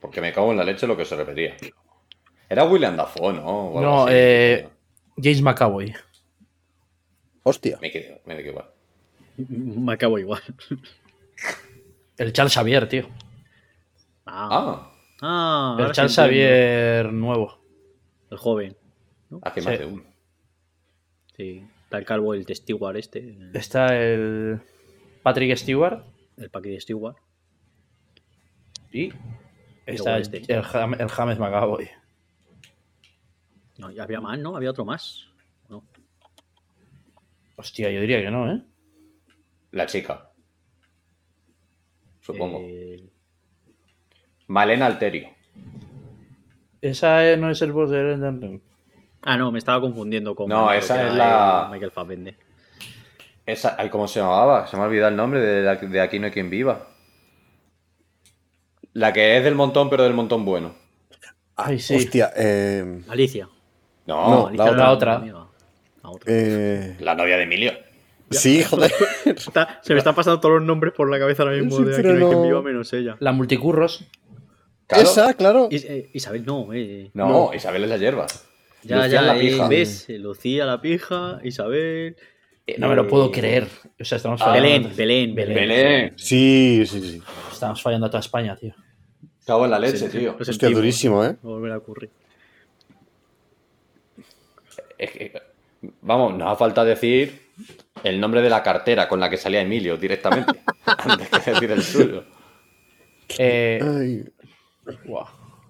[0.00, 1.56] Porque me cago en la leche lo que se repetía.
[2.48, 3.44] Era William Dafoe, ¿no?
[3.46, 4.12] O algo No, así.
[4.16, 4.68] eh,
[5.16, 5.94] James McAvoy.
[7.44, 7.78] Hostia.
[7.80, 8.70] Me quedo, me quedo igual.
[9.36, 10.42] me acabo igual.
[12.16, 13.08] El Charles Xavier, tío.
[14.26, 14.48] Ah,
[15.20, 16.14] Ah, ah, El Charles.
[16.14, 17.60] Xavier nuevo.
[18.30, 18.76] El joven.
[19.42, 19.66] hace Sí.
[19.68, 20.04] más de uno.
[21.36, 21.66] Sí.
[21.84, 23.36] Está el calvo, el Stewart este.
[23.52, 24.60] Está el
[25.22, 26.02] Patrick Stewart
[26.36, 27.16] El Paquete Stewart.
[28.92, 29.12] y
[29.86, 30.38] está este.
[30.52, 31.88] el, Jam- el James McAvoy.
[33.78, 34.56] No, y había más, ¿no?
[34.56, 35.26] Había otro más.
[37.64, 38.60] Hostia, yo diría que no, ¿eh?
[39.70, 40.28] La chica.
[42.20, 42.58] Supongo.
[42.60, 43.02] Eh,
[44.48, 45.30] Malena Alterio.
[46.82, 48.60] Esa no es el boss de Elden Ring.
[49.22, 50.50] Ah, no, me estaba confundiendo con.
[50.50, 52.36] No, esa es la- Michael Fassbender.
[53.46, 54.66] Esa, ay, ¿Cómo se llamaba?
[54.66, 56.86] Se me ha olvidado el nombre de, la- de Aquí no hay quien viva.
[58.92, 60.74] La que es del montón, pero del montón bueno.
[61.56, 61.94] Ay, sí.
[61.94, 63.48] Hostia, eh, Alicia.
[64.06, 65.18] No, No, Alicia la otra.
[65.18, 65.46] La otra.
[66.26, 67.72] Eh, la novia de Emilio.
[68.30, 68.90] Sí, joder.
[69.26, 71.94] Está- se me están pasando todos los nombres por la cabeza ahora mismo Sí, de
[71.96, 73.16] aquí no no- viva menos ella.
[73.20, 74.04] La multicurros.
[74.86, 75.04] Claro.
[75.04, 75.68] Esa, claro.
[75.70, 77.10] Is- eh, Isabel, no, eh.
[77.14, 78.26] No, Isabel es la hierba.
[78.82, 79.68] Ya, Lucía ya, la eh, pija.
[79.68, 80.06] ¿ves?
[80.08, 82.16] Lucía la pija, Isabel.
[82.66, 83.68] Eh, no me lo puedo creer.
[84.00, 84.88] O sea, estamos Ah, fallando.
[84.96, 85.54] Belén, Belén, Belén.
[85.54, 86.12] Belén.
[86.16, 87.22] Sí, sí, sí.
[87.52, 88.74] Estamos fallando a toda España, tío.
[89.46, 90.36] Cago en la leche, Sí, tío.
[90.40, 91.36] Hostia, durísimo, ¿eh?
[91.42, 92.10] No volverá a ocurrir.
[94.98, 95.32] Es que,
[96.00, 97.50] vamos, nos ha falta decir
[98.02, 100.60] el nombre de la cartera con la que salía Emilio directamente.
[100.86, 102.24] antes que decir el suyo.
[103.38, 104.24] Eh,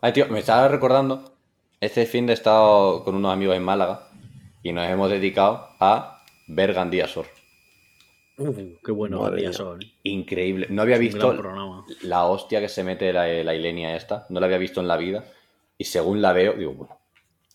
[0.00, 1.32] Ay, tío, me estaba recordando.
[1.80, 4.08] Este fin de he estado con unos amigos en Málaga
[4.62, 7.26] y nos hemos dedicado a ver Gandía Sor.
[8.36, 9.82] Uh, qué bueno son.
[9.82, 9.92] ¿eh?
[10.02, 10.66] Increíble.
[10.70, 11.32] No había visto
[12.02, 14.26] la hostia que se mete la, la Ilenia esta.
[14.30, 15.24] No la había visto en la vida.
[15.78, 16.98] Y según la veo, digo, bueno,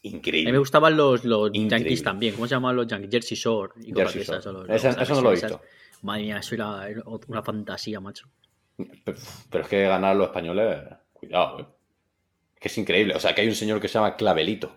[0.02, 0.58] A mí me increíble.
[0.58, 1.70] gustaban los, los Increíble.
[1.78, 2.34] yankees también.
[2.36, 3.10] ¿Cómo se llaman los yankees?
[3.12, 3.74] Jersey Shore.
[3.84, 4.60] Y Jersey esas, Shore.
[4.60, 5.66] los- Ese- los- eso no lo he esas- visto.
[6.04, 6.88] Madre mía, eso era
[7.28, 8.30] una fantasía, macho.
[8.78, 9.18] Pero,
[9.50, 10.78] pero es que ganar los españoles,
[11.12, 11.66] cuidado, eh.
[12.56, 13.14] Es que es increíble.
[13.16, 14.72] O sea, que hay un señor que se llama Clavelito.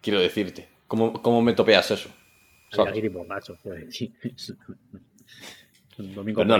[0.00, 0.68] Quiero decirte.
[0.86, 2.08] ¿Cómo, cómo me topeas eso?
[2.70, 3.12] ¿Sabes?
[3.12, 4.14] borracho, joder, sí.
[5.96, 6.56] Domingo no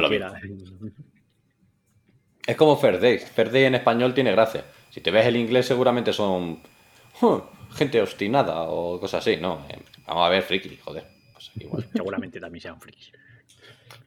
[2.46, 3.24] es como Fair Days.
[3.30, 4.64] Fair Day en español tiene gracia.
[4.90, 6.60] Si te ves el inglés, seguramente son
[7.20, 7.42] "Huh,
[7.74, 9.36] gente obstinada o cosas así.
[9.36, 11.04] No, eh, vamos a ver friki, joder.
[11.32, 11.86] Pues igual.
[11.94, 13.12] Seguramente también sean frikis.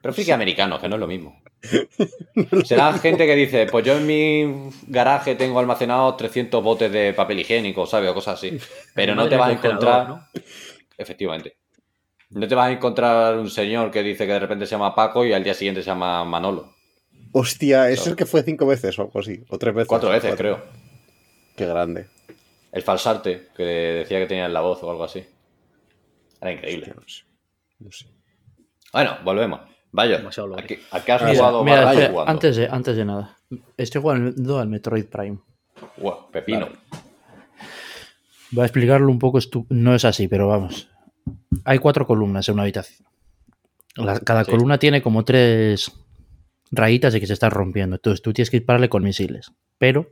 [0.01, 1.41] Pero friki americanos, que no es lo mismo.
[2.65, 7.39] Será gente que dice, pues yo en mi garaje tengo almacenados 300 botes de papel
[7.39, 8.09] higiénico, ¿sabes?
[8.11, 8.57] O cosas así.
[8.93, 10.07] Pero no te vas a encontrar...
[10.09, 10.27] ¿no?
[10.97, 11.57] Efectivamente.
[12.29, 15.25] No te vas a encontrar un señor que dice que de repente se llama Paco
[15.25, 16.73] y al día siguiente se llama Manolo.
[17.31, 19.43] hostia, eso es que fue cinco veces o algo así.
[19.49, 19.87] O tres veces.
[19.87, 20.37] Cuatro veces, Cuatro.
[20.37, 20.63] creo.
[21.55, 22.07] Qué grande.
[22.77, 25.25] El falsarte, que decía que tenía en la voz o algo así.
[26.39, 26.93] Era increíble.
[26.95, 27.23] No sé.
[27.79, 28.05] No sé.
[28.93, 29.61] Bueno, volvemos.
[29.91, 30.17] Vaya.
[30.17, 31.63] ¿a qué, a qué has Mira, jugado?
[31.63, 32.31] mira, barra espera, jugando?
[32.31, 33.37] antes, de, antes de nada.
[33.77, 35.39] Estoy jugando al Metroid Prime.
[35.97, 36.69] Guau, pepino.
[38.51, 39.39] Voy a explicarlo un poco.
[39.39, 40.87] estu- No es así, pero vamos.
[41.65, 43.07] Hay cuatro columnas en una habitación.
[43.95, 44.51] La- cada Sí.
[44.51, 45.91] columna tiene como tres
[46.71, 47.95] rayitas de que se está rompiendo.
[47.95, 49.51] Entonces tú tienes que dispararle con misiles.
[49.79, 50.11] Pero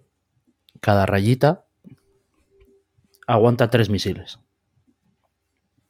[0.82, 1.65] cada rayita
[3.28, 4.40] aguanta tres misiles.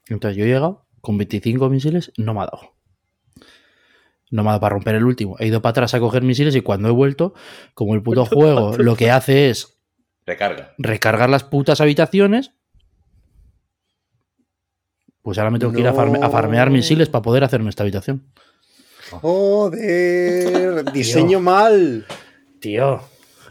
[0.07, 2.76] Entonces yo he llegado con 25 misiles, no me ha dado.
[4.32, 5.36] No me ha dado para romper el último.
[5.40, 7.34] He ido para atrás a coger misiles y cuando he vuelto,
[7.74, 9.80] como el puto juego lo que hace es
[10.26, 10.74] Recarga.
[10.78, 12.52] recargar las putas habitaciones.
[15.22, 17.82] Pues ahora me tengo que ir a, farme- a farmear misiles para poder hacerme esta
[17.84, 18.32] habitación.
[19.10, 22.06] Joder, diseño mal.
[22.60, 23.02] Tío,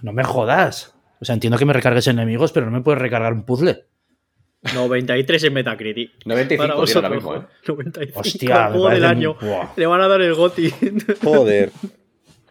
[0.03, 0.94] no me jodas.
[1.21, 3.85] O sea, entiendo que me recargues enemigos, pero no me puedes recargar un puzzle.
[4.75, 6.11] 93 en Metacritic.
[6.25, 7.41] 95 Para tiene vosotros, ahora mismo, ¿eh?
[7.69, 8.21] 95.
[8.21, 9.37] Hostia, me juego del año.
[9.77, 10.71] Le van a dar el GOTI.
[11.23, 11.71] Joder.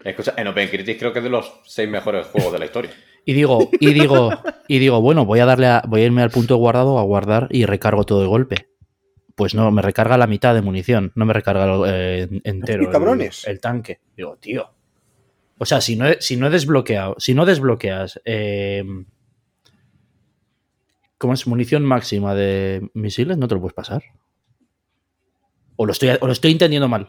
[0.03, 2.91] Escucha, en OpenCritic creo que es de los seis mejores juegos de la historia.
[3.25, 4.31] Y digo, y digo,
[4.67, 7.03] y digo, bueno, voy a darle a- voy a irme al punto de guardado a
[7.03, 8.67] guardar y recargo todo de golpe.
[9.35, 13.45] Pues no, me recarga la mitad de munición, no me recarga eh, entero Y cabrones.
[13.47, 14.01] El, el tanque.
[14.15, 14.69] Digo, tío.
[15.63, 18.83] O sea, si no he, si no he desbloqueado, si no desbloqueas, eh,
[21.17, 21.47] ¿cómo es?
[21.47, 24.03] Munición máxima de misiles, no te lo puedes pasar.
[25.77, 27.07] O lo estoy, o lo estoy entendiendo mal.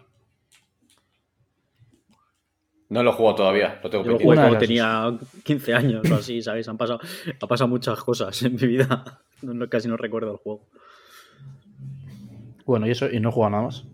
[2.91, 4.25] No lo he jugado todavía, lo tengo Yo lo pendiente.
[4.25, 6.69] jugué cuando tenía 15 años o así, ¿sabes?
[6.69, 7.01] Han pasado,
[7.41, 9.21] ha pasado muchas cosas en mi vida.
[9.43, 10.69] No- no- casi no recuerdo el juego.
[12.65, 13.85] Bueno, y eso, y no he jugado nada más.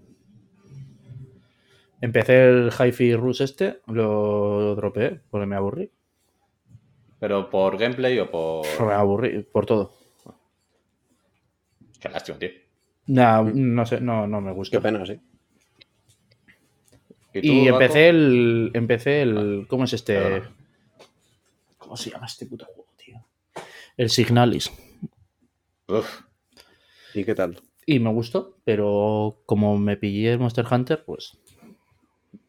[2.00, 5.90] Empecé el Hi-Fi Rush este, lo dropeé porque me aburrí.
[7.18, 8.64] Pero por gameplay o por.
[8.86, 9.92] Me aburrí por todo.
[12.00, 12.48] Qué lástima, tío.
[13.08, 14.80] Nah, no sé, no, no me Qué gusta.
[14.80, 15.16] pena, sí.
[17.34, 18.70] tú, Y empecé el.
[18.72, 19.66] Empecé el.
[19.68, 20.14] ¿Cómo es este?
[20.14, 20.56] Perdona.
[21.76, 23.16] ¿Cómo se llama este puto juego, tío?
[23.96, 24.70] El Signalis.
[25.88, 26.22] Uf,
[27.14, 27.60] ¿Y qué tal?
[27.84, 31.39] Y me gustó, pero como me pillé el Monster Hunter, pues.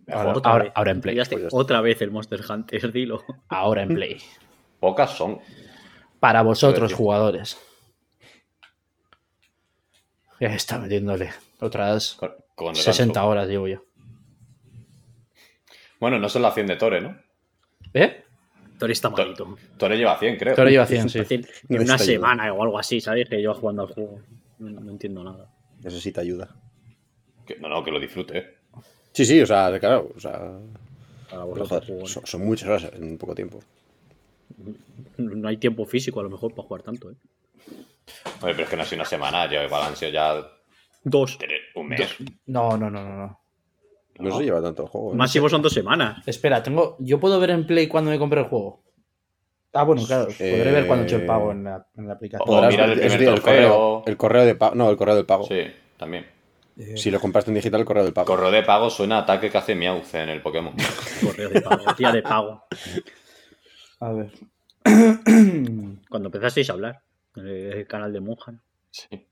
[0.07, 0.73] Ahora, Otra ahora- vez.
[0.75, 1.15] ahora en Play.
[1.29, 3.23] Pues otra vez el Monster Hunter, dilo.
[3.49, 4.17] Ahora en Play.
[4.79, 5.39] pocas son.
[6.19, 7.57] Para vosotros, jugadores.
[10.39, 11.31] Ya está metiéndole.
[11.59, 13.29] Otras Con, con el 60 ganso.
[13.29, 13.83] horas llevo yo.
[15.99, 17.15] Bueno, no son las 100 de Tore, ¿no?
[17.93, 18.23] ¿Eh?
[18.79, 19.55] Tore está To- malito.
[19.77, 20.55] Tore lleva 100, creo.
[20.57, 21.19] Ahora lleva 100, sí.
[21.19, 21.97] En una ayuda.
[21.99, 23.29] semana o algo así, ¿sabes?
[23.29, 24.19] Que lleva jugando al juego.
[24.57, 25.53] No, no entiendo nada.
[25.83, 26.55] Necesita ayuda.
[27.45, 28.37] Que- no, no, que lo disfrute.
[28.39, 28.57] ¿eh?
[29.13, 30.09] Sí, sí, o sea, claro.
[30.15, 30.39] O sea,
[32.05, 33.59] son, son muchas horas en poco tiempo.
[35.17, 37.15] No hay tiempo físico a lo mejor para jugar tanto, ¿eh?
[38.41, 40.47] Oye, pero es que no ha sido una semana, yo igual han sido ya
[41.03, 41.37] Dos.
[41.37, 42.01] tres- un mes.
[42.47, 43.39] No, no, no, no, no.
[44.19, 44.37] No, No.
[44.37, 45.13] se lleva tanto el juego.
[45.13, 45.15] ¿eh?
[45.15, 46.21] Máximo son dos semanas.
[46.27, 46.95] Espera, tengo.
[46.99, 48.83] ¿Yo puedo ver en Play cuando me compré el juego?
[49.73, 50.25] Ah, bueno, claro.
[50.27, 52.47] Podré ver cuando he hecho el pago en la, en la aplicación.
[52.47, 54.75] O mirar el correo, el correo de pago.
[54.75, 55.45] No, el correo del pago.
[55.45, 55.61] Sí,
[55.97, 56.25] también.
[56.95, 58.27] Si lo compraste en digital, el correo del pago.
[58.27, 60.73] Correo de pago suena a ataque que hace Meowth en el Pokémon.
[61.21, 62.65] Correo de pago, tía de pago.
[63.99, 64.31] A ver.
[66.09, 67.01] Cuando empezasteis a hablar.
[67.37, 68.61] eh, El canal de Monjan.
[68.89, 69.27] Sí.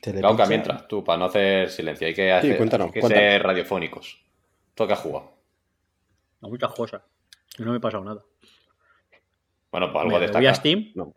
[0.00, 3.24] Claro, mientras, tú, para no hacer silencio, hay que, hacer, cuéntanos, hay que cuéntanos.
[3.32, 4.22] ser radiofónicos.
[4.74, 5.32] ¿Tú qué has jugado?
[6.42, 7.02] A muchas cosas.
[7.58, 8.22] Y no me he pasado nada.
[9.72, 10.42] Bueno, pues algo me destacar.
[10.42, 10.92] voy a Steam.
[10.94, 11.14] No.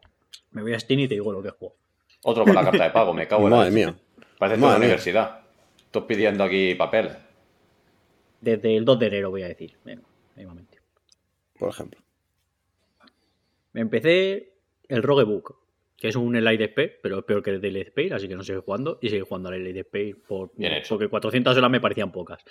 [0.51, 1.75] Me voy a Steam y te digo lo que juego.
[2.23, 3.95] Otro con la carta de pago, me cago en la Madre mía.
[4.37, 5.41] Parece toda la universidad.
[5.77, 7.09] Estoy pidiendo aquí papel.
[8.41, 9.75] Desde el 2 de enero voy a decir.
[9.83, 10.03] Venga,
[10.35, 10.79] mismamente.
[11.57, 11.99] Por ejemplo.
[13.73, 14.53] Me empecé
[14.87, 15.55] el Roguebook,
[15.97, 18.35] que es un Elite Space, pero es peor que el del Elite Space, así que
[18.35, 18.97] no sigue jugando.
[19.01, 20.95] Y sigue jugando al Elite Space por, Bien hecho.
[20.95, 22.43] porque 400 horas me parecían pocas.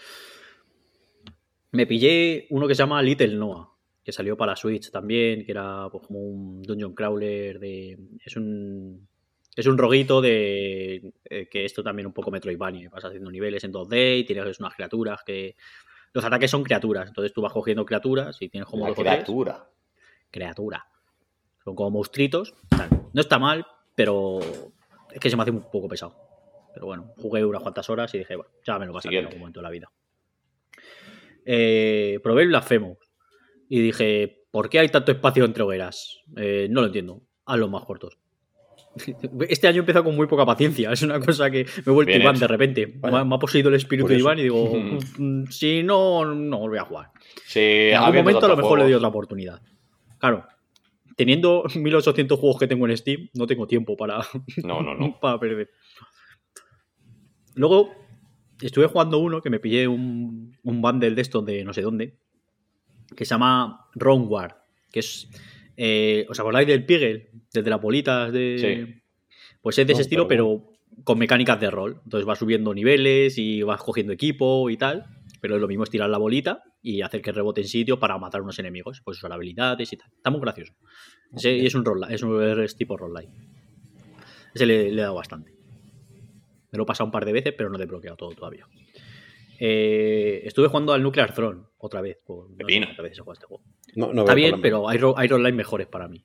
[1.72, 3.70] Me pillé uno que se llama Little Noah,
[4.02, 7.98] que salió para Switch también, que era pues, como un dungeon crawler de...
[8.24, 9.08] Es un...
[9.58, 11.12] Es un roguito de...
[11.24, 12.90] eh, que esto también un poco Metroidvania.
[12.90, 15.56] Vas haciendo niveles en 2D y tienes unas criaturas que...
[16.12, 19.12] Los ataques son criaturas, entonces tú vas cogiendo criaturas y tienes como La dos tres
[19.14, 19.68] criatura.
[20.30, 20.86] criatura.
[21.64, 22.54] Son como monstruitos.
[23.12, 23.66] No está mal,
[23.96, 24.38] pero
[25.12, 26.16] es que se me hace un poco pesado.
[26.72, 29.40] Pero bueno, jugué unas cuantas horas y dije, bueno, ya me lo pasaré en algún
[29.40, 29.90] momento de la vida.
[31.44, 32.98] Eh, probé el Blasphemous
[33.68, 36.20] y dije, ¿por qué hay tanto espacio entre hogueras?
[36.36, 37.22] Eh, no lo entiendo.
[37.44, 38.18] Hazlos más cortos.
[39.48, 40.92] Este año empieza con muy poca paciencia.
[40.92, 42.44] Es una cosa que me he vuelto Bien Iván hecho.
[42.44, 42.86] de repente.
[43.02, 44.18] Me ha- me ha poseído el espíritu de.
[44.18, 44.72] Iván y digo,
[45.18, 47.10] "Mm, si no, no voy a jugar.
[47.46, 47.60] Sí,
[47.90, 49.60] En algún momento a lo mejor le doy otra oportunidad.
[50.18, 50.46] Claro,
[51.16, 54.20] teniendo 1800 juegos que tengo en Steam, no tengo tiempo para,
[54.64, 55.18] No, no, no.
[55.20, 55.70] para perder.
[57.54, 57.90] Luego,
[58.60, 62.18] estuve jugando uno que me pillé un, un bundle de estos de no sé dónde,
[63.16, 64.28] que se llama Wrong
[64.92, 65.28] que es...
[65.80, 67.30] eh, ¿Os acordáis del Pigel?
[67.52, 68.56] Desde las bolitas de...
[68.58, 69.00] Sí.
[69.62, 72.00] Pues es de ese estilo, pero pero con mecánicas de rol.
[72.02, 75.04] Entonces vas subiendo niveles y vas cogiendo equipo y tal.
[75.40, 78.18] Pero es lo mismo es tirar la bolita y hacer que rebote en sitio para
[78.18, 79.02] matar unos enemigos.
[79.04, 80.10] Pues usar habilidades y tal.
[80.16, 80.74] Está muy gracioso.
[81.32, 83.30] Y es un roll, es un es tipo roguelike.
[84.54, 85.52] Ese le, le he dado bastante.
[86.72, 88.66] Me lo he pasado un par de veces, pero no he desbloqueado todo todavía.
[89.60, 92.18] Eh, estuve jugando al Nuclear Throne otra vez.
[92.24, 92.86] Por, no sé Pepino.
[92.86, 93.64] cuántas veces he jugado a este juego.
[93.96, 96.24] No, no Está bien, pero hay, ro- hay roguelike mejores para mí.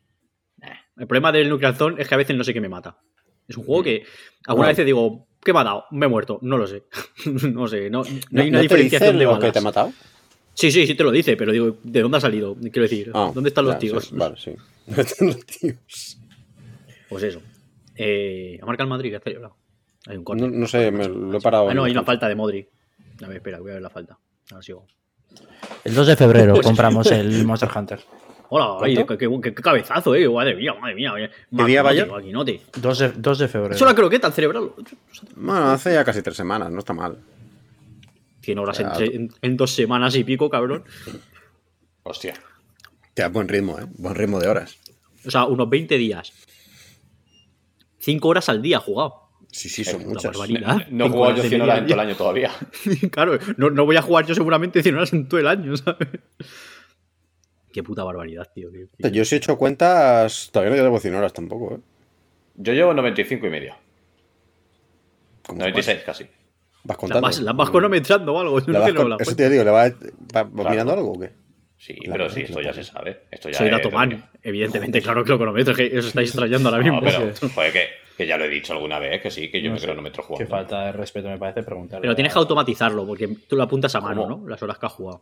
[0.62, 2.98] Eh, El problema del Nuclear Zone es que a veces no sé qué me mata.
[3.48, 4.04] Es un juego que
[4.46, 4.68] algunas Bueno.
[4.70, 5.86] veces digo, ¿qué me ha dado?
[5.92, 6.40] Me he muerto.
[6.44, 6.84] No lo sé.
[7.52, 7.90] no sé.
[7.90, 9.54] No, no ¿No, hay una no te dice diferenciación de lo que balas.
[9.54, 9.94] te ha matado?
[10.54, 12.56] Sí, sí, sí te lo dice, pero digo, ¿de dónde ha salido?
[12.56, 14.06] Quiero decir, Ah, ¿dónde están los ya, tíos?
[14.06, 14.54] sí, vale, sí.
[14.86, 16.18] ¿Dónde están los tíos?
[17.10, 17.42] Pues eso.
[17.96, 19.56] Eh, ha marcado el Madrid, que ha celebrado.
[20.08, 20.44] Hay un corte.
[20.44, 21.70] No, no sé, me lo he parado.
[21.70, 22.68] Ah, no, hay una falta de Modric.
[23.22, 24.18] A ver, espera, voy a ver la falta.
[24.52, 24.88] Ahora sigo.
[25.84, 28.00] El 2 de febrero compramos el Monster Hunter.
[28.50, 30.30] Hola, ay, qué, qué- qué- qué cabezazo, eh.
[30.30, 31.14] Madre mía, madre mía.
[31.56, 32.06] ¿Qué día vaya?
[32.06, 32.62] Maquinote.
[32.80, 33.76] 2 de, 2 de febrero.
[33.76, 34.76] Es una croqueta al celebrarlo.
[35.36, 37.18] Bueno, hace ya casi tres semanas, no está mal.
[38.42, 40.84] 100 horas en, en- en dos semanas y pico, cabrón.
[42.04, 42.34] Hostia.
[43.16, 43.86] Ya, buen ritmo, ¿eh?
[43.98, 44.78] Buen ritmo de horas.
[45.26, 46.34] O sea, unos 20 días.
[48.00, 49.23] 5 horas al día jugado.
[49.56, 50.32] Sí, sí, son muchas.
[50.36, 50.88] barbaridad.
[50.90, 52.52] No he Cinco jugado yo de 100 media horas en todo el año todavía.
[53.12, 56.08] claro, no, no voy a jugar yo seguramente 100 horas en todo el año, ¿sabes?
[57.72, 58.72] Qué puta barbaridad, tío.
[58.72, 61.80] qué- qué- Yo si he hecho cuentas, todavía no llevo 100 horas tampoco, ¿eh?
[62.56, 63.76] Yo llevo 95 y medio.
[65.46, 66.24] ¿Cómo 96 casi.
[66.24, 66.32] Vas
[66.86, 67.22] Las contando.
[67.28, 68.60] vas, las vas cronometrando o algo.
[68.60, 69.90] Yo ¿La no vas quiero con- la Eso te digo, ¿le va, va-
[70.44, 70.70] vas Claro.
[70.70, 71.32] mirando algo o qué?
[71.86, 73.24] Sí, Claro, pero sí, esto ya se sabe.
[73.30, 74.30] Esto ya Soy datomán, teoría.
[74.42, 77.02] evidentemente, claro que lo cronometro, que os estáis extrañando ahora mismo.
[77.02, 77.88] No, pero joder, que,
[78.18, 79.88] que ya lo he dicho alguna vez, que sí, que yo No me sé.
[79.88, 80.50] cronometro Qué jugando.
[80.50, 82.00] falta de respeto me parece preguntar.
[82.00, 84.38] Pero tienes que automatizarlo, porque tú lo apuntas a mano, ¿Cómo?
[84.44, 84.48] ¿no?
[84.50, 85.22] Las horas que has jugado.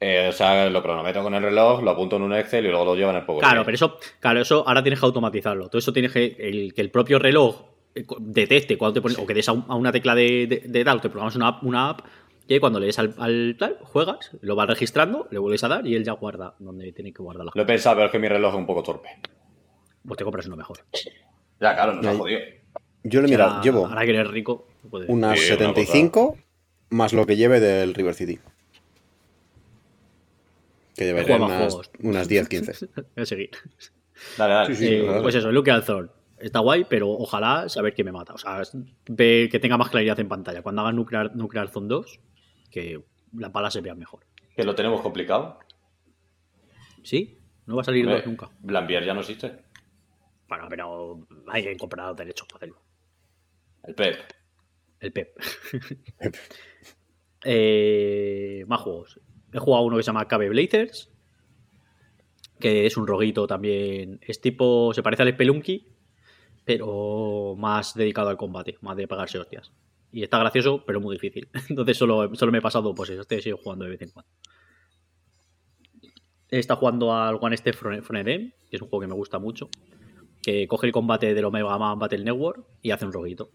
[0.00, 2.84] Eh, o sea, lo cronometro con el reloj, lo apunto en un Excel y luego
[2.84, 5.68] lo llevo en el Power Claro, pero eso, claro, eso ahora tienes que automatizarlo.
[5.68, 6.36] Todo eso tienes que.
[6.38, 7.62] El, que el propio reloj
[7.94, 9.18] eh, detecte cuando te pones.
[9.18, 11.48] O que des a, un- a una tecla de, de, de tal, te programas una
[11.48, 12.00] app, una app,
[12.50, 15.68] y ahí cuando le des al, al tal, juegas, lo vas registrando, le vuelves a
[15.68, 18.10] dar y él ya guarda donde tiene que guardar las Lo he pensado, pero es
[18.12, 19.08] que mi reloj es un poco torpe.
[20.04, 20.78] Pues te compras uno mejor.
[21.60, 22.40] Ya, claro, nos ha jodido.
[23.04, 25.08] Yo, Ya, mira, llevo Ahora que eres rico, puedes.
[25.08, 26.38] unas Sí, una 75
[26.88, 28.40] más lo que lleve del River City.
[30.96, 32.88] Que Juega unas, unas 10, 15.
[32.96, 33.50] Voy a seguir.
[34.36, 34.74] Dale, dale.
[34.74, 34.94] Sí, sí.
[34.96, 35.22] Eh, claro.
[35.22, 36.10] pues eso, Luke Althorn.
[36.40, 38.34] Está guay, pero ojalá saber que me mata.
[38.34, 38.60] O sea,
[39.08, 40.62] ve que tenga más claridad en pantalla.
[40.62, 42.18] Cuando haga Nuclear, Nuclear Zone 2,
[42.70, 43.02] que
[43.32, 44.26] las balas se vean mejor.
[44.56, 45.58] Que lo tenemos complicado.
[47.02, 47.38] ¿Sí?
[47.66, 48.50] No va a salir dos nunca.
[48.60, 49.64] Blambier ya no existe.
[50.48, 52.82] Bueno, pero hay que comprar derechos para hacerlo.
[53.84, 54.16] El Pep.
[55.00, 55.38] El Pep.
[57.42, 59.18] Eh, más juegos.
[59.50, 61.10] He jugado uno que se llama Cabe Blazers.
[62.58, 64.20] Que es un roguito también.
[64.20, 64.92] Es tipo.
[64.92, 65.88] Se parece al Spelunky.
[66.66, 68.76] Pero más dedicado al combate.
[68.82, 69.72] Más de pegarse hostias.
[70.12, 71.48] Y está gracioso, pero muy difícil.
[71.68, 73.22] Entonces solo, solo me he pasado, pues eso.
[73.40, 74.30] Sigo jugando de vez en cuando.
[76.48, 77.76] Está jugando al One Step
[78.14, 79.68] Eden, que es un juego que me gusta mucho.
[80.42, 83.50] Que coge el combate del Omega Man Battle Network y hace un roguito.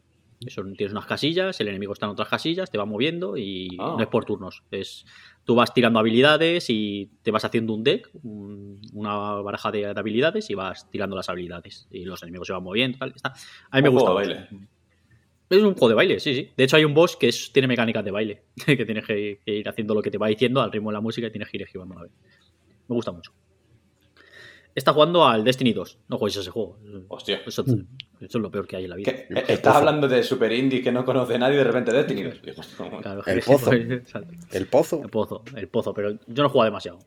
[0.46, 3.96] Eso, tienes unas casillas, el enemigo está en otras casillas, te va moviendo y Ah.
[3.98, 4.64] no es por turnos.
[4.70, 5.06] Es,
[5.44, 10.00] tú vas tirando habilidades y te vas haciendo un deck, un- una baraja de, de
[10.00, 11.88] habilidades y vas tirando las habilidades.
[11.90, 12.98] Y los enemigos se van moviendo.
[12.98, 13.34] Tal, está.
[13.72, 14.12] A mí me gusta.
[14.12, 14.66] mucho.
[15.50, 16.50] Es un juego de baile, sí, sí.
[16.58, 18.42] De hecho, hay un boss que es- tiene mecánicas de baile.
[18.66, 21.02] que tienes que, que ir haciendo lo que te va diciendo al ritmo de la
[21.02, 22.12] música y tienes que ir esquivando a la vez.
[22.88, 23.32] Me gusta mucho.
[24.74, 26.00] Está jugando al Destiny 2.
[26.10, 26.78] No juegues ese juego.
[27.08, 27.42] Hostia.
[27.46, 27.78] Eso, eso
[28.20, 29.14] es lo peor que hay en la vida.
[29.14, 29.28] ¿Qué?
[29.48, 32.24] Estás hablando de Super Indie que no conoce nadie y de repente Destiny.
[32.24, 32.62] Digo,
[33.02, 33.72] Claro, El pozo.
[33.72, 35.02] El pozo.
[35.02, 37.00] El pozo, el pozo, pero yo no juego demasiado.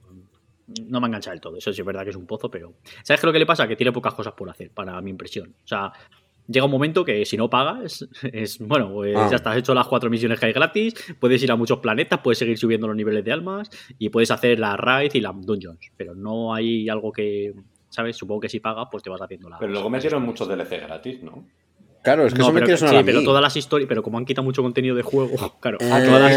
[0.87, 1.57] No me engancha del todo.
[1.59, 2.73] Eso sí es verdad que es un pozo, pero.
[3.03, 3.69] ¿Sabes qué es lo que le pasa?
[3.69, 5.55] Que tiene pocas cosas por hacer, para mi impresión.
[5.65, 5.93] O sea,
[6.49, 8.59] llega un momento que si no pagas, es.
[8.59, 9.29] Bueno, pues Ah.
[9.31, 12.39] ya estás hecho las cuatro misiones que hay gratis, puedes ir a muchos planetas, puedes
[12.39, 15.79] seguir subiendo los niveles de almas y puedes hacer la raid y las dungeons.
[15.97, 17.53] Pero no hay algo que.
[17.91, 18.17] ¿Sabes?
[18.17, 19.59] Supongo que si pagas, pues te vas haciendo la.
[19.59, 21.47] Pero luego metieron muchos DLC gratis, ¿no?
[22.09, 23.07] Claro, es que No, eso me pero, quiere sonar sí, a mí.
[23.07, 25.31] pero todas las historias, pero como han quitado mucho contenido de juego,
[25.61, 26.29] claro, Eh, toda la,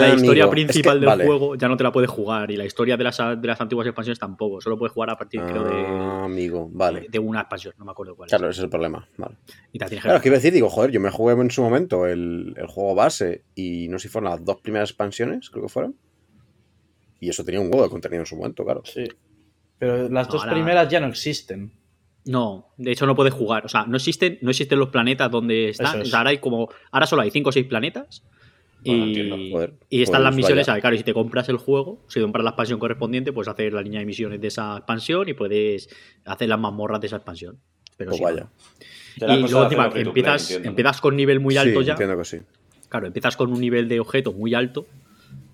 [0.00, 1.24] la historia amigo, principal es que- del vale.
[1.26, 3.86] juego ya no te la puedes jugar y la historia de las, de las antiguas
[3.86, 7.06] expansiones tampoco, solo puedes jugar a partir creo de, Ah, amigo, vale.
[7.10, 8.26] de una expansión, no me acuerdo cuál.
[8.28, 8.30] es.
[8.30, 9.06] Claro, ese es el problema.
[9.18, 9.36] Vale.
[9.72, 11.62] Y te Claro, es que iba a decir, digo, joder, yo me jugué en su
[11.62, 15.64] momento el, el juego base y no sé si fueron las dos primeras expansiones, creo
[15.64, 15.94] que fueron.
[17.20, 18.82] Y eso tenía un huevo de contenido en su momento, claro.
[18.84, 19.04] Sí.
[19.78, 21.72] Pero las dos primeras ya no existen.
[22.24, 25.70] No, de hecho no puedes jugar, o sea, no existen, no existen los planetas donde
[25.70, 26.08] están, es.
[26.08, 28.22] o sea, ahora hay como, ahora solo hay 5 o 6 planetas.
[28.84, 29.50] Bueno, y.
[29.52, 30.80] Joder, y están pues las misiones, vaya.
[30.80, 33.82] claro, y si te compras el juego, si compras la expansión correspondiente, puedes hacer la
[33.82, 35.88] línea de misiones de esa expansión y puedes
[36.24, 37.58] hacer las mazmorras de esa expansión.
[37.96, 38.48] Pero Pues vaya.
[39.20, 39.34] no.
[39.34, 41.92] Y luego encima empiezas, empiezas con nivel muy alto sí, ya.
[41.92, 42.38] entiendo que sí.
[42.88, 44.86] Claro, empiezas con un nivel de objeto muy alto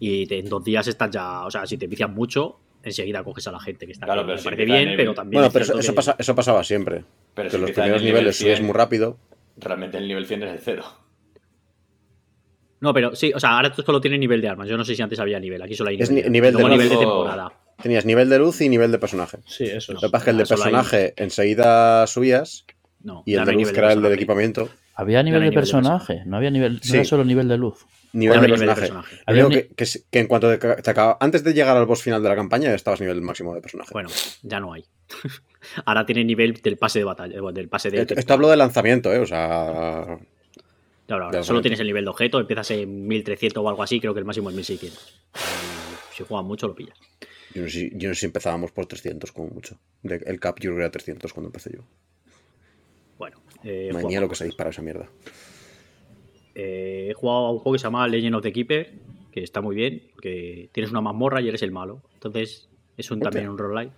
[0.00, 1.44] y te- en dos días estás ya.
[1.44, 4.26] O sea, si te vicias mucho, enseguida coges a la gente que está Claro, aquí.
[4.28, 5.40] pero Me si parece empieza bien, en pero también.
[5.40, 7.04] Bueno, pero eso, cierto eso que- pasa- eso pasaba siempre.
[7.34, 9.18] Pero que si los primeros el nivel niveles subes 100, muy rápido.
[9.56, 10.84] Realmente el nivel 100 es el cero.
[12.80, 14.68] No, pero sí, o sea, ahora esto solo tiene nivel de armas.
[14.68, 15.60] Yo no sé si antes había nivel.
[15.62, 16.24] Aquí solo hay Es nivel.
[16.26, 17.10] ni- nivel Luego de nivel de brazo.
[17.10, 17.52] temporada.
[17.82, 19.38] tenías nivel de luz y nivel de personaje.
[19.46, 22.64] Sí, eso Lo que pasa es que el de hay- personaje enseguida subías
[23.04, 24.68] No, y el de luz, que era el del equipamiento,
[25.00, 27.56] Había nivel no de nivel de personaje, no había nivel, no era solo nivel de
[27.56, 27.86] luz.
[28.12, 28.80] nivel de personaje.
[28.80, 29.16] personaje.
[29.16, 31.54] Lo Había único ni- que, que es- que en cuanto te, te acaba- antes de
[31.54, 33.90] llegar al boss final de la campaña, estabas nivel máximo de personaje.
[33.92, 34.08] Bueno,
[34.42, 34.84] ya no hay.
[35.84, 38.00] Ahora tiene nivel del pase de batalla, eh, del pase de.
[38.00, 39.18] esto, esto hablo de lanzamiento, ¿eh?
[39.18, 40.18] O sea.
[41.06, 44.12] Claro, ahora solo tienes el nivel de objeto, empiezas en 1300 o algo así, creo
[44.12, 45.22] que el máximo es 1600.
[46.12, 46.98] Y si juegas mucho, lo pillas.
[47.54, 49.78] Yo no, sé, si- yo no sé si empezábamos por 300 como mucho.
[50.02, 51.84] El cap yo creo que era 300 cuando empecé yo.
[53.64, 55.08] Eh, mía lo que se dispara esa mierda.
[56.54, 58.92] Eh, he jugado a un juego que se llama Legend of the Keeper,
[59.30, 62.02] que está muy bien, porque tienes una mazmorra y eres el malo.
[62.14, 63.92] Entonces, es un, también un roguelike.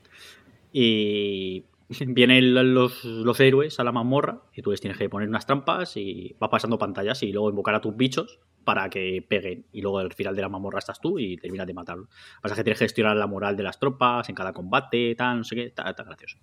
[0.73, 1.65] Y
[2.07, 5.97] vienen los, los héroes a la mazmorra y tú les tienes que poner unas trampas
[5.97, 9.67] y vas pasando pantallas y luego invocar a tus bichos para que peguen.
[9.73, 12.09] Y luego al final de la mazmorra estás tú y terminas de matarlos.
[12.43, 15.45] Pasa que tienes que gestionar la moral de las tropas en cada combate, tal, no
[15.45, 16.39] sé qué, está, está gracioso.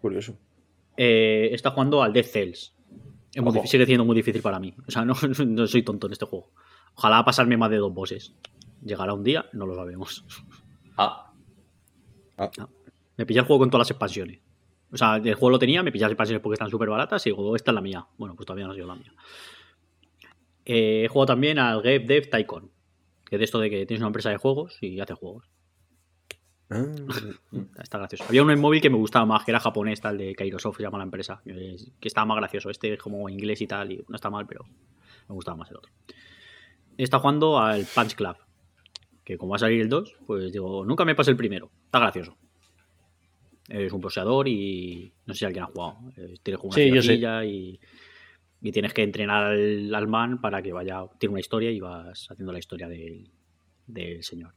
[0.00, 0.38] Curioso.
[0.98, 2.74] Eh, está jugando al Death Cells.
[3.32, 4.74] Es muy difícil, sigue siendo muy difícil para mí.
[4.86, 5.14] O sea, no,
[5.46, 6.50] no soy tonto en este juego.
[6.94, 8.34] Ojalá pasarme más de dos bosses.
[8.84, 10.24] Llegará un día, no lo sabemos.
[10.96, 11.24] Ah,
[12.36, 12.50] Ah,
[13.16, 14.40] Me pillé el juego con todas las expansiones.
[14.92, 17.30] O sea, el juego lo tenía, me pillé las expansiones porque están súper baratas y
[17.30, 18.06] digo, esta es la mía.
[18.16, 19.12] Bueno, pues todavía no ha sido la mía.
[20.64, 22.70] Eh, he jugado también al Game Dev Tycoon.
[23.24, 25.50] Que es de esto de que tienes una empresa de juegos y haces juegos.
[26.70, 26.84] Ah,
[27.80, 28.24] Está gracioso.
[28.28, 30.82] Había uno en móvil que me gustaba más, que era japonés, tal de Kairosoft, se
[30.82, 31.40] llama la empresa.
[31.44, 32.70] Que estaba más gracioso.
[32.70, 34.64] Este es como inglés y tal, y no está mal, pero
[35.28, 35.92] me gustaba más el otro.
[36.96, 38.36] Está jugando al Punch Club.
[39.24, 41.70] Que como va a salir el 2, pues digo, nunca me pasé el primero.
[41.84, 42.36] Está gracioso.
[43.68, 45.98] Eres un poseador y no sé si alguien ha jugado.
[46.16, 47.78] Eh, Tienes como una Sí,
[48.60, 51.02] y tienes que entrenar al, al man para que vaya.
[51.18, 53.30] Tiene una historia y vas haciendo la historia del,
[53.86, 54.54] del señor.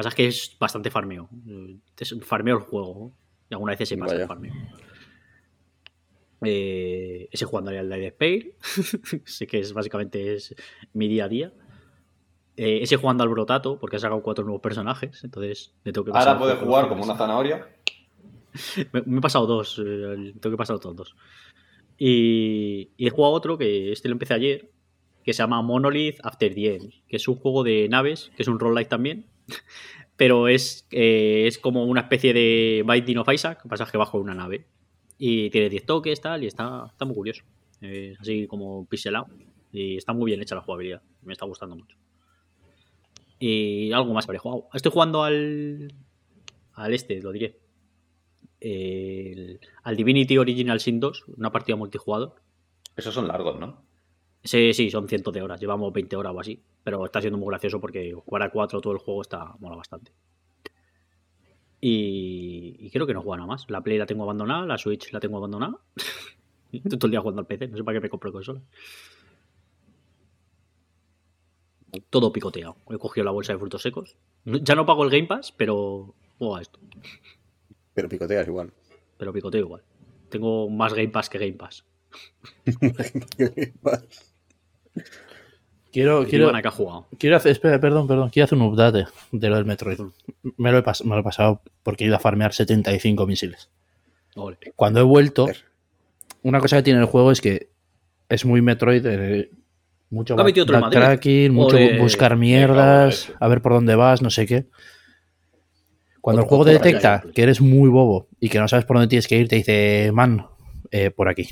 [0.00, 1.28] Lo que pasa es que es bastante farmeo.
[1.46, 3.12] Eh, Es farmeo el juego.
[3.50, 4.22] Y algunas veces se pasa Vaya.
[4.22, 4.52] el farmeo.
[6.42, 8.54] Eh, ese jugando al Dead Spare.
[9.26, 10.54] sé que es básicamente es
[10.94, 11.52] mi día a día.
[12.56, 15.22] Eh, ese jugando al Brotato, porque ha sacado cuatro nuevos personajes.
[15.22, 17.68] Entonces me tengo que pasar ahora puedes jugar como una zanahoria.
[18.92, 19.78] me, me he pasado dos.
[19.84, 21.16] eh, tengo que pasar otros dos.
[21.98, 24.70] Y, y he jugado otro que este lo empecé ayer,
[25.22, 28.48] que se llama Monolith After the End, que es un juego de naves, que es
[28.48, 29.26] un roguelike también,
[30.16, 33.90] pero es, eh, es como una especie de Binding of Isaac, lo que pasa es
[33.90, 34.66] que bajo una nave.
[35.18, 37.42] Y tiene 10 toques, tal, y está, está muy curioso.
[37.82, 39.26] Eh, así como pixelado.
[39.72, 41.02] Y está muy bien hecha la jugabilidad.
[41.22, 41.96] Me está gustando mucho.
[43.38, 44.68] Y algo más habré jugado.
[44.72, 45.94] Estoy jugando al.
[46.72, 47.58] Al este, lo diré.
[49.82, 52.34] Al Divinity Original Sin 2, una partida multijugador.
[52.96, 53.89] Esos son largos, ¿no?
[54.42, 55.60] Sí, sí, son cientos de horas.
[55.60, 56.62] Llevamos 20 horas o así.
[56.82, 60.12] Pero está siendo muy gracioso porque jugar a 4 todo el juego está mola bastante.
[61.80, 63.66] Y, y creo que no juega nada más.
[63.68, 65.78] La Play la tengo abandonada, la Switch la tengo abandonada.
[66.72, 68.60] Estoy todo el día jugando al PC, no sé para qué me compro consola.
[72.08, 72.76] Todo picoteado.
[72.88, 74.16] He cogido la bolsa de frutos secos.
[74.44, 76.78] Ya no pago el Game Pass, pero juego a esto.
[77.94, 78.72] pero picoteas igual.
[79.18, 79.82] Pero picoteo igual.
[80.28, 81.84] Tengo más Game Pass que Game Pass.
[83.36, 83.72] Quiero,
[85.92, 86.24] Quiero...
[86.26, 87.08] quiero, jugado.
[87.18, 89.98] quiero hacer, espera, perdón, perdón, quiero hacer un update de lo del Metroid.
[90.56, 93.70] Me lo he, pas- me lo he pasado porque he ido a farmear 75 misiles.
[94.36, 94.56] Ole.
[94.76, 95.48] Cuando he vuelto,
[96.42, 97.70] una cosa que tiene el juego es que
[98.28, 99.50] es muy Metroid, eh,
[100.10, 101.98] mucho backtracking, mucho Joder.
[102.00, 104.66] buscar mierdas, a ver por dónde vas, no sé qué.
[106.20, 107.32] Cuando el juego te detecta rayazo.
[107.32, 110.10] que eres muy bobo y que no sabes por dónde tienes que ir, te dice,
[110.12, 110.46] man,
[110.90, 111.48] eh, por aquí.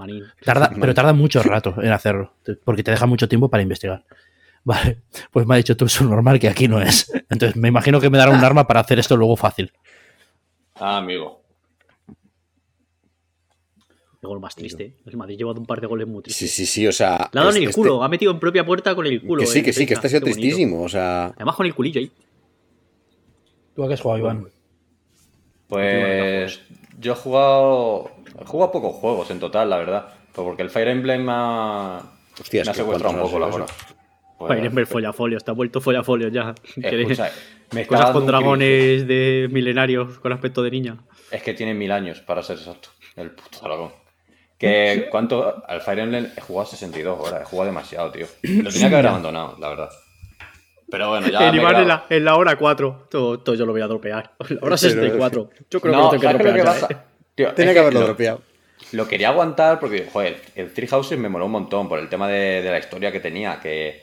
[0.00, 0.24] Manín.
[0.44, 4.04] Tarda, pero tarda mucho rato en hacerlo, porque te deja mucho tiempo para investigar.
[4.64, 4.98] Vale,
[5.30, 7.10] pues me ha dicho tú, es normal que aquí no es.
[7.30, 9.72] Entonces me imagino que me dará un arma para hacer esto luego fácil.
[10.74, 11.40] Ah, amigo.
[14.22, 14.96] El gol más triste.
[15.06, 16.52] El Madrid lleva un par de goles muy Sí, tristes.
[16.54, 17.30] sí, sí, o sea.
[17.32, 19.40] Le ha dado en es- el culo, ha metido en propia puerta con el culo.
[19.40, 20.82] Que sí, eh, que sí, que está siendo tristísimo.
[20.82, 22.10] O sea, Además con el culillo ahí.
[23.74, 24.46] ¿Tú a qué has jugado, Iván?
[25.68, 26.60] Pues
[27.00, 28.10] yo he jugado.
[28.40, 30.08] He jugado pocos juegos en total, la verdad.
[30.32, 32.02] Pues porque el Fire Emblem me ha,
[32.40, 33.66] Hostias, me ha secuestrado un poco la hora.
[34.38, 36.54] Pues, Fire Emblem follafolio, está vuelto follafolio ya.
[36.74, 37.30] Quiere- escucha,
[37.72, 40.96] me Cosas con dragones de milenarios con aspecto de niña.
[41.30, 42.90] Es que tiene mil años, para ser exacto.
[43.16, 43.92] El puto dragón.
[44.58, 45.62] Que cuánto.
[45.66, 47.42] Al Fire Emblem he jugado 62 horas.
[47.42, 48.26] He jugado demasiado, tío.
[48.42, 49.90] Lo tenía que haber abandonado, la verdad.
[50.90, 51.48] Pero bueno, ya.
[51.54, 53.06] Iván en la, en la hora 4.
[53.10, 54.32] Todo, todo yo lo voy a dropear.
[54.48, 55.50] La hora 64.
[55.70, 56.88] Yo creo que No, lo tengo que ¿sabes qué es lo dropear que ya, pasa?
[56.94, 57.06] eh.
[57.34, 58.42] Tío, Tenía es que haberlo lo- dropeado.
[58.92, 62.26] Lo quería aguantar porque, joder, el Three Houses me moló un montón por el tema
[62.28, 64.02] de, de la historia que tenía, que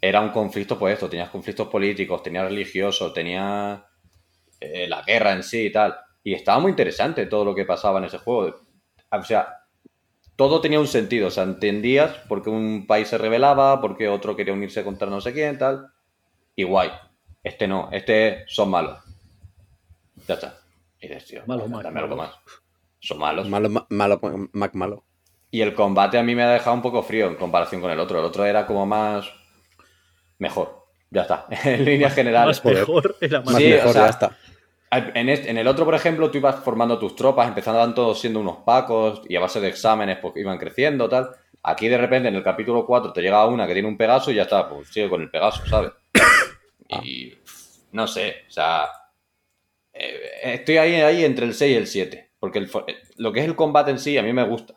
[0.00, 3.80] era un conflicto, pues esto, tenías conflictos políticos, tenías religiosos, tenías
[4.60, 5.96] eh, la guerra en sí y tal.
[6.22, 8.60] Y estaba muy interesante todo lo que pasaba en ese juego.
[9.10, 9.48] O sea,
[10.36, 11.28] todo tenía un sentido.
[11.28, 15.08] O sea, entendías por qué un país se rebelaba, por qué otro quería unirse contra
[15.08, 15.86] no sé quién, tal.
[16.56, 16.90] Y guay.
[17.42, 18.98] Este no, este son malos.
[20.28, 20.58] Ya está.
[21.00, 22.30] Y dices, tío, Malo, dame malo, algo malo.
[22.30, 22.38] más.
[23.00, 23.48] Son malos.
[23.48, 24.20] Malo, ma- malo,
[24.52, 25.04] Mac malo.
[25.50, 27.98] Y el combate a mí me ha dejado un poco frío en comparación con el
[27.98, 28.18] otro.
[28.18, 29.26] El otro era como más.
[30.38, 30.86] mejor.
[31.10, 31.46] Ya está.
[31.64, 32.62] En líneas generales.
[32.64, 33.16] Más mejor.
[33.20, 34.36] era más Más Sí, o mejor, sea, ya está.
[34.92, 38.40] En, este- en el otro, por ejemplo, tú ibas formando tus tropas, empezaban todos siendo
[38.40, 41.30] unos pacos y a base de exámenes pues, iban creciendo, tal.
[41.62, 44.34] Aquí de repente en el capítulo 4 te llega una que tiene un Pegaso y
[44.34, 45.92] ya está, pues sigue con el Pegaso, ¿sabes?
[47.04, 47.34] Y
[47.92, 48.88] no sé, o sea,
[49.92, 53.40] eh, estoy ahí, ahí entre el 6 y el 7, porque el eh, lo que
[53.40, 54.74] es el combate en sí a mí me gusta,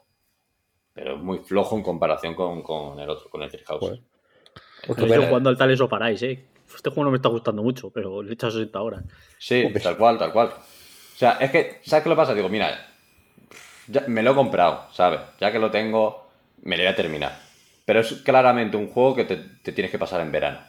[0.93, 3.79] pero es muy flojo en comparación con, con el otro, con el Three House.
[3.79, 3.99] Joder.
[3.99, 5.27] Yo Otro Pero- verde.
[5.27, 6.45] jugando al Tales of Paradise, eh.
[6.75, 9.03] Este juego no me está gustando mucho, pero le he echado 60 horas.
[9.37, 10.47] Sí, tal cual, tal cual.
[10.47, 12.33] O sea, es que, ¿sabes qué lo pasa?
[12.33, 12.89] Digo, mira,
[13.87, 15.19] ya me lo he comprado, ¿sabes?
[15.39, 16.29] Ya que lo tengo,
[16.63, 17.39] me lo voy a terminar.
[17.85, 20.61] Pero es claramente un juego que te, te tienes que pasar en verano.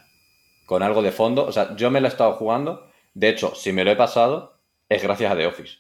[0.67, 1.47] Con algo de fondo.
[1.47, 2.91] O sea, yo me lo he estado jugando.
[3.13, 5.79] De hecho, si me lo he pasado, es gracias a The Office.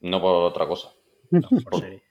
[0.00, 0.92] No por otra cosa.
[1.30, 2.02] No, por serie.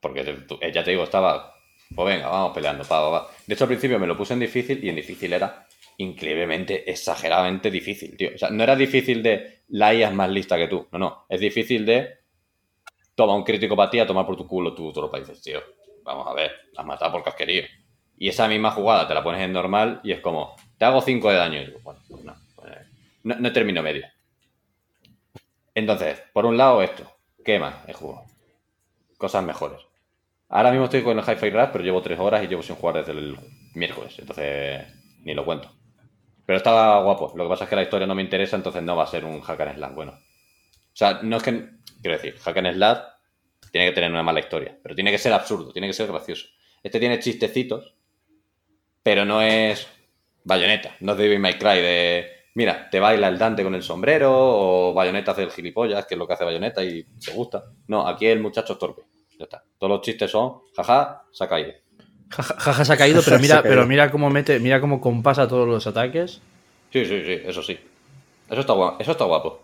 [0.00, 0.20] Porque
[0.60, 1.54] eh, ya te digo, estaba.
[1.94, 3.34] Pues venga, vamos peleando, pa, pa, pa.
[3.46, 5.66] De hecho, al principio me lo puse en difícil y en difícil era
[5.98, 8.30] increíblemente, exageradamente difícil, tío.
[8.34, 10.86] O sea, no era difícil de la IA es más lista que tú.
[10.92, 11.26] No, no.
[11.28, 12.18] Es difícil de.
[13.14, 15.18] Toma un crítico para ti a tomar por tu culo tu tropa.
[15.18, 15.60] Y dices, tío,
[16.02, 17.66] vamos a ver, has matado porque has querido.
[18.18, 21.30] Y esa misma jugada te la pones en normal y es como, te hago 5
[21.30, 21.60] de daño.
[21.60, 22.72] Y digo, bueno, pues no, pues,
[23.24, 24.06] no, no termino medio.
[25.74, 27.10] Entonces, por un lado, esto.
[27.44, 28.24] ¿Qué más he jugado?
[29.18, 29.80] Cosas mejores.
[30.48, 32.96] Ahora mismo estoy con el Hi-Fi Rush, pero llevo 3 horas y llevo sin jugar
[32.96, 33.36] desde el
[33.74, 34.18] miércoles.
[34.18, 34.86] Entonces,
[35.22, 35.70] ni lo cuento.
[36.46, 37.32] Pero estaba guapo.
[37.36, 39.24] Lo que pasa es que la historia no me interesa, entonces no va a ser
[39.24, 40.12] un hack and slash bueno.
[40.12, 41.76] O sea, no es que.
[42.00, 42.76] Quiero decir, hack and
[43.72, 46.46] tiene que tener una mala historia, pero tiene que ser absurdo, tiene que ser gracioso.
[46.82, 47.95] Este tiene chistecitos,
[49.06, 49.86] pero no es
[50.42, 52.26] bayoneta, no es Devil May Cry de.
[52.54, 56.18] Mira, te baila el Dante con el sombrero, o bayoneta hace el gilipollas, que es
[56.18, 57.66] lo que hace bayoneta y te gusta.
[57.86, 59.02] No, aquí el muchacho es torpe.
[59.38, 59.62] Ya está.
[59.78, 61.72] Todos los chistes son, jaja, se ha caído.
[62.30, 65.86] Jaja, se ha caído, pero mira, pero mira cómo mete, mira cómo compasa todos los
[65.86, 66.40] ataques.
[66.92, 67.78] Sí, sí, sí, eso sí.
[68.50, 68.96] Eso está guapo.
[69.00, 69.62] Eso está guapo.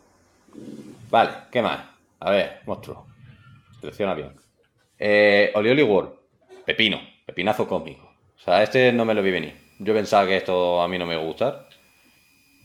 [1.11, 1.81] Vale, ¿qué más?
[2.21, 3.09] A ver, monstruo.
[3.81, 4.35] Selecciona bien.
[5.01, 6.13] Eh, Olioli World.
[6.65, 7.01] Pepino.
[7.27, 8.12] Pepinazo cósmico.
[8.43, 9.55] O sea, este no me lo vi venir.
[9.79, 11.69] Yo pensaba que esto a mí no me iba a gustar.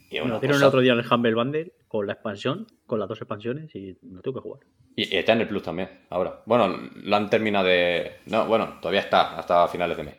[0.09, 3.19] Y, dieron el otro día en el Humble Bundle con la expansión, con las dos
[3.21, 4.63] expansiones y no tengo que jugar.
[4.95, 6.41] y, y está en el Plus también, ahora.
[6.45, 8.17] Bueno, lo han terminado de...
[8.25, 10.15] No, bueno, todavía está, hasta finales de mes.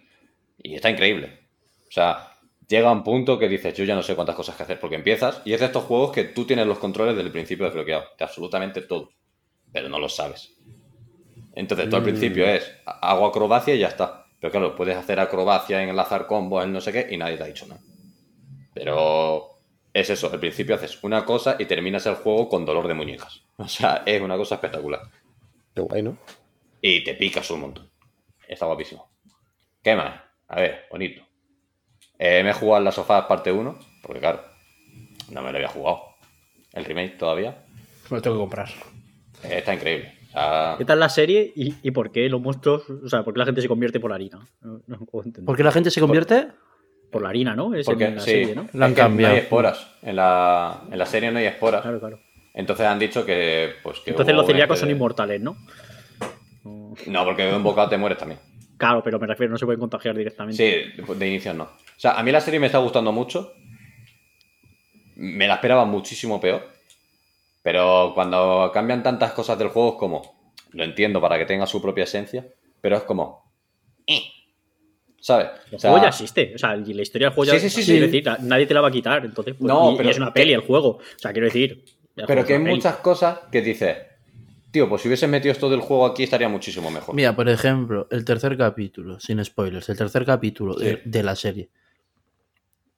[0.63, 1.41] Y está increíble.
[1.89, 2.33] O sea,
[2.69, 5.43] llega un punto que dices, yo ya no sé cuántas cosas que hacer, porque empiezas
[5.45, 8.25] y es de estos juegos que tú tienes los controles desde el principio desbloqueados, de
[8.25, 9.11] absolutamente todo,
[9.73, 10.55] pero no lo sabes.
[11.55, 14.28] Entonces, tú al principio es, hago acrobacia y ya está.
[14.41, 17.43] Pero claro, puedes hacer acrobacia, en enlazar combos, en no sé qué, y nadie te
[17.43, 17.81] ha dicho nada.
[18.73, 19.59] Pero
[19.93, 23.43] es eso, al principio haces una cosa y terminas el juego con dolor de muñecas.
[23.61, 25.01] O sea, es una cosa espectacular.
[25.75, 26.17] Qué guay, ¿no?
[26.81, 27.91] Y te picas un montón.
[28.47, 29.11] Está guapísimo.
[29.83, 30.21] ¿Qué más?
[30.47, 31.27] A ver, bonito.
[32.19, 34.45] Eh, me he jugado en la sofá parte 1, porque claro,
[35.31, 36.15] no me lo había jugado.
[36.73, 37.65] El remake todavía.
[38.11, 38.69] Me lo tengo que comprar.
[39.43, 40.18] Eh, está increíble.
[40.79, 43.45] ¿Qué tal la serie y, y por qué los monstruos, o sea, por qué la
[43.47, 44.39] gente se convierte por harina?
[44.63, 45.47] No, no puedo entender.
[45.47, 46.49] ¿Por qué la gente se convierte?
[47.11, 47.75] Por la harina, ¿no?
[47.75, 48.69] Es porque en la sí, serie, ¿no?
[48.75, 49.33] La han cambiado.
[49.33, 49.95] No hay esporas.
[50.03, 51.83] En la, en la serie no hay esporas.
[51.83, 52.21] Claro, claro.
[52.55, 53.71] Entonces han dicho que.
[53.83, 55.57] Pues, que Entonces los celíacos este son de- inmortales, ¿no?
[56.65, 56.95] No.
[57.07, 58.41] No, porque de un bocado te mueres también.
[58.77, 60.93] Claro, pero me refiero, no se pueden contagiar directamente.
[60.97, 61.65] Sí, de inicio no.
[61.65, 61.71] O
[62.01, 63.53] sea, a mí la serie me está gustando mucho.
[65.17, 66.69] Me la esperaba muchísimo peor.
[67.71, 70.39] Pero cuando cambian tantas cosas del juego es como.
[70.73, 72.47] Lo entiendo para que tenga su propia esencia.
[72.81, 73.53] Pero es como.
[74.07, 74.23] eh,
[75.21, 75.49] ¿Sabes?
[75.71, 76.53] El O sea, juego ya existe.
[76.55, 77.99] O sea, y la historia del juego ya Sí, sí, sí, sí.
[78.01, 79.23] decir, nadie te la va a quitar.
[79.27, 80.89] Entonces, pues, No, y- y, pero- es una peli el juego.
[80.97, 81.85] O sea, quiero decir.
[82.15, 82.75] Pero que hay peli.
[82.75, 83.97] muchas cosas que dices.
[84.71, 87.15] Tío, pues si hubieses metido esto del juego aquí estaría muchísimo mejor.
[87.15, 91.01] Mira, por ejemplo, el tercer capítulo, sin spoilers, el tercer capítulo de, Sí.
[91.05, 91.69] de la serie.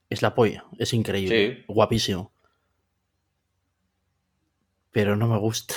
[0.09, 1.64] Es la polla, es increíble, Sí.
[1.68, 2.32] guapísimo.
[4.92, 5.74] Pero no me gusta.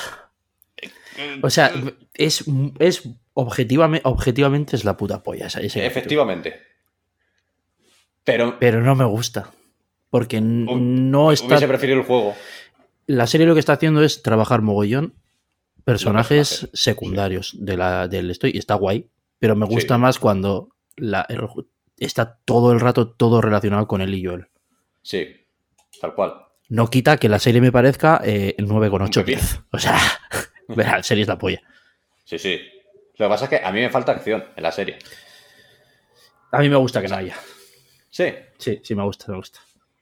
[1.42, 1.72] O sea,
[2.14, 2.44] es,
[2.80, 5.48] es objetivamente, objetivamente es la puta polla.
[5.48, 5.62] esa-.
[5.62, 6.60] Efectivamente.
[8.24, 9.52] Pero Pero no me gusta.
[10.10, 11.48] Porque no está.
[11.48, 12.36] hubiese preferido el juego.
[13.08, 15.14] La serie lo que está haciendo es trabajar mogollón
[15.84, 19.10] personajes secundarios de la, del esto y está guay.
[19.40, 19.74] Pero me Sí.
[19.74, 21.48] gusta más cuando la, el-
[21.98, 24.48] está todo el rato todo relacionado con él y Joel.
[25.02, 25.28] Sí,
[26.00, 26.34] tal cual.
[26.70, 29.24] No quita que la serie me parezca eh, 9,8 Un pepino.
[29.42, 29.62] 10.
[29.72, 29.98] O sea,
[30.76, 31.62] la serie es la polla.
[32.26, 32.60] Sí, sí.
[33.18, 34.98] Lo que pasa es que a mí me falta acción en la serie.
[36.52, 37.36] A mí me gusta que no haya.
[38.10, 38.26] Sí.
[38.58, 39.60] Sí, sí, me gusta, me gusta.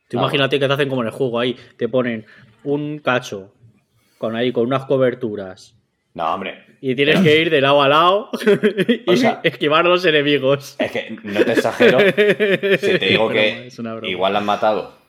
[0.09, 2.25] Tú Ah, imagínate que te hacen como en el juego ahí, te ponen
[2.63, 3.53] un cacho
[4.17, 5.75] con ahí, con unas coberturas.
[6.13, 6.65] No, hombre.
[6.81, 8.29] Y tienes que ir de lado a lado
[9.05, 10.75] y O sea- esquivar a los enemigos.
[10.79, 11.99] Es que no te exagero
[12.79, 14.09] si te digo que es una broma.
[14.09, 15.00] igual han matado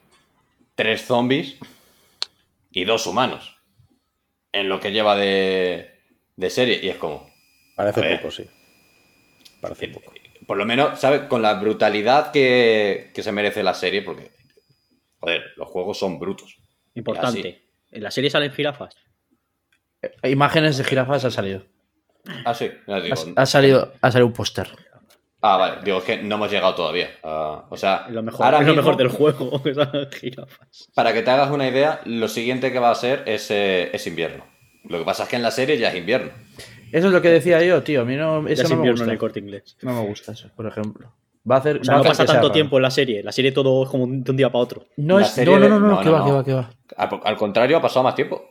[0.74, 1.59] tres zombies
[2.70, 3.57] y dos humanos
[4.53, 6.01] en lo que lleva de,
[6.36, 6.81] de serie.
[6.82, 7.31] Y es como,
[7.77, 8.47] Parece poco, sí.
[9.61, 10.12] Parece poco.
[10.47, 11.23] por lo menos, ¿sabes?
[11.23, 14.32] Con la brutalidad que, que se merece la serie, porque,
[15.20, 16.59] joder, los juegos son brutos.
[16.94, 17.62] Importante.
[17.90, 18.94] En la serie salen jirafas.
[20.24, 21.65] Imágenes de jirafas ha salido.
[22.44, 22.70] Ah, sí.
[22.89, 24.69] Ha, ha salido, ha salido un póster.
[25.43, 25.77] Ah, vale.
[25.85, 27.10] Digo, es que no hemos llegado todavía.
[27.23, 29.60] Ah, o sea, Es lo mejor, ahora es lo mejor del juego,
[30.20, 30.90] jirafas.
[30.94, 34.06] para que te hagas una idea, lo siguiente que va a ser es, eh, es
[34.06, 34.44] invierno.
[34.85, 36.31] Lo que pasa es que en la serie ya es invierno.
[36.90, 38.02] Eso es lo que decía yo, tío.
[38.02, 39.05] A mí no, Ya eso es no me invierno gusta.
[39.05, 39.77] en el corte inglés.
[39.82, 41.12] No me gusta eso, por ejemplo.
[41.51, 41.78] Va a hacer.
[41.81, 43.23] O sea, va a no pasa sea tanto tiempo en la serie.
[43.23, 44.85] La serie todo es como de un día para otro.
[44.97, 46.70] No, es, no, no, no, no, no, que no, va, que va, que va.
[46.97, 48.44] Al, al contrario, ha pasado más tiempo.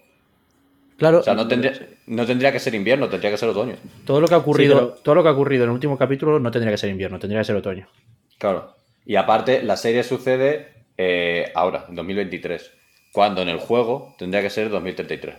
[1.01, 1.73] Claro, O sea, no tendría,
[2.05, 3.73] no tendría que ser invierno, tendría que ser otoño.
[4.05, 6.39] todo lo que ha ocurrido, pero- todo lo que ha ocurrido en el último capítulo
[6.39, 7.87] no tendría que ser invierno, tendría que ser otoño.
[8.37, 8.75] Claro.
[9.03, 12.71] Y aparte, la serie sucede eh, ahora, en 2023.
[13.11, 15.35] Cuando en el juego tendría que ser 2033.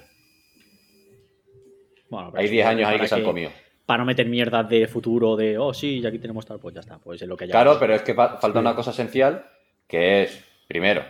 [2.10, 3.50] Bueno, pero Hay eso 10 años ahí para que se han comido.
[3.86, 6.80] Para no meter mierdas de futuro, de, oh, sí, y aquí tenemos tal, pues ya
[6.80, 6.98] está.
[6.98, 7.52] Pues es lo que ya.
[7.52, 9.46] Claro, pero es que fa- falta una cosa esencial,
[9.86, 11.04] que es, primero,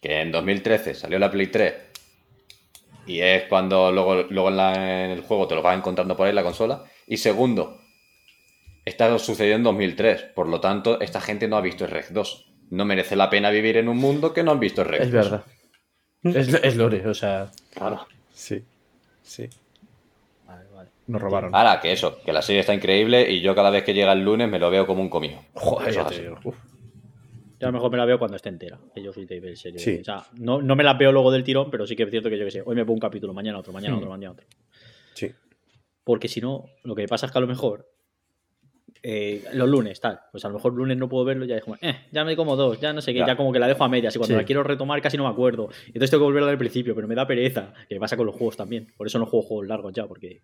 [0.00, 1.74] que en 2013 salió la Play 3
[3.08, 6.26] y es cuando luego, luego en, la- en el juego te lo vas encontrando por
[6.26, 6.84] ahí en la consola.
[7.06, 7.80] Y segundo,
[8.84, 12.44] está sucedió en 2003, por lo tanto, esta gente no ha visto el Rec 2.
[12.70, 15.10] No merece la pena vivir en un mundo que no han visto el Rec Es
[15.12, 15.30] 2.
[15.30, 15.44] verdad.
[16.22, 17.50] Es, es lore, o sea,
[18.34, 18.62] Sí.
[19.22, 19.48] Sí.
[20.46, 20.90] Vale, vale.
[21.06, 21.54] nos robaron.
[21.54, 24.24] Ahora, que eso, que la serie está increíble y yo cada vez que llega el
[24.24, 25.40] lunes me lo veo como un comido.
[25.54, 26.22] Joder, Eso ya es te así.
[26.24, 26.38] digo.
[26.44, 26.56] Uf.
[27.60, 28.78] Yo a lo mejor me la veo cuando esté entera.
[28.94, 29.56] Que yo soy de ver.
[29.56, 29.98] Sí.
[30.00, 32.30] O sea, no, no me las veo luego del tirón, pero sí que es cierto
[32.30, 32.62] que yo que sé.
[32.64, 33.98] Hoy me pongo un capítulo, mañana otro, mañana Hmm.
[33.98, 34.46] otro, mañana otro.
[35.14, 35.32] Sí.
[36.04, 37.88] Porque si no, lo que pasa es que a lo mejor.
[39.02, 40.18] eh, los lunes, tal.
[40.32, 42.80] Pues a lo mejor lunes no puedo verlo, ya como, eh, ya me como dos,
[42.80, 43.28] ya no sé qué, Ya.
[43.28, 44.14] ya, como que la dejo a medias.
[44.16, 44.40] Y cuando Sí.
[44.40, 45.68] la quiero retomar casi no me acuerdo.
[45.86, 47.72] Entonces tengo que volverla del principio, pero me da pereza.
[47.88, 48.88] Que pasa con los juegos también.
[48.96, 50.42] Por eso no juego juegos largos ya, porque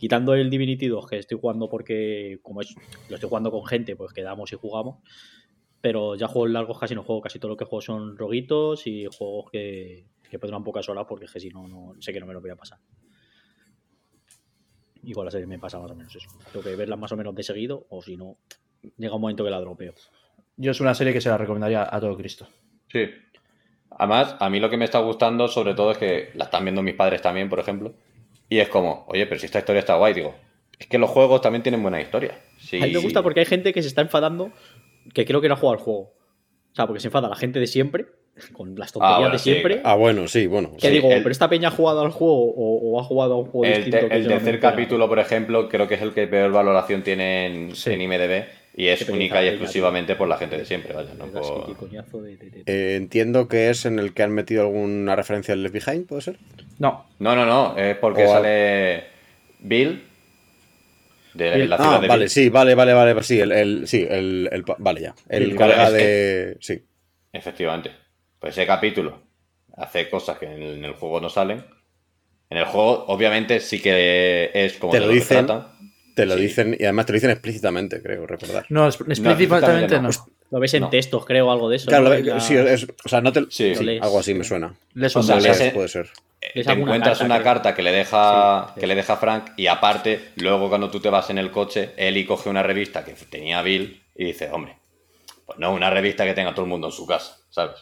[0.00, 2.74] quitando el Divinity 2, que estoy jugando porque, como es,
[3.08, 4.98] lo estoy jugando con gente, pues quedamos y jugamos.
[5.84, 9.04] Pero ya juegos largos casi no juego, casi todo lo que juego son roguitos y
[9.04, 12.20] juegos que, que pueden durar pocas horas porque es que si no, no sé que
[12.20, 12.78] no me lo voy a pasar.
[15.02, 16.26] Y con la serie me pasa más o menos eso.
[16.50, 18.38] Tengo que verlas más o menos de seguido o si no,
[18.96, 19.92] llega un momento que la dropeo.
[20.56, 22.48] Yo es una serie que se la recomendaría a todo Cristo.
[22.90, 23.04] Sí.
[23.90, 26.82] Además, a mí lo que me está gustando sobre todo es que la están viendo
[26.82, 27.92] mis padres también, por ejemplo.
[28.48, 30.34] Y es como, oye, pero si esta historia está guay, digo,
[30.78, 32.40] es que los juegos también tienen buena historia.
[32.56, 34.50] Sí, A mí me gusta porque hay gente que se está enfadando
[35.12, 36.00] que creo que no ha jugado al juego.
[36.00, 38.06] O sea, porque se enfada la gente de siempre,
[38.52, 39.80] con las tonterías bueno, de sí, siempre.
[39.84, 40.72] Ah, bueno, sí, bueno.
[40.80, 43.34] Que Sí, digo, el- pero esta peña ha jugado al juego o, o ha jugado
[43.34, 43.98] a un juego El, distinto.
[44.00, 47.46] te- que el tercer capítulo, por ejemplo, creo que es el que peor valoración tiene
[47.46, 47.92] en, Sí.
[47.92, 48.44] en IMDB
[48.76, 51.76] y es única y exclusivamente por la gente de siempre, vaya, no por-
[52.66, 56.22] Eh, entiendo que es en el que han metido alguna referencia al Left Behind, ¿puede
[56.22, 56.38] ser?
[56.80, 59.04] No, No, no, no, es porque O- sale
[59.60, 60.02] Bill
[61.34, 62.30] de la ciudad Ah, de vale, Bill.
[62.30, 65.90] sí, vale, vale, vale, sí, el, el- sí, el, el vale ya, el Bill, colega
[65.90, 66.82] de, sí,
[67.32, 67.90] Efectivamente.
[68.38, 69.22] Pues ese capítulo
[69.76, 71.64] hace cosas que en el, en el juego no salen.
[72.50, 75.46] En el juego, obviamente, sí que es como Te lo dicen.
[76.14, 76.42] te lo Sí.
[76.42, 78.66] dicen y además te lo dicen explícitamente, creo recordar.
[78.68, 80.02] no, explícitamente explícitamente no.
[80.02, 80.08] no.
[80.54, 80.88] Lo ves en No.
[80.88, 81.88] textos, creo, algo de eso.
[81.88, 83.74] Claro, sí, es, o sea, no te, Sí.
[83.74, 84.02] sí, Lo lees.
[84.02, 84.72] algo así me suena.
[84.94, 86.08] Les O sea, hace- puede ser.
[86.40, 87.44] Es te encuentras carta, una creo.
[87.44, 91.08] carta que le deja Sí, que le deja Frank y aparte luego cuando tú te
[91.10, 94.76] vas en el coche Eli coge una revista que tenía Bill y dice hombre
[95.44, 97.80] pues no una revista que tenga todo el mundo en su casa sabes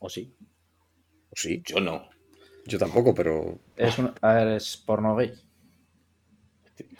[0.00, 0.34] O sí.
[1.32, 2.08] Sí, yo no
[2.66, 5.32] yo tampoco, pero Es un, a ver, es porno gay.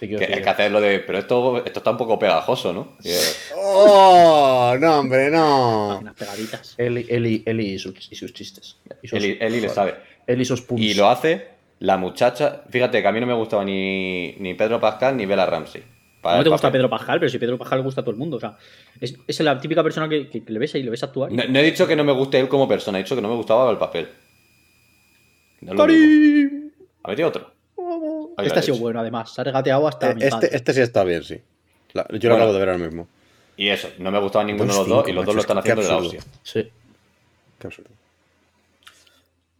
[0.06, 0.44] Te- te quiero que, es decir.
[0.44, 3.10] que hacerlo de pero esto esto está un poco pegajoso no Y,
[3.56, 4.76] ¡Oh!
[4.80, 5.98] No, hombre, no.
[6.00, 6.74] Unas pegaditas.
[6.78, 8.76] Eli, Eli, Eli y, sus, y sus chistes.
[9.02, 9.94] Y sus- Eli, Eli le sabe
[10.26, 10.82] Eli y sus punts.
[10.82, 11.48] y lo hace
[11.80, 15.46] la muchacha fíjate que a mí no me gustaba ni, ni Pedro Pascal ni Bella
[15.46, 15.82] Ramsey
[16.22, 16.78] para No te gusta papel.
[16.78, 18.38] Pedro Pascal, pero si Pedro Pascal le gusta a todo el mundo.
[18.38, 18.56] O sea,
[18.98, 21.30] es, es la típica persona que, que le ves ahí, le ves actuar.
[21.30, 23.28] no, no he dicho que no me guste él como persona he dicho que no
[23.28, 24.08] me gustaba el papel
[25.60, 26.70] No mismo.
[27.02, 27.52] a ver otro
[28.38, 29.32] Este ha sido bueno, además.
[29.32, 30.16] Se ha regateado hasta Eh.
[30.20, 31.40] Este, este sí está bien, sí.
[31.92, 33.06] La- yo lo acabo de ver ahora mismo.
[33.56, 35.82] Y eso, no me gustaba ninguno de los dos y los dos lo están haciendo
[35.82, 36.20] de la hostia.
[36.42, 36.70] Sí.
[37.58, 37.90] Qué absurdo.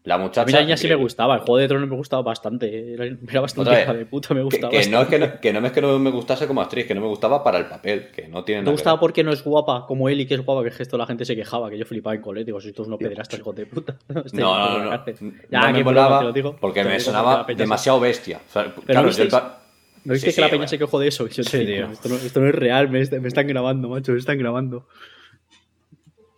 [0.04, 0.44] La A muchacha.
[0.44, 2.92] mí la niña sí me gustaba, el juego de tronos me gustaba bastante.
[2.92, 4.70] Era, era bastante hija de puta, me Que, gustaba.
[4.70, 6.94] que no es que, no, que no es que no me gustase como actriz, que
[6.94, 9.32] no me gustaba para el papel, que no tiene Me nada que gustaba porque no
[9.32, 11.34] es guapa como él y que es guapa, que es que esto la gente se
[11.34, 13.96] quejaba, que yo flipaba en cole, digo, sois todos unos pederastas, hijos de puta.
[14.26, 14.90] Este- No, no, no, no.
[14.90, 15.16] cárcel.
[15.22, 16.56] No Ya, me te lo digo.
[16.60, 18.40] porque Te me digo sonaba la demasiado bestia.
[18.46, 19.60] O sea, claro, yo el pa-
[20.04, 20.68] ¿No viste Sí, que la sí, peña hombre.
[20.68, 21.26] se quejó de eso?
[21.28, 21.62] Yo, Sí.
[21.62, 24.86] Esto no, esto no es real, me, me están grabando, macho, me están grabando.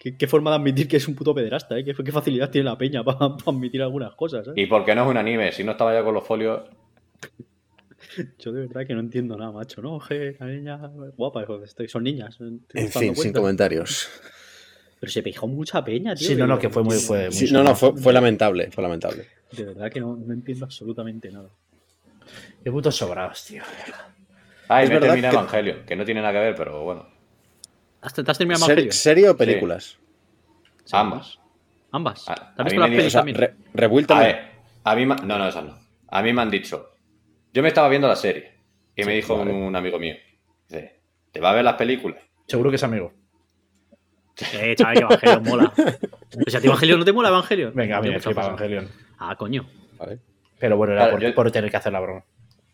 [0.07, 1.85] ¿Qué, qué forma de admitir que es un puto pederasta, ¿eh?
[1.85, 4.53] ¿Qué, qué facilidad tiene la peña para admitir algunas cosas, ¿eh?
[4.55, 5.51] ¿Y por qué no es un anime?
[5.51, 6.63] Si no estaba ya con los folios.
[8.39, 9.83] Yo de verdad que no entiendo nada, macho.
[9.83, 10.77] No, je, la niña
[11.17, 12.39] guapa, hijo, estoy- son niñas.
[12.39, 14.09] ¿te En fin, sin comentarios.
[15.01, 16.29] Pero se pejó mucha peña, tío.
[16.29, 16.95] Sí, no, no, que fue muy.
[16.99, 19.27] Fue muy no, no, fue, fue lamentable, fue lamentable.
[19.51, 21.49] De verdad que no, no entiendo absolutamente nada.
[22.63, 23.65] Qué putos sobrados, tío.
[24.69, 27.16] Ay, Es me termina que- Evangelio, que no tiene nada que ver, pero bueno.
[28.07, 28.93] ¿Has, ¿Te has terminado Ser- Evangelio?
[28.93, 29.99] ¿Serie o películas?
[30.93, 31.39] Ambas.
[31.91, 32.29] Ambas.
[32.29, 33.37] A- ¿Te a has mí visto me las pelis O sea, también?
[33.39, 34.41] Re- Rebuild A ver,
[34.85, 35.05] a mí.
[35.07, 35.79] No, no, esas no.
[36.09, 36.91] A mí me han dicho.
[37.53, 38.53] Yo me estaba viendo la serie
[38.95, 39.53] y me dijo vale.
[39.53, 40.15] un amigo mío:
[40.69, 41.01] dice,
[41.33, 42.21] ¿te va a ver las películas?
[42.47, 43.13] Seguro que es amigo.
[44.53, 45.73] Eh, chaval, que Evangelio mola.
[45.77, 47.73] O sea, ¿a ti Evangelio no te mola Evangelio?
[47.75, 48.45] Venga, a mí me flipa.
[48.45, 48.89] Evangelion.
[49.19, 49.67] Ah, coño.
[49.99, 50.19] Vale.
[50.59, 52.23] Pero bueno, era Claro, por, yo- por tener que hacer la broma.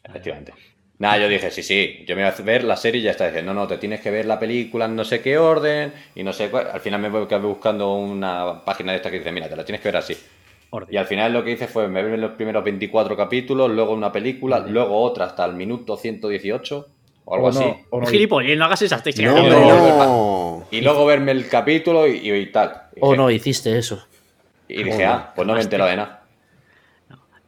[0.03, 0.53] Efectivamente.
[1.03, 3.27] Nada, yo dije, sí, sí, yo me voy a ver la serie y ya está.
[3.27, 6.23] Diciendo, no, no, te tienes que ver la película en no sé qué orden y
[6.23, 6.69] no sé cuál.
[6.73, 9.81] Al final me voy buscando una página de esta que dice, mira, te la tienes
[9.83, 10.17] que ver así.
[10.71, 10.95] Orden.
[10.95, 14.13] Y al final lo que hice fue, me vi los primeros 24 capítulos, luego una
[14.13, 16.87] película, luego otra hasta el minuto 118
[17.25, 17.59] o algo O así.
[17.59, 19.35] no, o no, Gilipollas, no hagas esas técnicas.
[19.35, 19.67] No, Y luego-
[20.05, 20.69] no.
[20.71, 22.75] Y luego verme el capítulo y, y tal.
[22.95, 24.07] Y o dije, no hiciste eso.
[24.69, 26.23] y dije, ah, pues no me he enterado de nada.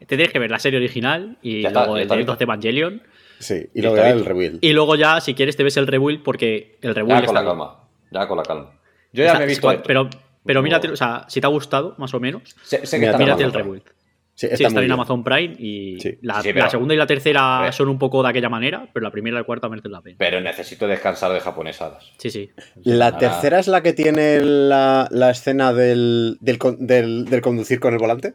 [0.00, 2.38] Te tienes que ver la serie original y Ya luego el está directo visto.
[2.40, 3.02] de Evangelion.
[3.44, 4.58] Sí, y luego está ya el rebuild.
[4.62, 7.42] Y luego ya, si quieres, te ves el rebuild porque el rebuild Ya con está
[7.42, 7.76] la calma.
[8.10, 8.70] Ya con la calma.
[9.12, 9.70] Yo ya Está- me he visto.
[9.70, 10.08] sí, pero,
[10.46, 10.64] pero No.
[10.64, 13.42] mírate, o sea, si te ha gustado, más o menos, Sé, sé que está mírate
[13.42, 13.82] el rebuild.
[13.84, 13.92] Sí,
[14.34, 14.92] Sí, está está muy en bien.
[14.92, 16.18] Amazon Prime y Sí.
[16.22, 19.04] la, Sí, pero- la segunda y la tercera son un poco de aquella manera, pero
[19.04, 20.16] la primera y la cuarta merecen la pena.
[20.18, 22.10] Pero necesito descansar de japonesadas.
[22.18, 22.50] Sí, sí.
[22.82, 27.40] La Ahora- tercera es la que tiene la, la escena del, del, con- del- del
[27.42, 28.34] conducir con el volante.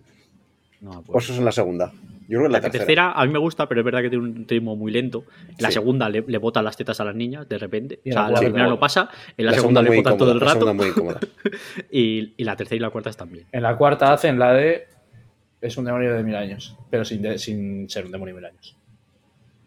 [0.81, 1.25] No, ¿O pues.
[1.25, 1.91] eso es en la segunda?
[2.29, 2.85] Yo creo que en la, La tercera.
[2.85, 5.25] tercera a mí me gusta, pero es verdad que tiene un ritmo muy lento.
[5.49, 5.73] En la Sí.
[5.73, 7.99] segunda le, le botan las tetas a las niñas de repente.
[8.07, 8.79] O sea, la primera no.
[8.79, 10.59] pasa, en la, La segunda, le botan todo el la rato.
[10.59, 11.19] segunda muy incómoda.
[11.91, 13.45] y, y la tercera y la cuarta están bien.
[13.51, 14.87] En la cuarta hacen la de.
[15.61, 16.77] Es un demonio de mil años.
[16.89, 18.77] Pero sin, de- sin ser un demonio de mil años.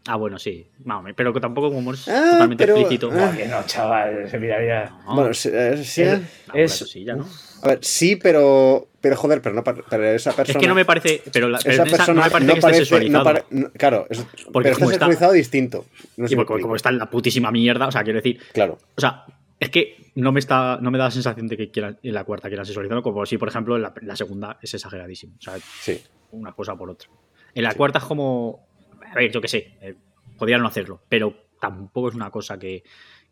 [0.07, 0.67] Ah, bueno, sí.
[0.79, 3.11] Vamos, pero que tampoco como es Ah, totalmente pero- explícito.
[3.13, 3.33] ah.
[3.37, 4.29] Que no, chaval.
[4.41, 4.91] Mira, mira.
[5.07, 6.23] No, Bueno, sí, eh, sí, Es- eh.
[6.55, 7.27] es- cosilla, ¿no?
[7.63, 8.89] A ver, sí, pero.
[9.01, 10.59] Pero joder, pero, no, pero esa persona.
[10.59, 11.23] Es que no me parece.
[11.33, 13.19] Pero, la, pero Esa persona no me parece que esté parece- sexualizado.
[13.19, 15.85] no pare- no- claro, es- pero como está está- sexualizado distinto.
[16.17, 18.79] No Y sé porque como está en la putísima mierda, o sea, quiero decir, Claro.
[18.97, 19.25] o sea,
[19.61, 22.25] es que no me está, no me da la sensación de que quieran, en la
[22.25, 25.35] cuarta quieran sexualizarlo, como si, por ejemplo, en la, en la segunda es exageradísimo.
[25.39, 26.01] O sea, Sí.
[26.33, 27.09] una cosa por otra.
[27.55, 28.67] En la cuarta es como.
[29.13, 29.95] A ver, yo qué sé, eh,
[30.39, 32.83] podrían no hacerlo, pero tampoco es una cosa que,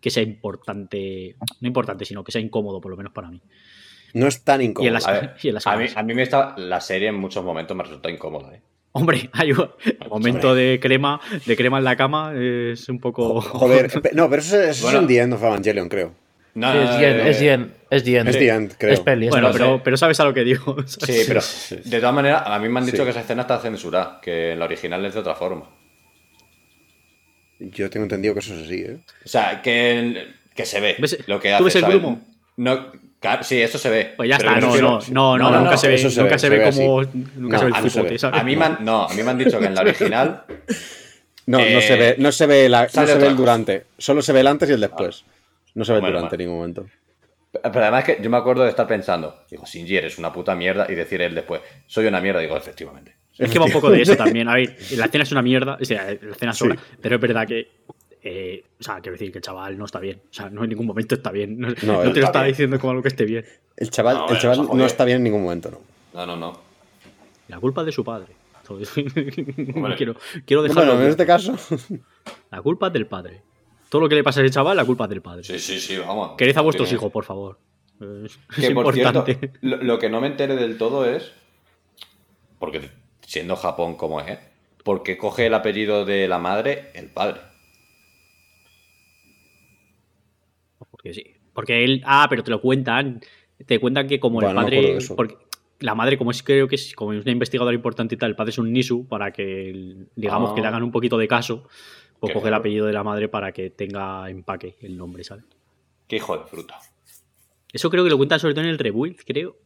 [0.01, 1.37] que sea importante.
[1.61, 3.41] No importante, sino que sea incómodo, por lo menos para mí.
[4.15, 4.93] No es tan Y en incómodo.
[4.93, 5.97] las- A, ver, y en las a, mí, camas.
[5.97, 8.55] a mí me está, la serie en muchos momentos me resulta incómoda.
[8.55, 8.63] ¿eh?
[8.93, 9.69] Hombre, hay un
[10.09, 13.41] momento de crema, de crema en la cama es un poco.
[13.41, 15.09] Joder, no, pero eso, es- eso Bueno.
[15.09, 16.15] es en Evangelion, creo.
[16.55, 18.29] No, Sí, no, es no, Dien, eh, es Dien, es Dien.
[18.29, 18.93] Es The End, creo.
[18.93, 20.77] Es peli, es Bueno, pero, pero sabes a lo que digo.
[20.87, 21.41] Sí, pero
[21.85, 23.05] de todas maneras, a mí me han dicho Sí.
[23.05, 25.67] que esa escena está censurada, que en la original es de otra forma.
[27.59, 28.99] Yo tengo entendido que eso es así, ¿eh?
[29.25, 31.65] O sea, que, que se ve ¿Ves- lo que tú hace.
[31.65, 31.97] ves el ¿sabes?
[31.99, 32.21] grumo?
[32.57, 32.91] No,
[33.21, 34.15] claro, sí, eso se ve.
[34.17, 36.35] Pues ya está, no, no, no, no, no, nunca no, se ve, eso se nunca
[36.35, 37.01] ve, se ve como.
[37.01, 37.11] así.
[37.37, 38.35] Nunca se ve a el.
[38.35, 40.45] A mí, me han, no, a mí me han dicho que en la original.
[41.47, 43.87] No, no Eh, se ve, no se ve, la, no se ve el durante.
[43.99, 45.25] Solo se ve el antes y el después.
[45.75, 46.87] No se ve Bueno, durante ningún momento.
[47.53, 50.87] Pero además que yo me acuerdo de estar pensando, digo, Shinji eres una puta mierda,
[50.89, 53.17] y decir él después, soy una mierda, digo, efectivamente.
[53.39, 54.49] Es que va un poco de eso también.
[54.49, 56.59] A ver, la escena es una mierda, o sea, la escena Sí.
[56.61, 57.69] sola, pero es verdad que.
[58.23, 60.21] eh, o sea, quiero decir que el chaval no está bien.
[60.31, 61.59] O sea, no en ningún momento está bien.
[61.59, 62.53] No, te lo está bien.
[62.53, 63.45] diciendo como algo que esté bien.
[63.77, 65.81] El chaval, No, el bueno, chaval no está bien en ningún momento, ¿no?
[66.15, 66.61] No, no, no.
[67.49, 68.35] La culpa es de su padre.
[69.97, 70.15] quiero,
[70.47, 70.93] quiero dejarlo.
[70.93, 71.57] Bueno, en este caso.
[72.51, 73.43] La culpa es del padre.
[73.91, 75.45] Todo lo que le pasa a ese chaval, la culpa es del padre.
[75.45, 76.33] Sí, sí, sí, vamos.
[76.39, 77.59] Quered a vuestros Tiene- hijos, por favor.
[78.01, 79.53] Es, Que es por cierto, importante.
[79.61, 81.33] lo, lo que no me enteré del todo es.
[82.59, 82.89] Porque
[83.27, 84.39] siendo Japón como es,
[84.85, 87.41] ¿por qué coge el apellido de la madre el padre?
[90.91, 91.25] Porque sí.
[91.53, 92.03] Porque él.
[92.07, 93.21] Ah, pero te lo cuentan.
[93.67, 94.99] Te cuentan que como Bueno, el padre.
[95.17, 95.37] porque
[95.81, 98.37] la madre, como es creo que es como es una investigadora importante y tal, el
[98.37, 100.55] padre es un Nisu para que digamos Ah.
[100.55, 101.69] que le hagan un poquito de caso.
[102.21, 105.45] Pues Qué coge el apellido de la madre para que tenga empaque el nombre, ¿sabes?
[106.07, 106.79] Qué hijo de fruta.
[107.73, 109.57] Eso creo que lo cuentan sobre todo en el rebuild, creo.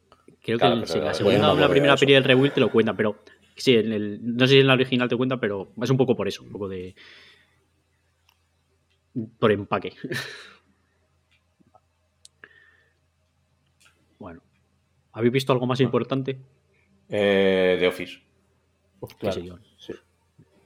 [0.40, 2.70] Creo Claro, que sí, la segunda o la primera de peli del rebuild te lo
[2.70, 3.18] cuenta, pero
[3.56, 6.14] sí, en el, no sé si en la original te cuenta, pero es un poco
[6.14, 6.94] por eso, un poco de.
[9.38, 9.94] por empaque.
[14.18, 14.42] bueno.
[15.12, 16.38] ¿Habéis visto algo más importante?
[17.08, 18.20] Eh, The Office.
[19.00, 19.94] Pues ¿Qué claro, sí.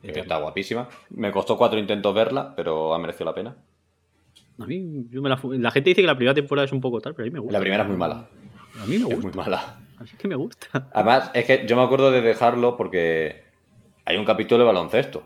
[0.03, 0.89] Que está guapísima.
[1.11, 3.57] Me costó cuatro intentos verla, pero ha merecido la pena.
[4.61, 7.01] A mí, yo me la, la gente dice que la primera temporada es un poco
[7.01, 7.53] tal, pero a mí me gusta.
[7.53, 8.29] La primera es muy mala.
[8.81, 9.23] A mí me Es gusta.
[9.23, 9.79] muy mala.
[9.99, 10.89] A mí es que me gusta.
[10.93, 13.45] Además, es que yo me acuerdo de dejarlo porque
[14.05, 15.23] hay un capítulo de baloncesto.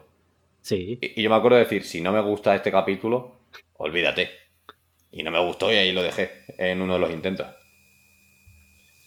[0.60, 0.98] Sí.
[1.00, 3.36] Y y yo me acuerdo de decir, si no me gusta este capítulo,
[3.78, 4.30] olvídate.
[5.10, 7.46] Y no me gustó y ahí lo dejé en uno de los intentos.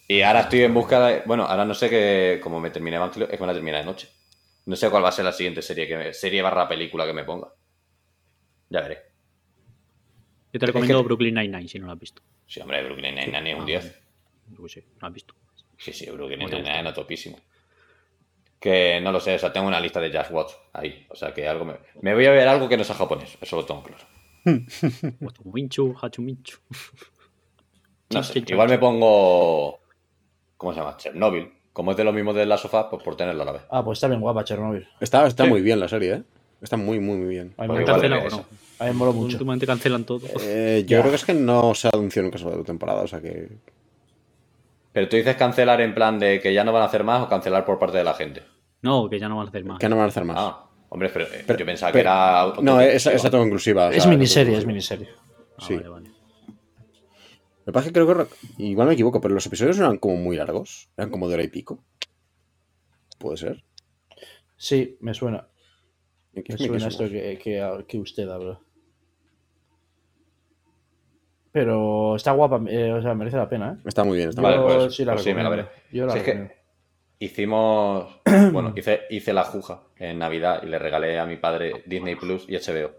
[0.07, 1.21] Y ahora estoy en busca de...
[1.25, 2.39] Bueno, ahora no sé que...
[2.43, 4.07] Como me terminé Evangelio, es que me la terminé de noche.
[4.65, 7.13] No sé cuál va a ser la siguiente serie que me- serie barra película que
[7.13, 7.49] me ponga.
[8.69, 8.99] Ya veré.
[10.53, 12.21] Yo te recomiendo que- Brooklyn Nine-Nine si no la has visto.
[12.47, 14.01] Sí, hombre, Brooklyn Nine-Nine es un 10.
[14.51, 15.35] Yo qué sé, no la has visto.
[15.77, 17.39] Sí, sí, Brooklyn ¿Cómo te Nine-Nine es topísimo.
[18.59, 21.05] Que no lo sé, o sea, tengo una lista de Just Watch ahí.
[21.09, 21.75] O sea, que algo me...
[22.01, 24.03] Me voy a ver algo que no sea japonés, eso lo tengo claro.
[28.11, 29.81] No sé, igual me pongo.
[30.57, 30.95] ¿Cómo se llama?
[30.97, 31.51] Chernobyl.
[31.75, 33.61] Como es de lo mismo de la sofá, pues por tenerla a la vez.
[33.69, 34.87] Ah, pues está bien guapa Chernobyl.
[35.01, 35.49] Está, está Sí.
[35.49, 36.23] muy bien la serie, ¿eh?
[36.61, 37.53] Está muy, muy, muy bien.
[37.57, 38.45] A mí Pues me, igual ¿Cancelan o no?
[38.79, 39.33] a mí me moló mucho.
[39.35, 40.21] Últimamente cancelan todo.
[40.39, 40.99] Eh, yo Ya.
[41.01, 43.49] creo que es que no se anunció nunca sobre tu temporada, o sea que.
[44.93, 47.27] Pero tú dices cancelar en plan de que ya no van a hacer más o
[47.27, 48.41] cancelar por parte de la gente.
[48.81, 49.77] No, que ya no van a hacer más.
[49.77, 50.37] que no van a hacer más.
[50.39, 52.53] Ah, hombre, pero, eh, Pero- yo pensaba que era.
[52.61, 53.87] no, es, es autoconclusiva.
[53.87, 55.09] o Es sea, miniserie, es miniserie.
[55.57, 55.75] Ah, sí.
[55.75, 56.09] vale, vale.
[57.65, 58.35] Lo que pasa es que creo que.
[58.63, 60.89] Igual me equivoco, pero los episodios eran como muy largos.
[60.97, 61.83] Eran como de hora y pico.
[63.17, 63.63] Puede ser.
[64.55, 65.47] Sí, me suena.
[66.33, 68.59] ¿En qué Me me suena esto que, que, que usted habla.
[71.51, 73.81] Pero está guapa, eh, o sea, merece la pena, ¿eh?
[73.85, 74.29] Está muy bien.
[74.29, 74.63] Está muy bien.
[74.63, 75.67] pues- sí la pues sí, me la veré.
[75.91, 76.61] Yo la Si es que- recomiendo.
[77.19, 78.21] Hicimos.
[78.51, 82.45] Bueno, hice, hice la juja en Navidad y le regalé a mi padre Disney Plus
[82.49, 82.91] y HBO.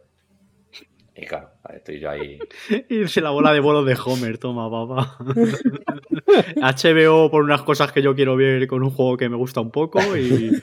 [1.19, 2.39] Y claro, estoy yo ahí.
[2.91, 5.17] Irse la bola de bolos de Homer, toma, papá.
[6.57, 9.71] HBO por unas cosas que yo quiero ver con un juego que me gusta un
[9.71, 10.61] poco y,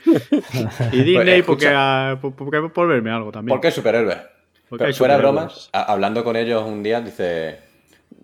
[0.92, 3.54] y Disney porque, ah, por- porque por verme algo también.
[3.56, 4.18] ¿Por qué superhéroes?
[4.68, 5.70] Porque Pero hay fuera superhéroes.
[5.70, 7.58] bromas, hablando con ellos un día, dice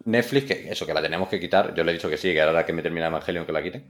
[0.05, 1.75] Netflix, que eso, que la tenemos que quitar.
[1.75, 3.85] Yo le he dicho que sí, que ahora que me termina Evangelion que la quiten.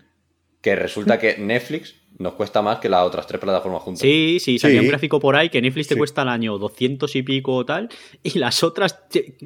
[0.60, 4.00] Que resulta que Netflix nos cuesta más que las otras tres plataformas juntas.
[4.02, 4.84] Sí, sí, salía Sí.
[4.84, 5.98] un gráfico por ahí que Netflix te Sí.
[5.98, 7.88] cuesta al año 200 y pico o tal,
[8.22, 8.98] y las otras,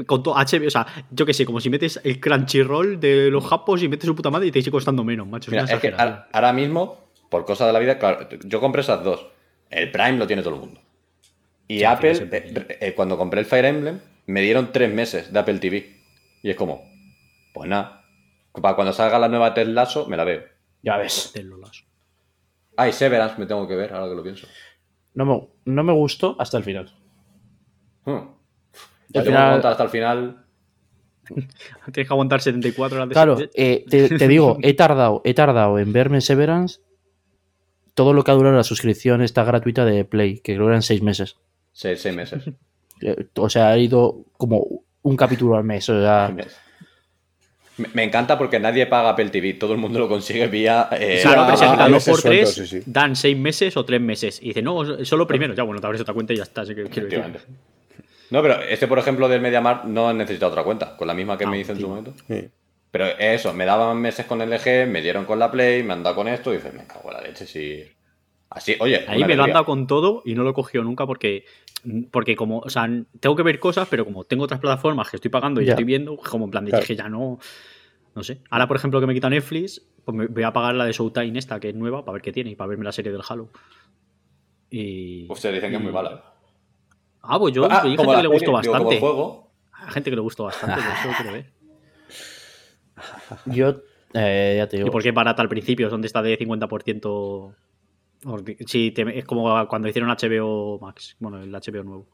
[0.07, 3.45] con todo HBO, o sea, yo que sé, como si metes el Crunchyroll de los
[3.47, 5.53] japos y metes su puta madre y te sigue costando menos, macho.
[5.53, 9.05] Mira, es que ahora, ahora mismo, por cosas de la vida, claro, yo compré esas
[9.05, 9.25] dos.
[9.71, 10.81] El Prime lo tiene todo el mundo.
[11.69, 15.39] Y Sí, Apple, eh, eh, cuando compré el Fire Emblem, me dieron tres meses de
[15.39, 15.95] Apple TV.
[16.43, 16.83] Y es como,
[17.55, 18.05] pues nada,
[18.61, 20.43] para cuando salga la nueva Ted Lasso, me la veo.
[20.85, 21.33] Ya ves.
[22.77, 24.47] Ay, Severance me tengo que ver, ahora que lo pienso.
[25.15, 26.93] No me, no me gustó hasta el final.
[28.05, 28.13] Hmm.
[28.13, 28.35] Tengo
[29.13, 30.45] que final- aguantar hasta el final.
[31.25, 35.79] Tienes que aguantar 74 horas de Claro, eh, te, te digo, he tardado, he tardado
[35.79, 36.81] en verme Severance
[37.95, 40.83] todo lo que ha durado la suscripción esta gratuita de Play, que creo que eran
[40.83, 41.37] seis meses.
[41.73, 42.45] Seis, seis meses.
[43.01, 45.89] Eh, O sea, ha ido como un capítulo al mes.
[45.89, 46.45] O sea, Me,
[47.93, 50.89] me encanta porque nadie paga Apple TV, todo el mundo lo consigue vía.
[50.93, 52.85] eh, Claro, ah, ah, ah, dos por tres sueltos, sí, sí.
[52.87, 54.39] dan seis meses o tres meses.
[54.43, 55.55] Y dice, no, solo primero.
[55.55, 56.63] Ya, bueno, te abres otra cuenta y ya está.
[56.63, 57.19] así que quiero decir.
[57.21, 57.41] efectivamente.
[58.31, 61.45] No, pero este, por ejemplo, del MediaMarkt no necesita otra cuenta, con la misma que
[61.45, 62.15] Ah, me hice en su momento.
[62.29, 62.49] Sí.
[62.91, 66.15] Pero eso, me daban meses con LG, me dieron con la Play, me han dado
[66.17, 67.85] con esto y dices, me cago en la leche, si.
[68.51, 69.05] Así, oye.
[69.09, 71.45] Ahí me lo han dado con todo y no lo he cogido nunca porque,
[72.11, 72.89] porque como, o sea,
[73.21, 75.73] tengo que ver cosas, pero como tengo otras plataformas que estoy pagando y Ya.
[75.73, 76.87] estoy viendo, como en plan de Claro.
[76.87, 77.39] que ya no,
[78.15, 78.41] no sé.
[78.51, 81.37] Ahora, por ejemplo, que me quita Netflix, pues me voy a pagar la de Showtime
[81.39, 83.49] esta, que es nueva, para ver qué tiene y para verme la serie del Halo.
[84.71, 85.27] Y...
[85.31, 86.33] Ustedes dicen que es muy mala.
[87.23, 89.01] Ah, pues yo Ah, hay gente que le gustó bastante.
[89.01, 89.51] juego.
[89.73, 91.53] Hay gente que le gustó bastante, por eso lo quiero ver.
[93.47, 93.81] yo,
[94.15, 94.89] eh, ya te digo.
[94.89, 97.55] Y porque es barata al principio, es donde está de 50%.
[98.25, 102.07] Porque- Sí, te- es como cuando hicieron HBO Max, bueno, el HBO nuevo.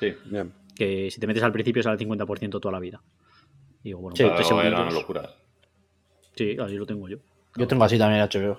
[0.00, 0.12] Sí.
[0.30, 0.46] Ya.
[0.74, 3.00] que si te metes al principio sale el 50% toda la vida.
[3.82, 5.30] Y digo, bueno, Sí, pues tres era una locura.
[6.34, 7.18] Sí, así lo tengo yo.
[7.56, 8.58] Yo tengo así también HBO.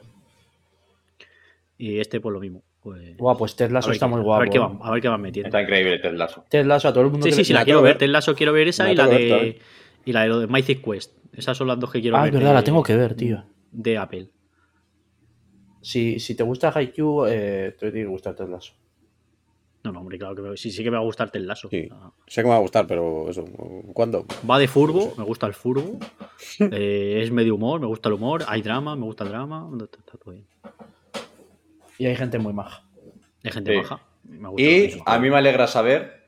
[1.78, 2.64] Y este, pues lo mismo.
[2.82, 4.36] Pues, Guau, pues Ted Lasso ver está qué- muy guapo.
[4.36, 4.60] A ver qué ¿eh?
[4.60, 5.48] van, a ver qué van metiendo.
[5.48, 6.46] Está increíble Ted Lasso.
[6.50, 7.94] Ted Lasso a todo el mundo Sí, que sí, le- sí, la la quiero ver.
[7.94, 9.60] que Ted Lasso quiero ver esa y la que ver de.
[10.06, 11.14] Y la de lo de Mythic Quest.
[11.34, 12.28] Esas son las dos que quiero Ah, ver.
[12.30, 13.44] es verdad, de- la tengo que ver, tío.
[13.72, 14.30] De Apple.
[15.84, 18.74] Si, si te gusta Haikyuu, eh, te tiene que gustar Ted Lasso.
[19.84, 21.68] No, no, hombre, claro que me- sí, sí que me va a gustar Ted Lasso.
[21.70, 21.88] Sí.
[21.90, 23.44] Sea, Sé que me va a gustar, pero eso,
[23.94, 24.26] ¿cuándo?
[24.50, 26.00] Va de furbo, me gusta el furbo.
[26.72, 28.46] eh, es medio humor, me gusta el humor.
[28.48, 29.70] Hay drama, me gusta el drama.
[29.74, 30.46] Está, está todo bien.
[32.00, 32.84] Y hay gente muy maja.
[33.44, 33.78] Hay gente Sí.
[33.78, 34.02] baja.
[34.24, 35.04] Me gusta Y mismo.
[35.06, 36.24] a mí me alegra saber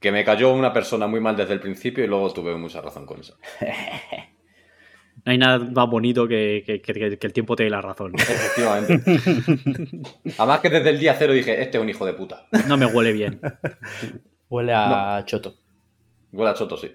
[0.00, 3.04] que me cayó una persona muy mal desde el principio y luego tuve mucha razón
[3.04, 3.36] con eso.
[5.24, 8.12] No hay nada más bonito que, que- que- que el tiempo te dé la razón.
[8.14, 9.02] Efectivamente.
[10.38, 12.46] Además que desde el día cero dije, este es un hijo de puta.
[12.68, 13.40] No me huele bien.
[14.48, 15.54] Huele a choto.
[16.32, 16.90] Huele a choto, sí.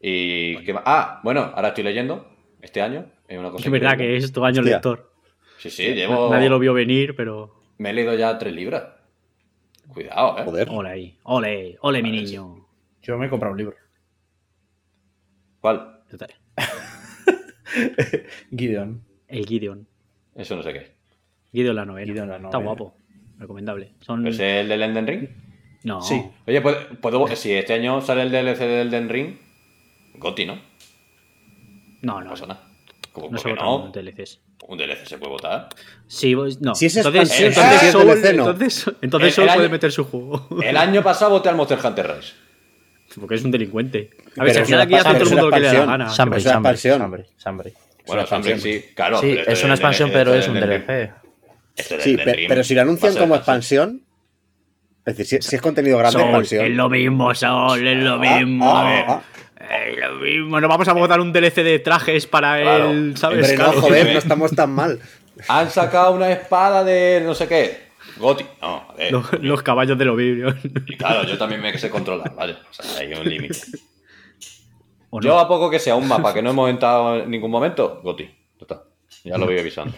[0.00, 0.82] Y qué más?
[0.86, 2.28] Ah, bueno, ahora estoy leyendo
[2.60, 3.06] este año.
[3.28, 4.76] Es una cosa Es verdad que es tu año Hostia.
[4.76, 5.12] lector.
[5.58, 6.30] Sí, sí, llevo.
[6.30, 7.54] Nadie lo vio venir, pero.
[7.78, 8.84] Me he leído ya tres libras.
[9.88, 10.42] Cuidado, eh.
[10.44, 10.68] Joder.
[10.70, 11.18] Ole ahí.
[11.24, 12.66] Ole, ole, mi niño.
[13.02, 13.76] Yo me he comprado un libro.
[15.60, 15.95] ¿Cuál?
[16.10, 16.34] Total.
[18.56, 19.02] Gideon.
[19.28, 19.86] El Gideon.
[20.34, 20.90] Eso no sé qué es.
[21.52, 22.06] Gideon la novela.
[22.06, 22.96] Gideon la Está guapo.
[23.38, 23.92] Recomendable.
[24.00, 24.26] Son...
[24.26, 25.28] ¿Es el del Elden Ring?
[25.84, 26.00] No.
[26.02, 26.22] Sí.
[26.46, 29.36] Oye, ¿puedo, puedo- si este año sale el DLC del Elden Ring,
[30.14, 30.56] Goti, ¿no?
[32.02, 32.30] No No, no.
[32.30, 32.62] pasa nada.
[33.12, 33.92] ¿Cómo No se votan no?
[33.92, 34.40] DLCs.
[34.68, 35.68] Un DLC se puede votar.
[36.06, 36.74] Sí, vos- no.
[36.74, 38.50] Si es entonces, entonces, es Soul, DLC, no.
[38.50, 40.48] entonces, entonces El- Soul el puede año- meter su juego.
[40.62, 42.32] El año pasado voté al Monster Hunter Rise.
[43.20, 44.10] Porque es un delincuente.
[44.12, 45.72] A Pero ver, si al final aquí hace todo el mundo lo que le da
[45.74, 46.08] la gana.
[46.10, 46.98] Sambre, es una Sambre, expansión.
[47.00, 47.72] Sambre, Sambre.
[48.06, 48.60] Bueno, Es una Sambre expansión.
[48.82, 49.20] sí, claro.
[49.20, 51.10] Sí, pero es una expansión, pero es un DLC.
[51.76, 54.02] Sí, Ring pero si lo anuncian como expansión.
[55.04, 56.64] Es decir, si, si es contenido grande, expansión.
[56.64, 58.76] es lo mismo, Soul, es lo Ah, mismo.
[58.76, 59.22] ah,
[59.58, 60.60] ah, Es lo mismo.
[60.60, 62.90] No vamos a votar un DLC de trajes para Claro.
[62.90, 63.16] el.
[63.16, 63.50] ¿Sabes?
[63.50, 64.98] Hombre, no, joder, no estamos tan mal.
[65.48, 67.85] Han sacado una espada de no sé qué.
[68.18, 68.44] Goti.
[68.60, 69.12] No, a ver.
[69.12, 70.58] Los, los caballos de Oblivion.
[70.86, 72.56] Y claro, yo también me sé controlar, ¿vale?
[72.68, 73.58] O sea, hay un límite.
[75.10, 75.38] ¿O Yo no?
[75.38, 78.28] a poco que sea un mapa que no hemos entrado en ningún momento, Goti.
[78.58, 78.82] Total.
[79.24, 79.94] Ya lo voy avisando.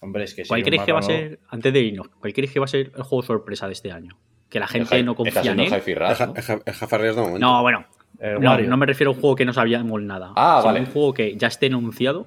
[0.00, 2.52] Hombre, es que sí, ¿Cuál crees que va a ser, antes de irnos, cuál crees
[2.52, 4.16] que va a ser el juego sorpresa de este año?
[4.48, 5.72] Que la gente El no confía en él.
[5.72, 7.38] El, ¿no?
[7.38, 7.84] No, bueno.
[8.20, 10.32] El No, no me refiero a un juego que no sabíamos nada.
[10.36, 10.80] Ah, sino vale.
[10.86, 12.26] Un juego que ya esté anunciado,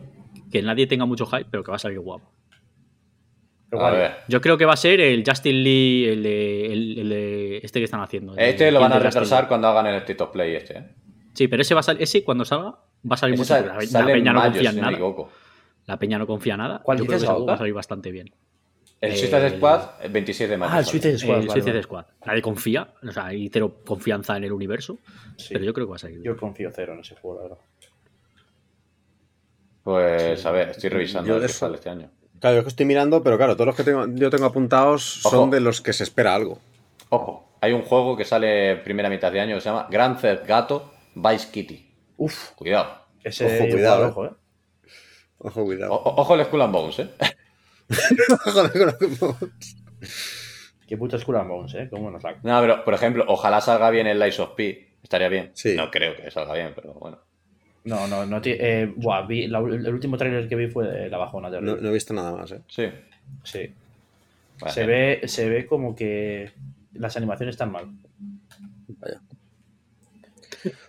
[0.51, 2.29] que nadie tenga mucho hype, pero que va a salir guapo.
[3.71, 4.11] El.
[4.27, 7.79] Yo creo que va a ser el Justin Lee, el de, el, el de este
[7.79, 8.33] que están haciendo.
[8.33, 10.83] el Este lo van a el retrasar cuando hagan el State of Play este, ¿eh?
[11.33, 13.69] Sí, pero ese va a salir, ese cuando salga va a salir Ese mucho.
[13.87, 14.99] sale, La, peña no confía en nada.
[15.87, 16.81] La peña no confía en nada.
[16.83, 18.29] ¿Cuál Yo creo que va a salir bastante bien.
[18.99, 20.71] El Suicide Squad, el 26 de mayo.
[20.75, 20.85] Ah, el.
[20.85, 21.37] Suicide Squad.
[21.37, 21.83] el Suicide vale.
[21.83, 22.05] Squad.
[22.25, 24.99] Nadie confía, o sea, hay cero confianza en el universo,
[25.37, 25.53] Sí.
[25.53, 26.33] pero yo creo que va a salir bien.
[26.35, 27.57] Yo confío cero en ese juego, la verdad.
[29.83, 32.11] Pues a ver, estoy revisando Yo el que sale este año.
[32.41, 35.35] Claro, yo que estoy mirando, pero claro, todos los que tengo, yo tengo apuntados son
[35.39, 35.47] Ojo.
[35.51, 36.59] de los que se espera algo.
[37.09, 40.45] Ojo, hay un juego que sale primera mitad de año que se llama Grand Theft
[40.47, 41.87] Gato Vice Kitty.
[42.17, 43.05] Uf, Cuidado.
[43.23, 44.27] ese Ojo, cuidado, juego, eh.
[44.29, 44.37] ojo, eh.
[45.37, 45.93] Ojo, cuidado.
[45.93, 47.09] O- ojo el Skull and Bones, ¿eh?
[48.43, 48.97] Joder, con lo
[49.39, 49.47] que-
[50.87, 51.87] Qué puto Skull and Bones, eh.
[51.89, 52.33] Cómo nos la...
[52.43, 54.97] No, pero por ejemplo, ojalá salga bien el Lies of P.
[55.03, 55.51] Estaría bien.
[55.53, 55.75] Sí.
[55.75, 57.19] No creo que salga bien, pero bueno.
[57.83, 58.41] No, no, no.
[58.41, 61.61] ti- Eh, buah, vi, la- el último tráiler que vi fue de la bajona de
[61.61, 62.61] no, no he visto nada más, ¿eh?
[62.67, 62.85] Sí.
[63.43, 63.73] Sí.
[64.59, 64.73] Vale.
[64.73, 66.51] Se ve, se ve como que
[66.93, 67.87] las animaciones están mal.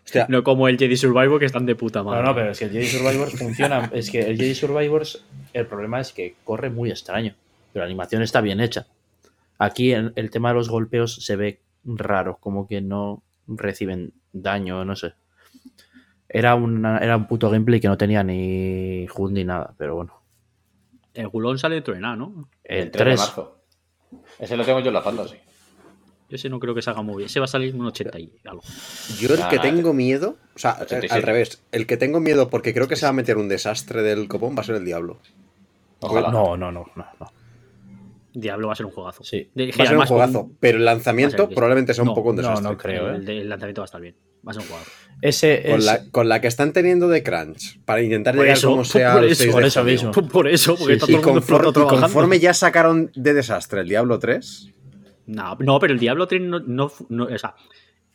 [0.04, 2.20] Hostia, No como el Jedi Survivor que están de puta madre.
[2.22, 3.90] No, no, pero es que el Jedi Survivors funciona.
[3.94, 5.24] Es que el Jedi Survivors,
[5.54, 7.34] el problema es que corre muy extraño.
[7.72, 8.86] Pero la animación está bien hecha.
[9.58, 14.84] Aquí el, el tema de los golpeos se ve raro, como que no reciben daño,
[14.84, 15.14] no sé.
[16.32, 20.22] Era, una, era un puto gameplay que no tenía ni HUD ni nada, pero bueno.
[21.14, 22.48] El Gulón sale de nada, ¿no?
[22.64, 23.58] El 3 de 3, marzo.
[24.38, 25.36] Ese lo tengo yo en la fantasy.
[26.28, 27.26] Yo ese no creo que salga muy bien.
[27.26, 28.62] Ese va a salir un 80 y algo.
[29.20, 31.14] yo el Nah, que tengo miedo, o sea, 87.
[31.14, 34.02] al revés, el que tengo miedo porque creo que se va a meter un desastre
[34.02, 35.20] del copón va a ser el diablo.
[36.00, 36.30] Ojalá.
[36.30, 37.32] no, no, no, no, no.
[38.34, 39.22] Diablo va a ser un juegazo.
[39.24, 39.50] Sí.
[39.54, 42.14] De- Va a ser un con- juegazo, pero el lanzamiento ser probablemente sea un No,
[42.14, 42.70] poco un no, desastre.
[42.70, 43.24] no creo, el, eh.
[43.24, 44.16] de- el lanzamiento va a estar bien.
[44.46, 44.88] Va a ser un jugador.
[45.20, 45.84] Ese Con es.
[45.84, 49.12] la, con la que están teniendo de crunch para intentar Por llegar eso, como sea
[49.14, 50.10] por eso, 6 de por eso mismo.
[50.12, 51.12] Por eso, porque Sí, está sí.
[51.12, 52.00] Todo el mundo conforme, y trabajando.
[52.02, 54.70] conforme ya sacaron de desastre el Diablo 3,
[55.26, 57.54] No, no, pero el Diablo 3 no, no, no- o sea,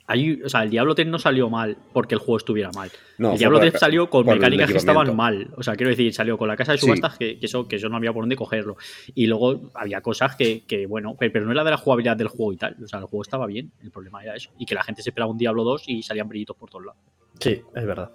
[0.08, 2.90] hay- o sea, el Diablo 3 no salió mal porque el juego estuviera mal.
[3.18, 5.50] No, el Diablo por 3 la- salió con mecánicas que estaban mal.
[5.58, 6.86] O sea, quiero decir, salió con la casa de Sí.
[6.86, 8.78] subastas que, que eso, que eso no había por dónde cogerlo.
[9.14, 12.30] Y luego había cosas que, que, bueno, pe- pero no era de la jugabilidad del
[12.30, 12.76] juego y tal.
[12.84, 13.72] O sea, el juego estaba bien.
[13.84, 14.50] El problema era eso.
[14.58, 17.02] Y que la gente se esperaba un Diablo 2 y salían brillitos por todos lados.
[17.40, 18.12] Sí, es verdad.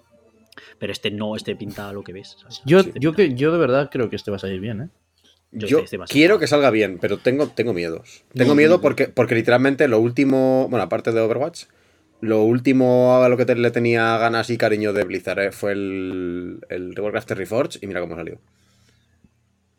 [0.78, 2.36] Pero este no, este pinta lo que ves.
[2.40, 2.62] ¿sabes?
[2.64, 4.80] Yo, Este yo, pinta- que, yo de verdad creo que este va a salir bien,
[4.82, 4.88] ¿eh?
[5.54, 8.24] Yo yo este ser quiero que salga bien, pero tengo, tengo miedos.
[8.32, 11.64] Tengo No, miedo porque, porque literalmente lo último, bueno, aparte de Overwatch,
[12.22, 15.72] lo último a lo que te- le tenía ganas y cariño de Blizzard eh, fue
[15.72, 18.38] el, el Warcraft Reforged y mira cómo salió.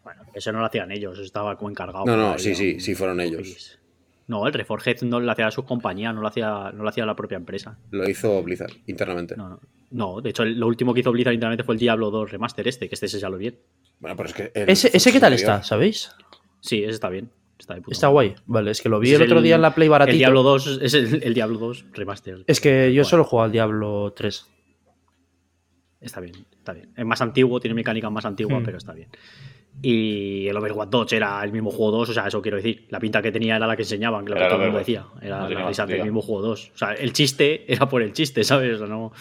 [0.04, 2.06] Bueno, eso no lo hacían ellos, eso estaba como encargado.
[2.06, 3.80] No, no, sí, sí, sí fueron ellos.
[4.28, 7.06] No, el Reforged no lo hacía a sus compañías, no lo hacía, no lo hacía
[7.06, 7.78] la propia empresa.
[7.92, 9.36] Lo hizo Blizzard internamente.
[9.36, 9.60] No, no.
[9.92, 12.88] No, de hecho, lo último que hizo Blizzard internamente fue el Diablo 2 Remaster este,
[12.90, 13.58] que este se ya lo bien.
[14.00, 14.52] Bueno, pero es que.
[14.56, 15.62] ¿Ese, ese qué tal está?
[15.62, 16.10] ¿Sabéis?
[16.62, 17.30] Sí, ese está bien.
[17.64, 18.14] Está, de puta Está madre.
[18.30, 18.36] guay.
[18.46, 20.12] Vale, es que lo vi el otro día en la Play baratito.
[20.16, 22.44] El Diablo 2 es el, el Diablo 2 Remaster.
[22.46, 23.10] Es que yo Guay.
[23.10, 24.46] solo juego al Diablo 3.
[26.02, 26.90] Está bien, está bien.
[26.98, 28.66] Es más antiguo, tiene mecánicas más antiguas, Hmm.
[28.66, 29.08] pero está bien.
[29.82, 32.86] Y el Overwatch 2 era el mismo juego 2, o sea, eso quiero decir.
[32.90, 34.80] La pinta que tenía era la que enseñaban, que lo Era que todo el mundo
[34.80, 35.06] decía.
[35.22, 36.72] Era No la risa del mismo juego 2.
[36.76, 38.76] O sea, el chiste era por el chiste, ¿sabes?
[38.76, 39.14] O sea, no.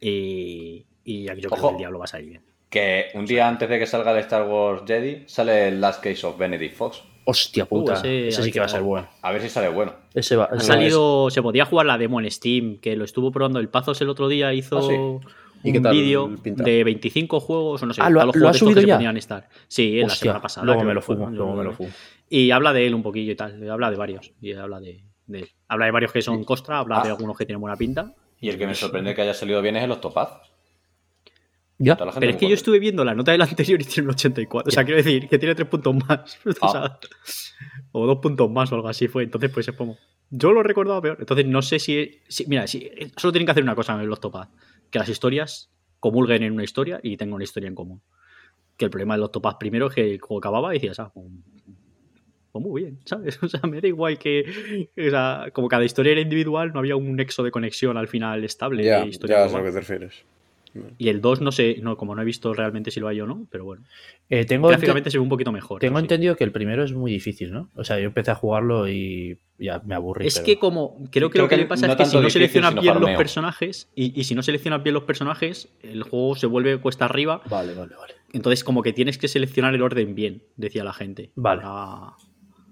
[0.00, 2.42] Y, y aquí yo creo que el diablo va a salir bien.
[2.68, 6.26] Que un día antes de que salga de Star Wars Jedi sale el Last Case
[6.26, 7.02] of Benedict Fox.
[7.28, 7.92] Hostia puta.
[7.92, 9.08] Uh, ese- ese, sí que va a ser bueno.
[9.20, 9.92] A ver si sale bueno.
[10.14, 13.58] Ese va, Ha salido, se podía jugar la demo en Steam, que lo estuvo probando
[13.58, 14.94] el Pazos el otro día, hizo Ah, sí.
[15.64, 18.48] ¿Y qué un vídeo de 25 juegos, o no sé, Ah, ¿lo los lo juegos
[18.48, 18.94] ha estos subido que se ya?
[18.96, 19.48] podían estar.
[19.66, 20.64] Sí, la Hostia, semana pasada.
[20.66, 21.90] luego me lo fumo, luego me lo fumo.
[22.28, 25.38] Y habla de él un poquillo y tal, habla de varios, y habla de, de
[25.40, 25.48] él.
[25.66, 27.12] Habla de varios que son costra, habla de Ah.
[27.12, 28.14] algunos que tienen buena pinta.
[28.40, 30.42] Y el que me sorprende que haya salido bien es el Octopath.
[31.78, 31.96] Ya.
[31.96, 32.54] Pero es que yo contenta.
[32.54, 34.68] estuve viendo la nota del anterior y tiene un 84.
[34.68, 36.38] O sea, quiero decir que tiene tres puntos más.
[36.60, 36.98] O, sea,
[37.92, 39.24] o dos puntos más o algo así fue.
[39.24, 39.96] Entonces, pues es como.
[40.30, 41.16] Yo lo he recordado peor.
[41.20, 42.20] Entonces, no sé si.
[42.28, 44.50] si- mira, si, solo tienen que hacer una cosa en el Octopath:
[44.90, 45.70] que las historias
[46.00, 48.00] comulguen en una historia y tengan una historia en común.
[48.76, 51.26] Que el problema del Octopath primero es que el juego acababa y decías, ah, pues,
[52.52, 53.38] pues muy bien, ¿sabes?
[53.42, 54.88] O sea, me da igual que.
[54.96, 58.44] O sea, como cada historia era individual, no había un nexo de conexión al final
[58.44, 58.82] estable.
[58.82, 60.24] Ya, de historia ya sé a lo que te refieres.
[60.98, 63.26] Y el 2 no sé, no, como no he visto realmente si lo hay o
[63.26, 63.82] no, pero bueno.
[64.28, 65.80] Eh, tengo ente- Gráficamente se ve un poquito mejor.
[65.80, 66.04] tengo sí.
[66.04, 67.70] entendido que el primero es muy difícil, ¿no?
[67.74, 70.26] O sea, yo empecé a jugarlo y ya me aburrí.
[70.26, 72.04] Es pero- que como creo que Creo lo que, que le pasa no es que
[72.04, 75.68] si no difícil, seleccionas bien los personajes y, y si no seleccionas bien los personajes,
[75.82, 77.40] el juego se vuelve cuesta arriba.
[77.48, 78.14] Vale, vale, vale.
[78.32, 81.30] Entonces como que tienes que seleccionar el orden bien, decía la gente.
[81.36, 81.62] Vale.
[81.62, 82.12] Para,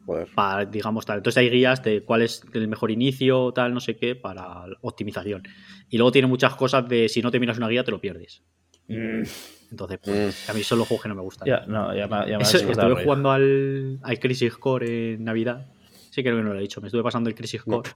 [0.07, 0.29] Joder.
[0.35, 1.19] para, digamos tal.
[1.19, 5.43] Entonces hay guías de cuál es el mejor inicio, tal, no sé qué, para optimización.
[5.89, 8.43] Y luego tiene muchas cosas de si no te miras una guía te lo pierdes.
[8.87, 11.49] Entonces, pues, a mí son los juegos que no me gustan.
[11.49, 11.51] Mm.
[11.51, 15.15] Ya, no, ya me, ya me Eso, has quitado estuve jugando al, al Crisis Core
[15.15, 15.67] en Navidad.
[16.11, 16.81] Sí, creo que no lo he dicho.
[16.81, 17.91] Me estuve pasando el Crisis Core.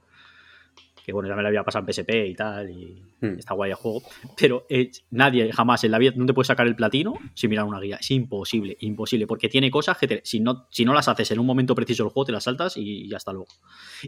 [1.05, 2.69] Que bueno, ya me lo había pasado en PSP y tal.
[2.69, 3.37] Y Hmm.
[3.37, 4.01] está guay el juego.
[4.37, 7.65] Pero eh, nadie jamás en la vida no te puede sacar el platino sin mirar
[7.65, 7.97] una guía.
[7.99, 9.27] Es imposible, imposible.
[9.27, 12.03] Porque tiene cosas que te- si, no, si no las haces en un momento preciso
[12.03, 13.49] del juego, te las saltas y ya está luego.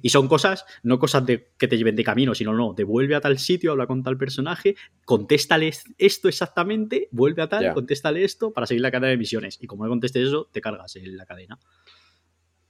[0.02, 2.74] Y son cosas, no cosas de, que te lleven de camino, sino no.
[2.74, 7.74] Devuelve a tal sitio, habla con tal personaje, contéstale esto exactamente, vuelve a tal, Ya.
[7.74, 9.58] contéstale esto para seguir la cadena de misiones.
[9.62, 11.60] Y como no contestes eso, te cargas en la cadena.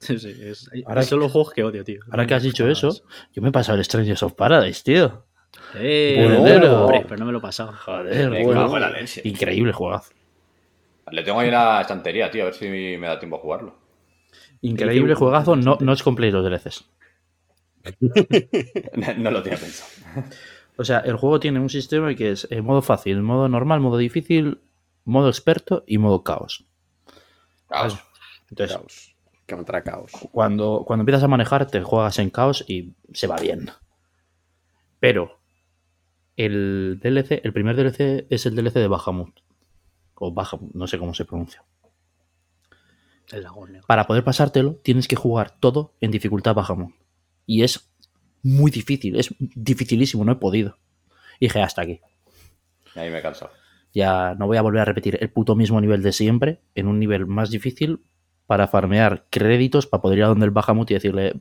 [0.01, 2.01] Sí, sí, es- Ahora son los juegos que odio, tío.
[2.09, 3.03] Ahora que has dicho eso, más.
[3.33, 5.25] yo me he pasado el Strangers of Paradise, tío.
[5.75, 6.85] Eh, Bueno.
[6.85, 7.71] hombre, pero no me lo he pasado.
[7.73, 8.79] Joder, bueno.
[8.79, 9.21] la leche.
[9.23, 10.11] Increíble juegazo.
[11.11, 13.75] Le tengo ahí en la estantería, tío, a ver si me da tiempo a jugarlo.
[14.61, 16.85] Increíble juegazo, no, no os compléis los DLCs.
[19.17, 19.89] no lo tenía pensado.
[20.77, 23.97] O sea, el juego tiene un sistema que es eh, modo fácil, modo normal, modo
[23.97, 24.61] difícil,
[25.05, 26.65] modo experto y modo caos.
[27.67, 27.97] Caos.
[28.49, 29.15] Entonces, Caos.
[29.65, 30.11] Trae caos.
[30.31, 33.69] cuando, cuando empiezas a manejar, te juegas en caos y se va bien.
[34.99, 35.39] Pero
[36.37, 39.39] el DLC, el primer DLC es el DLC de Bahamut.
[40.15, 41.63] O Bahamut, no sé cómo se pronuncia.
[43.31, 43.45] El.
[43.87, 46.93] Para poder pasártelo, tienes que jugar todo en dificultad Bahamut.
[47.45, 47.91] Y es
[48.43, 50.77] muy difícil, es dificilísimo, no he podido.
[51.39, 52.01] Y dije, hasta aquí.
[52.95, 53.51] Y ahí me he cansado.
[53.93, 56.99] Ya no voy a volver a repetir el puto mismo nivel de siempre, en un
[56.99, 58.03] nivel más difícil,
[58.51, 61.39] para farmear créditos para poder ir a donde el Bahamut y decirle,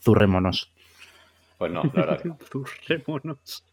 [0.00, 0.72] zurrémonos.
[1.56, 2.20] Pues no, la verdad.
[2.50, 3.64] Zurrémonos.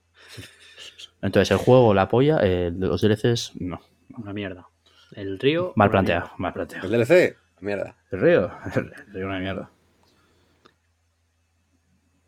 [1.19, 3.79] Entonces el juego la apoya, eh, los DLCs no.
[4.15, 4.67] Una mierda.
[5.15, 5.73] El río.
[5.75, 6.85] Mal planteado, mal planteado.
[6.85, 7.35] ¿El DLC?
[7.59, 7.97] Mierda.
[8.11, 8.51] ¿El río?
[8.75, 9.71] El río una mierda.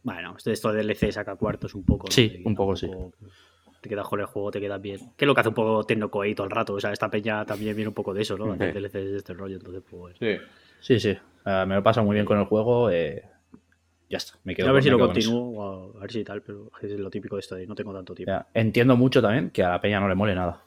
[0.02, 2.08] Bueno, esto, esto de DLC saca cuartos un poco.
[2.08, 2.12] ¿no?
[2.12, 2.90] Sí, un poco sí.
[3.82, 5.00] Te quedas con el juego, te quedas bien.
[5.16, 6.74] Que es lo que hace un poco Tecnocoey todo el rato.
[6.74, 8.54] O sea, esta peña también viene un poco de eso, ¿no?
[8.54, 8.80] Hacer Sí.
[8.80, 9.58] DLCs de este rollo.
[9.58, 10.16] Entonces, pues.
[10.20, 10.38] Sí.
[10.80, 11.18] Sí, sí.
[11.46, 12.90] Ah, me lo paso muy bien con el juego.
[12.90, 13.24] eh,
[14.10, 14.38] ya está.
[14.46, 16.92] Me quedo a ver con- si lo continúo, o a ver si tal, pero es
[16.92, 18.32] lo típico de esto de no tengo tanto tiempo.
[18.32, 20.64] Ya, Entiendo mucho también que a la peña no le mole nada.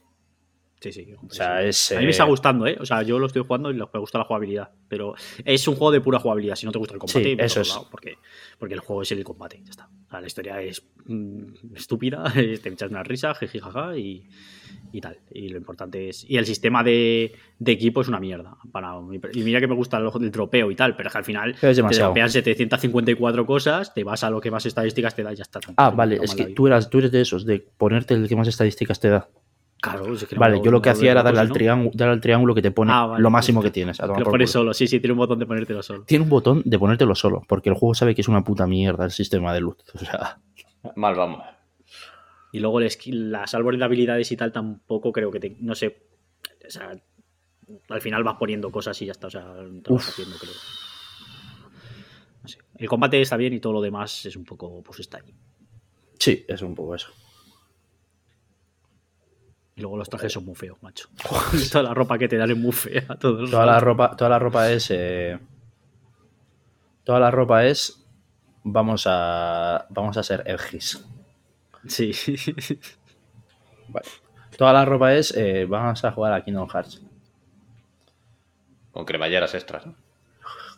[0.81, 1.15] Sí, sí.
[1.15, 1.93] O sea, es.
[1.93, 2.77] A mí me eh, está gustando, ¿eh?
[2.81, 4.71] O sea, yo lo estoy jugando y me gusta la jugabilidad.
[4.89, 5.15] Pero
[5.45, 6.55] es un juego de pura jugabilidad.
[6.57, 7.69] Si no te gusta el combate, Sí, eso es.
[7.69, 8.15] lado, porque,
[8.59, 9.61] porque el juego es el combate.
[9.65, 9.89] Ya está.
[10.11, 14.25] La historia es mm, estúpida, te echas una risa, jijijaja y,
[14.93, 15.19] y tal.
[15.33, 16.29] Y lo importante es.
[16.29, 18.57] Y el sistema de, de equipo es una mierda.
[18.73, 19.21] Para mí.
[19.35, 21.55] y mira que me gusta el, el dropeo y tal, pero es que al final
[21.55, 25.43] te dropean 754 cosas, te vas a lo que más estadísticas te da y ya
[25.43, 25.61] está.
[25.77, 26.19] Ah, vale.
[26.23, 29.11] Es que tú, eras, tú eres de esos, de ponerte el que más estadísticas te
[29.11, 29.29] da.
[29.81, 32.13] Claro, es que no Vale, yo lo que no hacía era darle al, triángulo, darle
[32.15, 33.99] al triángulo que te pone Ah, vale, lo máximo pues que tienes.
[33.99, 36.05] a Te tomar lo pones solo, sí, sí, tiene un botón de ponértelo solo.
[36.05, 39.05] Tiene un botón de ponértelo solo, porque el juego sabe que es una puta mierda
[39.07, 39.77] el sistema de luz.
[39.95, 40.39] O sea,
[40.97, 41.43] Mal vamos.
[42.53, 45.57] Y luego el skill- las árboles de habilidades y tal tampoco creo que te.
[45.61, 46.03] No sé.
[46.67, 46.93] O sea,
[47.89, 49.29] al final vas poniendo cosas y ya está.
[49.29, 49.45] O sea,
[49.83, 50.53] te vas haciendo, creo.
[52.43, 52.59] No sé.
[52.77, 54.83] El combate está bien y todo lo demás es un poco.
[54.83, 55.35] Pues está ahí.
[56.19, 57.09] sí, es un poco eso.
[59.81, 61.09] Y luego los trajes son muy feos, macho.
[61.73, 63.07] Toda la ropa que te dan es muy fea.
[63.19, 64.91] Todos Toda la ropa, toda la ropa es.
[64.91, 65.39] eh,
[67.03, 68.07] toda la ropa es.
[68.63, 69.87] Vamos a.
[69.89, 71.03] Vamos a ser Ergis.
[71.87, 72.13] Sí.
[73.89, 74.07] Vale.
[74.59, 75.35] Toda la ropa es.
[75.35, 77.03] eh, vamos a jugar a Kingdom Hearts.
[78.93, 79.87] Con cremalleras extras.
[79.87, 79.95] ¿no?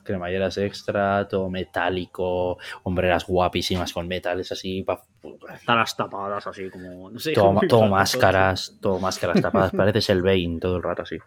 [0.05, 4.83] Cremalleras extra, todo metálico, hombreras guapísimas con metales así.
[4.83, 5.05] pa-
[5.69, 7.11] las tapadas así como.
[7.11, 7.33] No sé.
[7.33, 9.71] todo, todo máscaras, todo máscaras tapadas.
[9.73, 11.19] Pareces el Bane todo el rato así.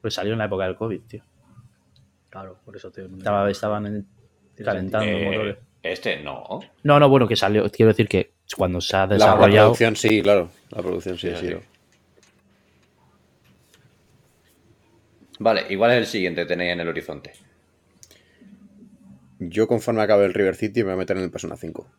[0.00, 1.22] Pues salió en la época del COVID, tío.
[2.30, 3.04] Claro, por eso te.
[3.04, 4.06] Estaba, estaban en-
[4.64, 5.56] calentando Eh, motores.
[5.82, 6.60] este no.
[6.82, 7.68] No, no, bueno, que salió.
[7.70, 9.66] Quiero decir que cuando se ha La, la desarrollado.
[9.68, 10.50] producción sí, claro.
[10.70, 11.54] La producción sí, Sí, ha sí.
[15.42, 17.32] Vale, igual es el siguiente que tenéis en el horizonte.
[19.38, 21.90] Yo conforme acabe el River City me voy a meter en el Persona 5.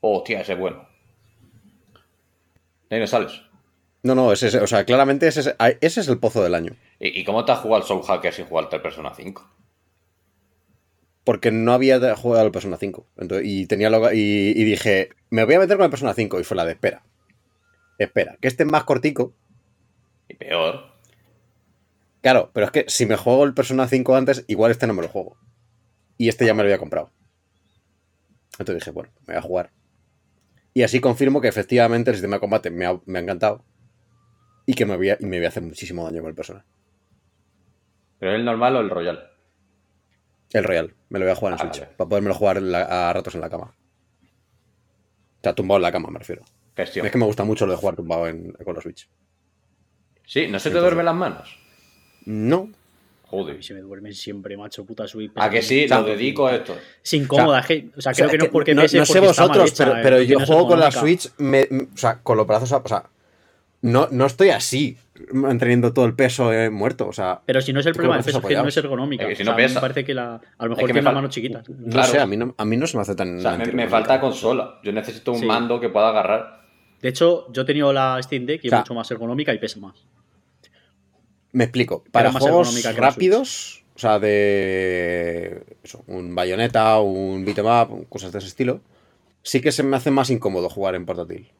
[0.00, 0.88] Hostia, ese es bueno.
[2.88, 3.42] De ahí no sales.
[4.02, 6.72] No, no, ese, es- o sea, claramente ese, es- ese es el pozo del año.
[6.98, 9.48] ¿Y, y cómo te has jugado al Soul Hacker sin jugarte al Persona 5?
[11.24, 13.06] Porque no había jugado al Persona 5.
[13.18, 14.18] Entonces, y, tenía lo- y,
[14.56, 16.40] y dije, me voy a meter con el Persona 5.
[16.40, 17.04] Y fue la de espera.
[17.98, 19.34] Espera, que este es más cortico.
[20.28, 20.90] Y peor.
[22.22, 25.02] Claro, pero es que si me juego el Persona 5 antes, igual este no me
[25.02, 25.36] lo juego.
[26.16, 27.10] Y este ya me lo había comprado.
[28.58, 29.72] Entonces dije, bueno, me voy a jugar.
[30.74, 33.64] Y así confirmo que efectivamente el sistema de combate me ha, me ha encantado.
[34.66, 36.64] Y que me voy, a, y me voy a hacer muchísimo daño con el Persona.
[38.20, 39.28] ¿Pero el normal o el Royal?
[40.52, 41.86] El Royal, me lo voy a jugar en Ah, Switch.
[41.96, 43.74] Para podérmelo jugar la- a ratos en la cama.
[45.38, 46.44] O sea, tumbado en la cama, me refiero.
[46.76, 47.04] Gestión.
[47.04, 49.10] Es que me gusta mucho lo de jugar tumbado en- con la Switch.
[50.24, 51.58] Sí, ¿no se te duermen las manos?
[52.26, 52.68] No,
[53.26, 53.56] Joder.
[53.58, 55.32] Y se me duermen siempre, macho, puta Switch.
[55.36, 55.88] ¿A que sí?
[55.88, 56.76] Lo dedico a esto.
[57.02, 58.82] Es incómoda, es que- o sea, O sea, creo que no es es porque no,
[58.82, 60.90] pese, no sé porque está mal vosotros, hecha, pero, yo no es juego con la.
[60.90, 63.04] Switch, me- o sea, con los brazos, a- o sea,
[63.80, 64.98] no, no estoy así,
[65.32, 68.18] manteniendo todo el peso eh, muerto, o sea, Pero si no es el problema del
[68.18, 68.76] los peso, es que no es apoyados.
[68.84, 69.22] ergonómica.
[69.24, 69.74] Es que si O no sea, a pesa.
[69.76, 71.68] me parece que la, a lo mejor que me tiene las fal- manos chiquitas.
[71.70, 72.12] no Claro.
[72.12, 73.38] sé, a mí no, a mí no se me hace tan...
[73.38, 74.78] O sea, me, falta consola.
[74.84, 75.46] Yo necesito un Sí.
[75.46, 76.60] mando que pueda agarrar.
[77.00, 79.54] De hecho, yo he tenido la Steam Deck y O sea, es mucho más ergonómica
[79.54, 79.94] y pesa más.
[81.52, 88.08] Me explico, para más juegos rápidos, o sea, de eso, un bayoneta, un beat'em up,
[88.08, 88.80] cosas de ese estilo,
[89.42, 91.50] sí que se me hace más incómodo jugar en portátil.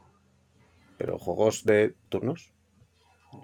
[0.96, 2.52] Pero juegos de turnos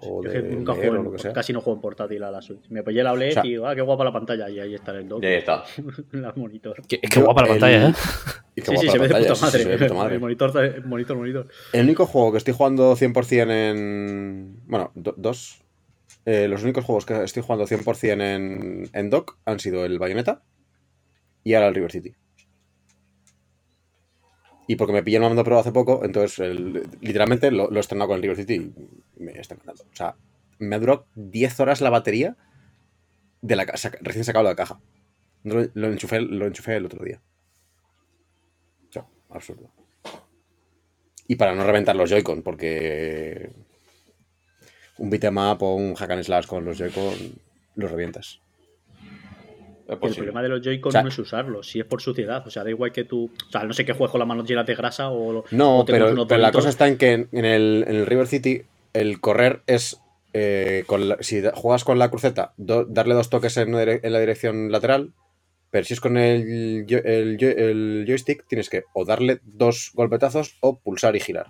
[0.01, 1.33] o de es que nunca leer juego o en- lo que sea.
[1.33, 2.67] casi no juego en portátil a la Switch.
[2.69, 4.49] Me apoyé la OLED O sea- y digo, ah, qué guapa la pantalla.
[4.49, 5.21] Y ahí está el dock.
[5.23, 5.63] Y ahí está.
[6.11, 6.81] la monitor.
[6.87, 7.93] Qué, qué guapa la el- pantalla, ¿eh?
[8.55, 9.59] Y Sí, sí, se ve de puta sí, madre.
[9.63, 10.15] se ve de puta madre.
[10.15, 11.47] El monitor, monitor, monitor.
[11.73, 14.59] El único juego que estoy jugando 100% en...
[14.67, 15.61] Bueno, do- dos.
[16.31, 20.43] Eh, los únicos juegos que estoy jugando 100% en, dock han sido el Bayonetta
[21.43, 22.13] y ahora el River City.
[24.67, 26.37] Y porque me pillé el mando pro hace poco, entonces
[27.01, 28.71] literalmente lo, he estrenado con el River City
[29.17, 29.83] y me está encantando.
[29.91, 30.15] O sea,
[30.59, 32.37] me ha durado 10 horas la batería
[33.41, 34.79] de la ca- saca- recién sacado de la caja.
[35.43, 37.23] Lo, lo enchufé, lo el otro día.
[38.85, 38.91] O
[39.31, 39.71] absurdo.
[41.27, 43.51] Y para no reventar los Joy-Con, porque
[44.99, 47.13] un beat'em up o un hack and slash con los Joy-Con
[47.75, 48.39] los revientas.
[49.87, 50.17] Es El posible.
[50.17, 52.45] problema de los Joy-Con O sea- no es usarlos, si es por suciedad.
[52.45, 53.31] O sea, da igual que tú.
[53.47, 55.43] O sea, no sé qué juegas con las manos llenas de grasa o.
[55.51, 58.61] No, o pero, la cosa está en que en, en el, en el River City
[58.93, 59.99] el correr es,
[60.33, 64.71] eh, con la- si juegas con la cruceta, do- darle dos toques en, la dirección
[64.71, 65.13] lateral,
[65.71, 70.79] pero si es con el, el el joystick tienes que o darle dos golpetazos o
[70.79, 71.47] pulsar y girar.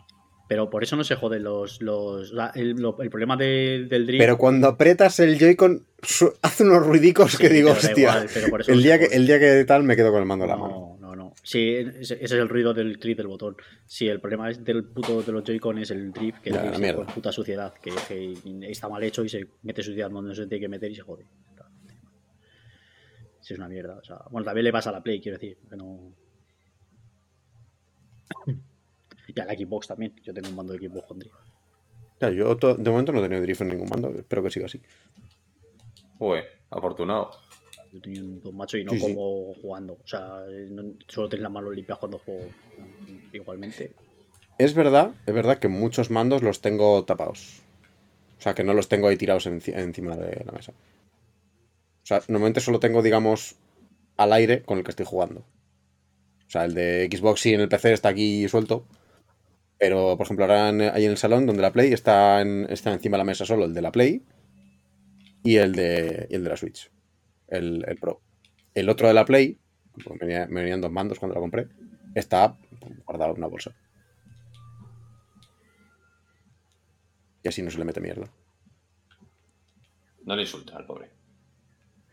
[0.50, 1.80] Pero por eso no se joden los.
[1.82, 4.20] los la- el, lo- el problema de- del drift.
[4.20, 8.50] Pero cuando aprietas el Joy-Con su- hace unos ruidicos Sí, que digo, hostia, igual, pero
[8.50, 10.46] por eso el, no día que, el día que tal me quedo con el mando
[10.46, 10.98] en la mano.
[11.00, 11.34] No, no, no.
[11.44, 13.58] Sí, ese, ese es el ruido del clic del botón.
[13.86, 16.80] Sí, el problema es del puto de los Joy-Con es el drift, que la es
[16.80, 17.04] mierda.
[17.04, 18.34] pues, puta suciedad, que, que
[18.72, 21.04] está mal hecho y se mete suciedad donde no se tiene que meter y se
[21.04, 21.26] jode.
[23.40, 23.98] Sí, es una mierda.
[24.00, 25.58] O sea, bueno, también le pasa a la Play, quiero decir.
[25.70, 26.12] Que no...
[29.36, 30.14] Y a la Xbox también.
[30.24, 31.36] Yo tengo un mando de Xbox con drift.
[32.22, 34.82] Ya, yo de momento no he tenido drift en ningún mando, espero que siga así.
[36.20, 36.40] Uy,
[36.70, 37.32] afortunado.
[37.94, 39.14] Yo tenía un dos macho y no Sí, sí.
[39.16, 39.94] como jugando.
[39.94, 42.50] O sea, no- solo tengo las manos limpias cuando juego.
[43.34, 43.94] Igualmente.
[44.58, 47.62] Es verdad, es verdad que muchos mandos los tengo tapados.
[48.38, 50.72] O sea, que no los tengo ahí tirados enci- encima de la mesa.
[50.72, 53.56] O sea, normalmente solo tengo, digamos,
[54.18, 55.40] al aire con el que estoy jugando.
[55.42, 58.86] O sea, el de Xbox y en el PC está aquí suelto.
[59.80, 62.92] Pero, por ejemplo, ahora en- ahí en el salón donde la Play está, en- está
[62.94, 64.24] encima de la mesa solo el de la Play
[65.44, 66.92] y el de, y el de la Switch.
[67.48, 68.22] El, el Pro.
[68.74, 69.58] El otro de la Play,
[70.04, 71.68] porque me, venía- me venían dos mandos cuando la compré,
[72.14, 72.58] está
[73.06, 73.74] guardado en una bolsa.
[77.42, 78.30] Y así no se le mete mierda.
[80.26, 81.10] No le insultes al pobre.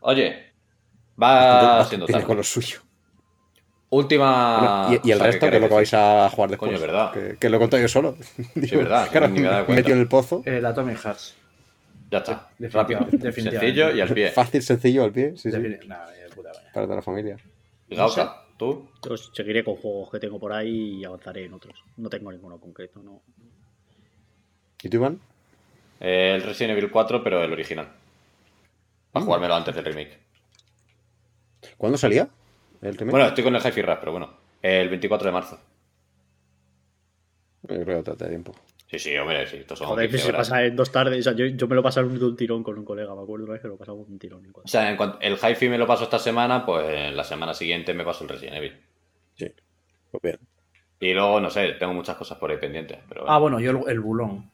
[0.00, 0.52] Oye,
[1.20, 2.24] va siendo tarde.
[2.24, 2.80] con lo suyo.
[3.90, 4.86] Última.
[4.88, 6.70] Bueno, y, y el resto, que es lo que vais a jugar después.
[6.70, 7.12] Coño, verdad.
[7.12, 8.16] Que, que lo he contado yo solo.
[8.36, 10.42] Sí, verdad, Claro, me me metió en el pozo.
[10.44, 11.36] El Atomic Hearts.
[12.10, 12.48] Ya está.
[12.58, 13.06] Rápido.
[13.32, 14.30] Sencillo y al pie.
[14.30, 15.36] Fácil, sencillo, al pie.
[15.36, 15.58] Sí, sí.
[15.86, 16.52] Nada, puta.
[16.72, 17.36] Para toda la familia.
[17.88, 18.88] Y Gausa, ¿tú?
[19.08, 21.84] Yo seguiré con juegos que tengo por ahí y avanzaré en otros.
[21.96, 23.22] No tengo ninguno concreto, no.
[24.82, 25.20] ¿Y tú, Iván?
[26.00, 27.88] Eh, el Resident Evil 4, pero el original.
[29.12, 30.18] Para jugármelo antes del remake.
[31.76, 32.28] ¿Cuándo salía?
[32.82, 33.10] El remake?
[33.10, 34.34] Bueno, estoy con el Hi-Fi Rush, pero bueno.
[34.62, 35.60] El 24 de marzo.
[37.62, 38.52] Yo creo que trata de tiempo.
[38.88, 39.56] Sí, sí, hombre, sí.
[39.56, 40.48] Estos son Joder, que 15 se horas.
[40.48, 41.18] pasa en dos tardes.
[41.18, 43.44] O sea, yo, yo me lo pasaron de un tirón con un colega, me acuerdo
[43.44, 44.44] una vez que lo pasamos un tirón.
[44.44, 47.52] en O sea, en cuanto el Hi-Fi me lo paso esta semana, pues la semana
[47.54, 48.80] siguiente me paso el Resident Evil.
[49.34, 49.50] Sí.
[50.12, 50.38] Pues bien.
[51.00, 52.98] Y luego, no sé, tengo muchas cosas por ahí pendientes.
[53.08, 54.50] Pero Ah, bueno, yo el, el bulón.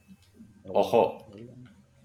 [0.64, 1.30] Ojo.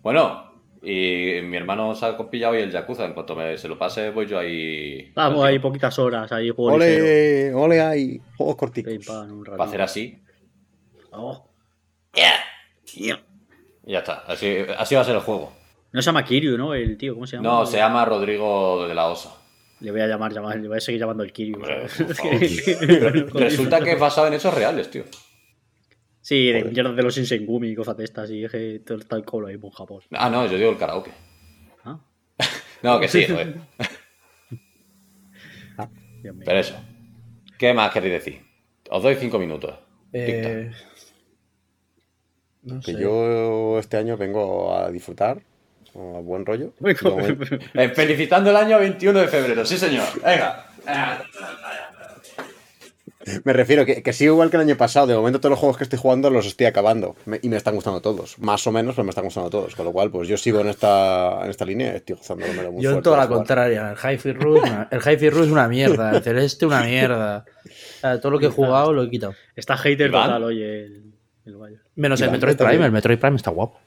[0.03, 0.46] Bueno,
[0.81, 3.05] y mi hermano se ha pillado y el Yakuza.
[3.05, 5.11] En cuanto me, se lo pase, voy yo ahí.
[5.15, 5.61] Vamos, al hay tiro.
[5.69, 6.73] poquitas horas, ahí juego.
[6.73, 7.53] ¡Ole!
[7.53, 8.21] ¡Ole ahí!
[8.37, 9.05] Juegos Pim, corticos.
[9.05, 9.57] pam, un ratito.
[9.57, 10.19] Va a hacer así.
[11.11, 11.47] Oh.
[12.93, 14.23] Y ya está.
[14.27, 15.53] Así, así va a ser el juego.
[15.91, 16.73] No se llama Kiryu, ¿no?
[16.73, 17.49] El tío, ¿cómo se llama?
[17.49, 19.33] No, se llama Rodrigo de la Osa.
[19.79, 21.59] Le voy a llamar, llamar, le voy a seguir llamando el Kiryu.
[23.33, 25.03] Resulta que es basado en hechos reales, tío.
[26.27, 29.15] Sí, de mierda de los Insengumi y cosas de estas, y es que todo está
[29.15, 30.01] el colo ahí en Japón.
[30.11, 31.09] Ah, no, yo digo el karaoke.
[31.85, 31.97] Ah,
[32.83, 33.55] No, que sí, joder.
[36.21, 36.33] Mío.
[36.43, 36.75] Pero eso.
[37.57, 38.41] ¿Qué más queréis decir?
[38.89, 39.73] Os doy cinco minutos.
[40.11, 40.69] Eh,
[42.63, 42.99] no Que sé.
[42.99, 45.41] yo este año vengo a disfrutar.
[45.95, 46.73] A buen rollo.
[47.73, 50.07] Eh, felicitando el año 21 de febrero, sí señor.
[50.21, 50.65] Venga.
[53.43, 55.07] Me refiero que, que sigo igual que el año pasado.
[55.07, 57.15] De momento todos los juegos que estoy jugando los estoy acabando.
[57.25, 58.39] Me- y me están gustando todos.
[58.39, 59.75] Más o menos, pero me están gustando todos.
[59.75, 62.91] Con lo cual, pues yo sigo en esta, en esta línea estoy gozándomelo muy Yo
[62.91, 63.91] en toda de la contraria.
[63.91, 66.11] El Hi-Fi Rush, una- el Hi-Fi Rush es una mierda.
[66.17, 67.45] El Celeste una mierda.
[68.21, 69.33] Todo lo que he jugado lo he quitado.
[69.55, 71.13] Está hater total, oye, el,
[71.45, 71.79] el.
[71.95, 72.71] Menos el Metroid Prime.
[72.71, 72.83] bien.
[72.83, 73.79] El Metroid Prime está guapo.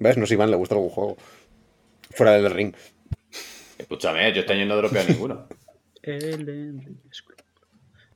[0.00, 0.16] ¿Ves?
[0.16, 1.16] No sé, Iván, le gusta algún juego.
[2.10, 2.74] Fuera del ring.
[3.78, 5.46] Escúchame, yo este año no he dropeado ninguno.
[6.16, 7.36] Elden Ring Scroll.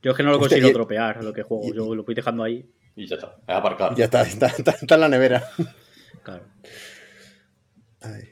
[0.01, 1.73] Yo es que no lo consigo y- dropear lo que juego.
[1.73, 2.65] Yo lo voy dejando ahí.
[2.95, 3.35] Y ya está.
[3.47, 3.95] Es aparcado.
[3.95, 5.43] Ya está, está, está- está en la nevera.
[6.23, 6.43] Claro.
[8.01, 8.29] Ay,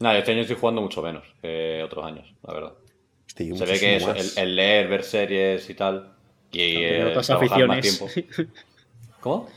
[0.00, 2.72] Nada, este año estoy jugando mucho menos que otros años, la verdad.
[3.26, 6.12] estoy Se ve que eso, el, leer, ver series y tal.
[6.52, 8.24] Y eh, otras trabajar más aficiones.
[8.24, 8.52] tiempo.
[9.20, 9.48] ¿Cómo?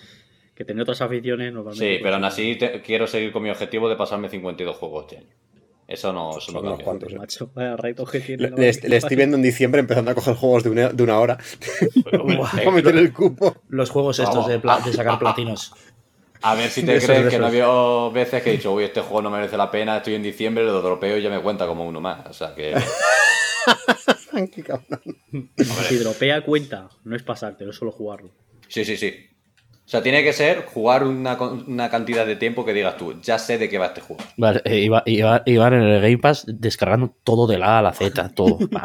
[0.55, 1.97] que tener otras aficiones normalmente.
[1.97, 5.17] Sí, pero aún así te- quiero seguir con mi objetivo de pasarme 52 juegos este
[5.17, 5.27] año.
[5.87, 6.85] Eso no, eso no Son unos cambia.
[6.85, 7.17] cuantos, eh.
[7.17, 8.49] Macho, vaya reto que tiene.
[8.49, 11.37] Le, estoy viendo en diciembre empezando a coger juegos de una, de una hora.
[12.11, 12.51] Buah.
[12.55, 13.55] Para meter el cupo.
[13.69, 15.73] Los juegos estos de, pla- de sacar platinos.
[16.41, 17.67] A ver si te crees que no había
[18.13, 20.81] veces que he dicho, uy, este juego no merece la pena, estoy en diciembre, lo
[20.81, 22.25] dropeo y ya me cuenta como uno más.
[22.27, 22.75] O sea que.
[24.53, 25.01] Qué cabrón.
[25.87, 28.31] Si dropea cuenta, no es pasártelo, es solo jugarlo.
[28.67, 29.15] Sí, sí, sí.
[29.87, 33.39] O sea, tiene que ser jugar una, una cantidad de tiempo que digas tú, ya
[33.39, 34.21] sé de qué va este juego.
[34.35, 38.29] Vale, eh, iba, en el Game Pass descargando todo de la A a la Z,
[38.35, 38.57] todo.
[38.69, 38.81] Pa.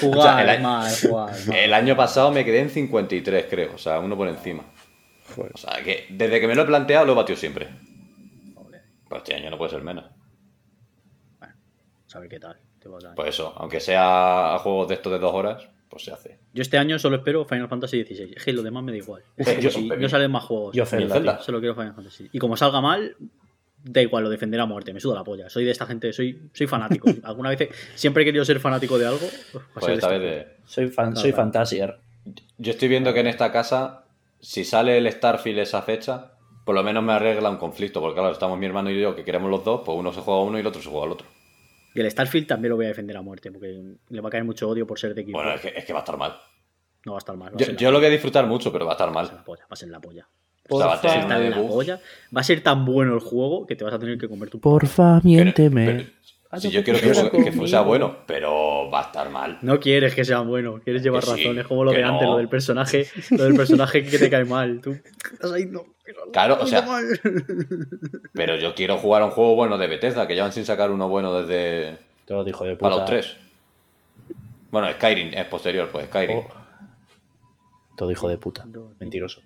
[0.00, 1.56] Jugar O sea, el- mal, jugar mal.
[1.56, 3.74] El año pasado me quedé en 53, creo.
[3.74, 4.62] O sea, uno por encima.
[5.34, 5.50] Joder.
[5.52, 7.68] O sea, que desde que me lo he planteado lo he batido siempre.
[9.08, 10.04] Pues este año no puede ser menos.
[12.06, 12.56] Saber qué tal.
[13.16, 16.38] Pues eso, aunque sea a juegos de estos de dos horas, pues se hace.
[16.52, 18.34] Yo este año solo espero Final Fantasy XVI.
[18.36, 19.22] Es que lo demás me da igual.
[19.60, 20.74] Yo Si no salen más juegos.
[20.74, 20.84] Yo.
[20.86, 22.28] Solo quiero Final Fantasy.
[22.32, 23.16] Y como salga mal,
[23.82, 24.92] da igual, lo defenderé a muerte.
[24.92, 25.48] Me suda la polla.
[25.48, 27.08] Soy de esta gente, soy, soy fanático.
[27.22, 29.26] Alguna vez siempre he querido ser fanático de algo.
[29.52, 30.46] Pues, Pues esta vez de...
[30.64, 31.44] Soy, fan, No, soy claro.
[31.44, 31.98] Fantasier.
[32.58, 34.04] Yo estoy viendo que en esta casa,
[34.40, 36.32] si sale el Starfield esa fecha,
[36.64, 38.00] por lo menos me arregla un conflicto.
[38.00, 40.40] Porque claro, estamos mi hermano y yo que queremos los dos, pues uno se juega
[40.40, 41.26] a uno y el otro se juega al otro.
[41.94, 43.50] Y el Starfield también lo voy a defender a muerte.
[43.50, 45.38] Porque le va a caer mucho odio por ser de equipo.
[45.38, 46.34] Bueno, es que, es que va a estar mal.
[47.04, 47.52] No va a estar mal.
[47.56, 49.38] Yo, yo lo voy a disfrutar mucho, pero va a estar Va a ser mal.
[49.38, 49.62] la polla.
[49.64, 50.22] Va a ser la polla.
[50.70, 51.00] Va a Porfa.
[51.00, 52.00] tener Va a una ser de la polla.
[52.36, 54.60] Va a ser tan bueno el juego que te vas a tener que comer tu
[54.60, 56.10] Porfa, Pero- miénteme.
[56.50, 56.98] Pero- Si yo quiero
[57.30, 59.58] que, que sea bueno, pero va a estar mal.
[59.62, 61.58] No quieres que sea bueno, quieres llevar Que sí, razón.
[61.58, 62.32] Es como lo que de antes, no.
[62.32, 64.80] lo del personaje, lo del personaje que te cae mal.
[64.80, 64.92] Tú
[65.32, 65.84] estás ahí, no.
[66.32, 67.04] Claro, o sea, mal.
[68.32, 71.06] pero yo quiero jugar a un juego bueno de Bethesda, que llevan sin sacar uno
[71.08, 72.90] bueno desde Todo hijo de puta.
[72.90, 73.36] Fallout 3.
[74.70, 76.38] Bueno, Skyrim es posterior, pues Skyrim.
[76.38, 76.48] Oh.
[77.96, 78.64] Todo hijo de puta.
[79.00, 79.42] Mentiroso.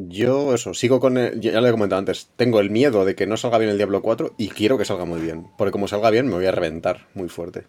[0.00, 1.18] Yo, eso, sigo con.
[1.18, 2.30] el- ya lo he comentado antes.
[2.36, 5.04] Tengo el miedo de que no salga bien el Diablo 4 y quiero que salga
[5.04, 5.48] muy bien.
[5.58, 7.64] Porque como salga bien, me voy a reventar muy fuerte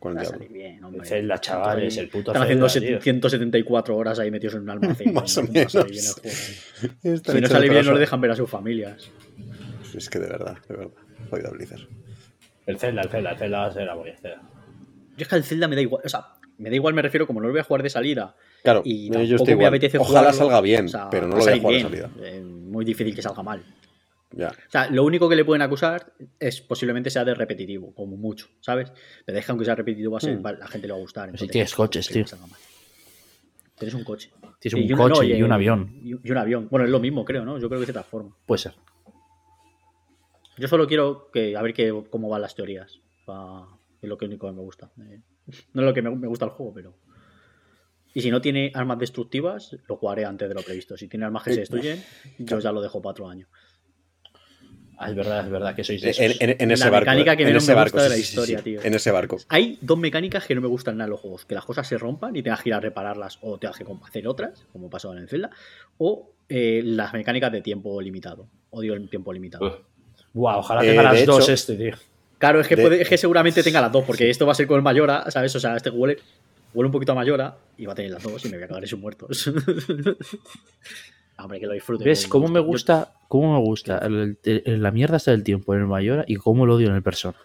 [0.00, 0.46] con el Va a Diablo.
[0.50, 0.80] bien.
[0.94, 3.00] El Zelda, chavales, el puto Están haciendo Zelda, tío.
[3.02, 5.12] 174 horas ahí metidos en un almacén.
[5.12, 5.60] Más o ¿no?
[5.60, 6.20] A salir bien menos.
[6.24, 6.30] el
[7.02, 7.22] juego.
[7.34, 9.10] Si no sale bien, no le dejan ver a sus familias.
[9.94, 10.92] Es que de verdad, de verdad.
[11.28, 11.82] Jodido Blizzard.
[12.66, 14.42] El Zelda, el Zelda, el Zelda a ser la el Zelda.
[15.16, 16.02] Yo es que al Zelda me da igual.
[16.04, 16.24] O sea,
[16.58, 18.34] me da igual, me refiero, como no lo voy a jugar de salida.
[18.62, 21.36] Claro, Y yo tampoco estoy me apetece Ojalá jugarlo, salga bien, o sea, pero no
[21.36, 22.10] lo voy a jugar de salida.
[22.22, 23.62] Eh, muy difícil que salga mal.
[24.32, 24.48] Ya.
[24.48, 28.48] O sea, lo único que le pueden acusar es posiblemente sea de repetitivo, como mucho,
[28.60, 28.92] ¿sabes?
[29.24, 30.42] Pero deja aunque sea repetitivo, va a ser, Hmm.
[30.58, 31.26] la gente le va a gustar.
[31.30, 32.24] Pero si tienes coches, que tío.
[33.78, 34.30] Tienes un coche.
[34.60, 35.90] Tienes un Y coche no, y un avión.
[36.02, 36.68] Y, y un avión.
[36.70, 37.58] Bueno, es lo mismo, creo, ¿no?
[37.58, 38.34] Yo creo que se transforma.
[38.46, 38.74] Puede ser.
[40.56, 43.00] Yo solo quiero que, a ver qué, cómo van las teorías.
[43.26, 43.66] Pa-
[44.00, 44.90] Es lo que único que me gusta.
[45.00, 45.20] Eh,
[45.72, 46.94] no es lo que me, me gusta el juego, pero.
[48.16, 50.96] Y si no tiene armas destructivas, lo jugaré antes de lo previsto.
[50.96, 52.02] Si tiene armas que se destruyen,
[52.38, 53.48] yo ya lo dejo para otro año.
[54.96, 56.40] Ah, es verdad, es verdad que sois de En, esos.
[56.40, 57.00] en- en La ese barco.
[57.06, 58.64] mecánica eh, que en menos ese me barco, gusta de sí, la sí, historia, sí.
[58.64, 58.80] tío.
[58.84, 59.36] En ese barco.
[59.48, 61.44] Hay dos mecánicas que no me gustan nada en los juegos.
[61.44, 64.28] Que las cosas se rompan y tengas que ir a repararlas o tengas que hacer
[64.28, 65.50] otras, como pasó en el Zelda.
[65.98, 68.46] O eh, las mecánicas de tiempo limitado.
[68.70, 69.84] Odio el tiempo limitado.
[70.32, 71.96] Guau, ojalá Eh, tenga las dos hecho- este, tío.
[72.38, 74.54] Claro, es que, De- puede- es que seguramente tenga las dos, porque esto va a
[74.54, 75.54] ser con el Mayora, ¿sabes?
[75.56, 76.18] O sea, este huele,
[76.74, 78.68] huele un poquito a Mayora y va a tener las dos y me voy a
[78.68, 79.50] cagar en sus muertos.
[81.38, 82.04] Hombre, que lo disfrute.
[82.04, 85.74] ¿Ves cómo me Yo- gusta, cómo me gusta el- el- la mierda está del tiempo
[85.74, 87.36] en el Mayora y cómo lo odio en el Persona?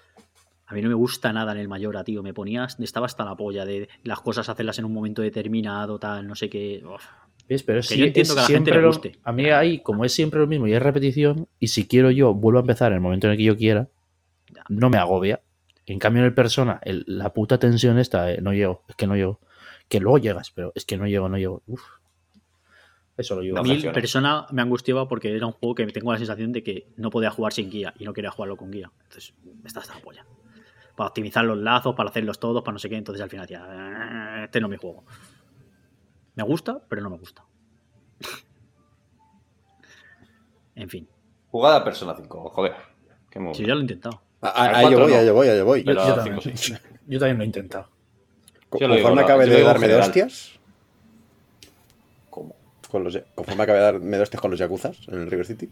[0.67, 2.21] A mí no me gusta nada en el Mayora, tío.
[2.21, 6.27] Me ponías, estaba hasta la polla de las cosas hacerlas en un momento determinado, tal,
[6.27, 6.83] no sé qué.
[6.85, 7.03] Uf.
[7.47, 7.63] ¿Ves?
[7.63, 9.11] Pero es, Que yo entiendo es que a la gente siempre le lo- guste.
[9.23, 12.35] A mí ahí, como es siempre lo mismo y es repetición, y si quiero yo
[12.35, 13.87] vuelvo a empezar en el momento en el que yo quiera.
[14.69, 15.41] No me agobia.
[15.85, 19.07] En cambio en el Persona, el- la puta tensión esta, eh, no llego, es que
[19.07, 19.39] no llego.
[19.89, 21.61] Que luego llegas, pero es que no llego, no llego.
[21.67, 21.81] Uf.
[23.17, 23.57] Eso lo llevo.
[23.57, 26.87] A mí, persona, me angustiaba porque era un juego que tengo la sensación de que
[26.95, 28.89] no podía jugar sin guía y no quería jugarlo con guía.
[29.03, 29.33] Entonces,
[29.65, 30.25] está hasta la polla.
[30.95, 32.95] Para optimizar los lazos, para hacerlos todos, para no sé qué.
[32.95, 33.65] Entonces, al final, ya,
[34.41, 35.03] "Eh, este no es mi juego.
[36.35, 37.43] Me gusta, pero no me gusta.
[40.75, 41.07] en fin,
[41.51, 42.73] Jugada Persona 5, joder.
[43.29, 44.21] Qué si ya lo he intentado.
[44.41, 45.83] Ah, Ahí yo voy, ahí yo voy, ahí yo voy.
[45.83, 46.73] Yo, también, 5 sí.
[47.07, 47.89] yo también lo he intentado.
[48.69, 50.51] Co- Yo lo digo, Conforme la- acabe de darme de hostias,
[52.29, 52.55] ¿Cómo?
[52.89, 55.69] con los, conforme acabe de darme de hostias con los Yakuzas en el River City.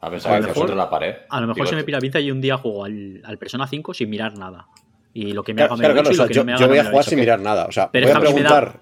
[0.00, 1.14] A te mejor- la pared.
[1.28, 3.38] A lo mejor Digo, se me pira la pinza y un día juego al, al
[3.38, 4.66] Persona 5 sin mirar nada.
[5.12, 6.22] Y lo que me Claro, haga me claro, lo he claro, hecho o y lo
[6.24, 7.64] sea, que yo, no me haga yo no voy me a jugar sin mirar nada.
[7.66, 8.80] O sea, Pero voy a mí me da- preguntar.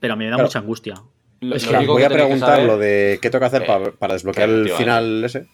[0.00, 0.94] Pero me da mucha angustia.
[1.40, 3.92] Lo- Es lo que único Voy a preguntar lo de qué tengo que hacer Eh,
[3.98, 4.84] para, desbloquear el efectivamente.
[4.84, 5.46] final ese.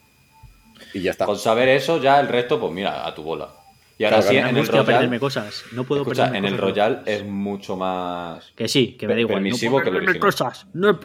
[0.93, 1.27] Y ya está.
[1.27, 3.61] Con saber eso, ya el resto, pues mira, a tu bola.
[4.03, 5.20] Y ahora Claro, sí, en el angustia perderme Royal.
[5.20, 5.65] cosas.
[5.70, 6.59] No puedo Escucha, perderme en el.
[6.61, 8.53] Royal es mucho más.
[8.57, 9.35] Que sí, que me da Per- igual.
[9.37, 10.19] permisivo no que original.
[10.19, 10.66] cosas.
[10.74, 10.97] No Eh,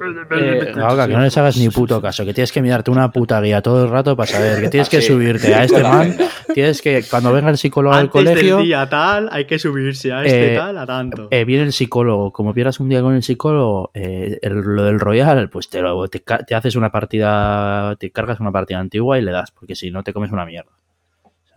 [0.73, 0.73] que
[1.13, 3.91] no les hagas ni puto caso, que tienes que mirarte una puta guía todo el
[3.91, 5.07] rato para saber que tienes que Ah, sí.
[5.07, 6.17] subirte a este man,
[6.55, 10.23] tienes que, cuando venga el psicólogo al colegio, del día tal, hay que subirse a
[10.25, 11.27] este Eh, tal, a tanto.
[11.29, 14.99] eh, viene el psicólogo, como pierdas un día con el psicólogo, eh, el- lo del
[14.99, 19.31] Royal, pues te, lo- te haces una partida, te cargas una partida antigua y le
[19.31, 20.71] das, porque si no te comes una mierda.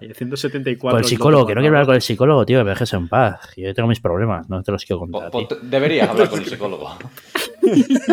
[0.00, 0.90] Y 174.
[0.90, 3.08] Con el psicólogo, que no quiero hablar con el psicólogo, tío, que me dejes en
[3.08, 3.52] paz.
[3.56, 5.30] Yo tengo mis problemas, no te los quiero contar.
[5.30, 5.54] Pues- ti.
[5.56, 6.90] pues deberías hablar con el psicólogo.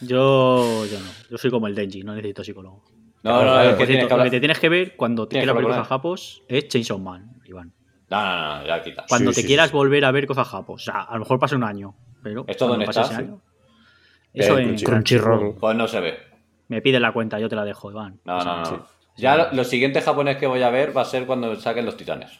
[0.00, 1.06] Yo, yo no.
[1.30, 2.82] Yo soy como el Denji, no necesito psicólogo.
[3.22, 5.44] No, no, es que tienes que lo que te tienes que ver cuando te Tienes
[5.44, 7.72] quieras ver hablar cosas japos es Chainsaw Man, Iván.
[8.08, 9.04] No, no, no, ya quita.
[9.08, 9.76] Cuando Sí, te sí, quieras sí.
[9.76, 10.82] volver a ver cosas japos.
[10.82, 12.44] O sea, a lo mejor pasa un año, pero.
[12.48, 13.02] ¿Esto dónde está?
[13.02, 13.40] ese año-
[14.32, 14.76] Eso Eh, en.
[14.78, 15.54] Crunchyroll.
[15.60, 16.18] Pues no se ve.
[16.68, 18.20] Me pide la cuenta, yo te la dejo, Iván.
[18.24, 18.86] No, O sea, no, no.
[19.20, 21.96] Ya lo, lo siguiente japonés que voy a ver va a ser cuando saquen los
[21.96, 22.30] titanes.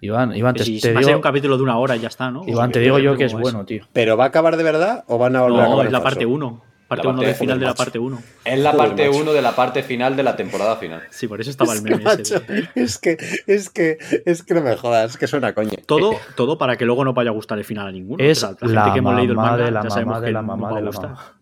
[0.00, 2.00] Iván, Iván, te, si te va a ser digo, un capítulo de una hora y
[2.00, 2.42] ya está, ¿no?
[2.46, 3.84] Iván, te digo yo ¿cómo que es bueno, tío.
[3.92, 6.02] ¿Pero va a acabar de verdad o van a volver a No, acabar es la
[6.02, 6.62] parte 1.
[6.86, 8.22] Parte La 1 parte- del final de la parte 1.
[8.44, 9.20] Es la Joder, parte macho.
[9.22, 11.02] 1 de la parte final de la temporada final.
[11.10, 12.34] Sí, por eso estaba el que, meme ese.
[12.40, 13.16] macho, es que,
[13.46, 13.96] es que,
[14.26, 15.70] es que no me jodas, es que suena coña.
[15.86, 18.22] Todo, todo para que luego no vaya a gustar el final a ninguno.
[18.22, 20.20] Es O sea, la la gente que hemos leído el manga de la ya mamá
[20.20, 21.32] de la no mamá a de la mamá.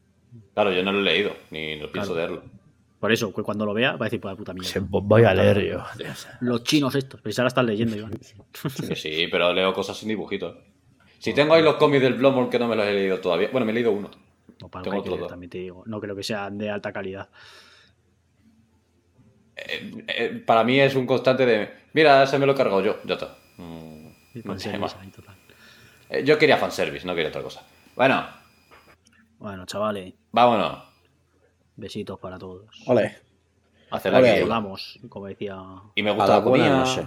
[0.54, 2.42] Claro, yo no lo he leído, ni lo pienso leerlo.
[3.02, 4.70] Por eso, que cuando lo vea va a decir, pues puta mierda.
[4.70, 5.82] Se- Voy a leer yo.
[6.40, 7.20] Los chinos estos.
[7.20, 8.12] Pero si ahora estás leyendo, Iván.
[8.94, 10.56] Sí, pero leo cosas sin dibujitos.
[11.18, 13.48] Si tengo ahí los cómics del Bloodborne que no me los he leído todavía.
[13.50, 14.08] Bueno, me he leído uno.
[14.60, 15.26] No, para Tengo dos.
[15.26, 15.82] también te digo.
[15.84, 17.28] No creo que sean de alta calidad.
[19.56, 22.98] Eh, eh, para mí es un constante de, mira, se me lo he cargado yo,
[23.04, 23.36] ya está.
[23.56, 24.06] Mm,
[24.44, 24.86] no.
[26.08, 27.66] Eh, Yo quería fanservice, no quería otra cosa.
[27.96, 28.24] Bueno,
[29.38, 30.91] Bueno, chavales, vámonos.
[31.76, 32.66] Besitos para todos.
[32.86, 33.16] Ole.
[33.90, 35.56] Hacer la que Volamos, como decía.
[35.94, 36.78] Y me A gusta la comida.
[36.78, 37.06] noche.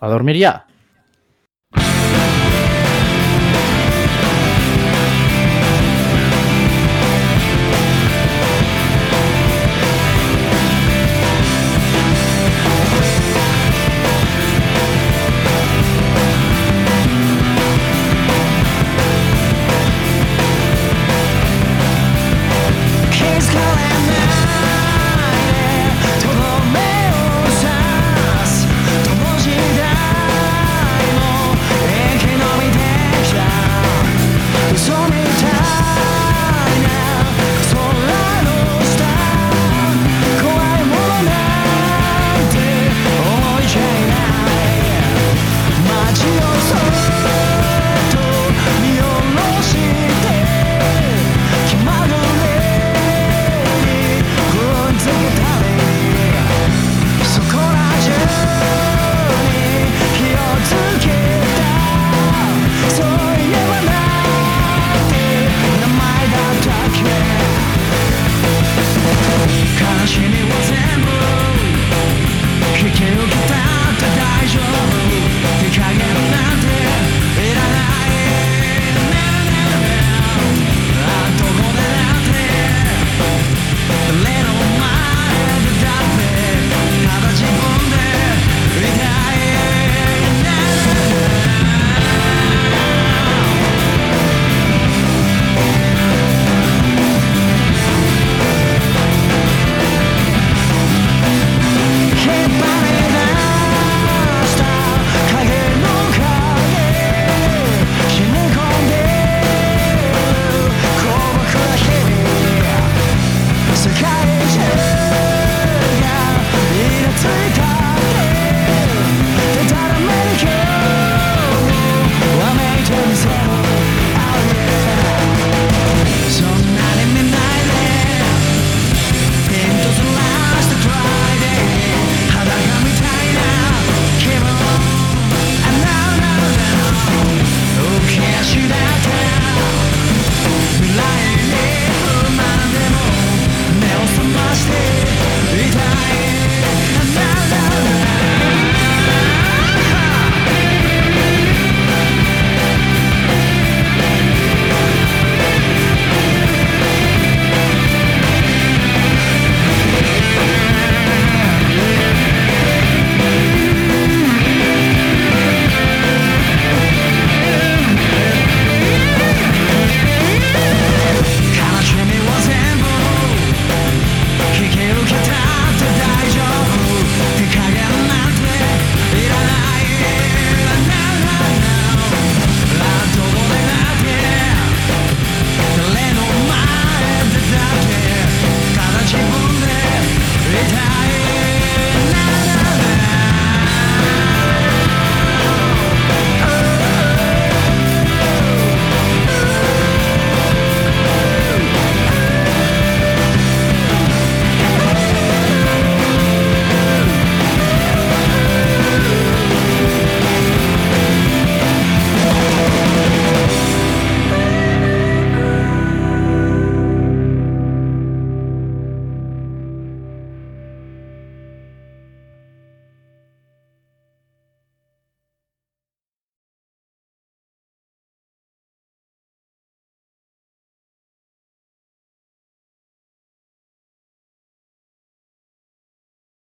[0.00, 0.66] ¿A dormir ya?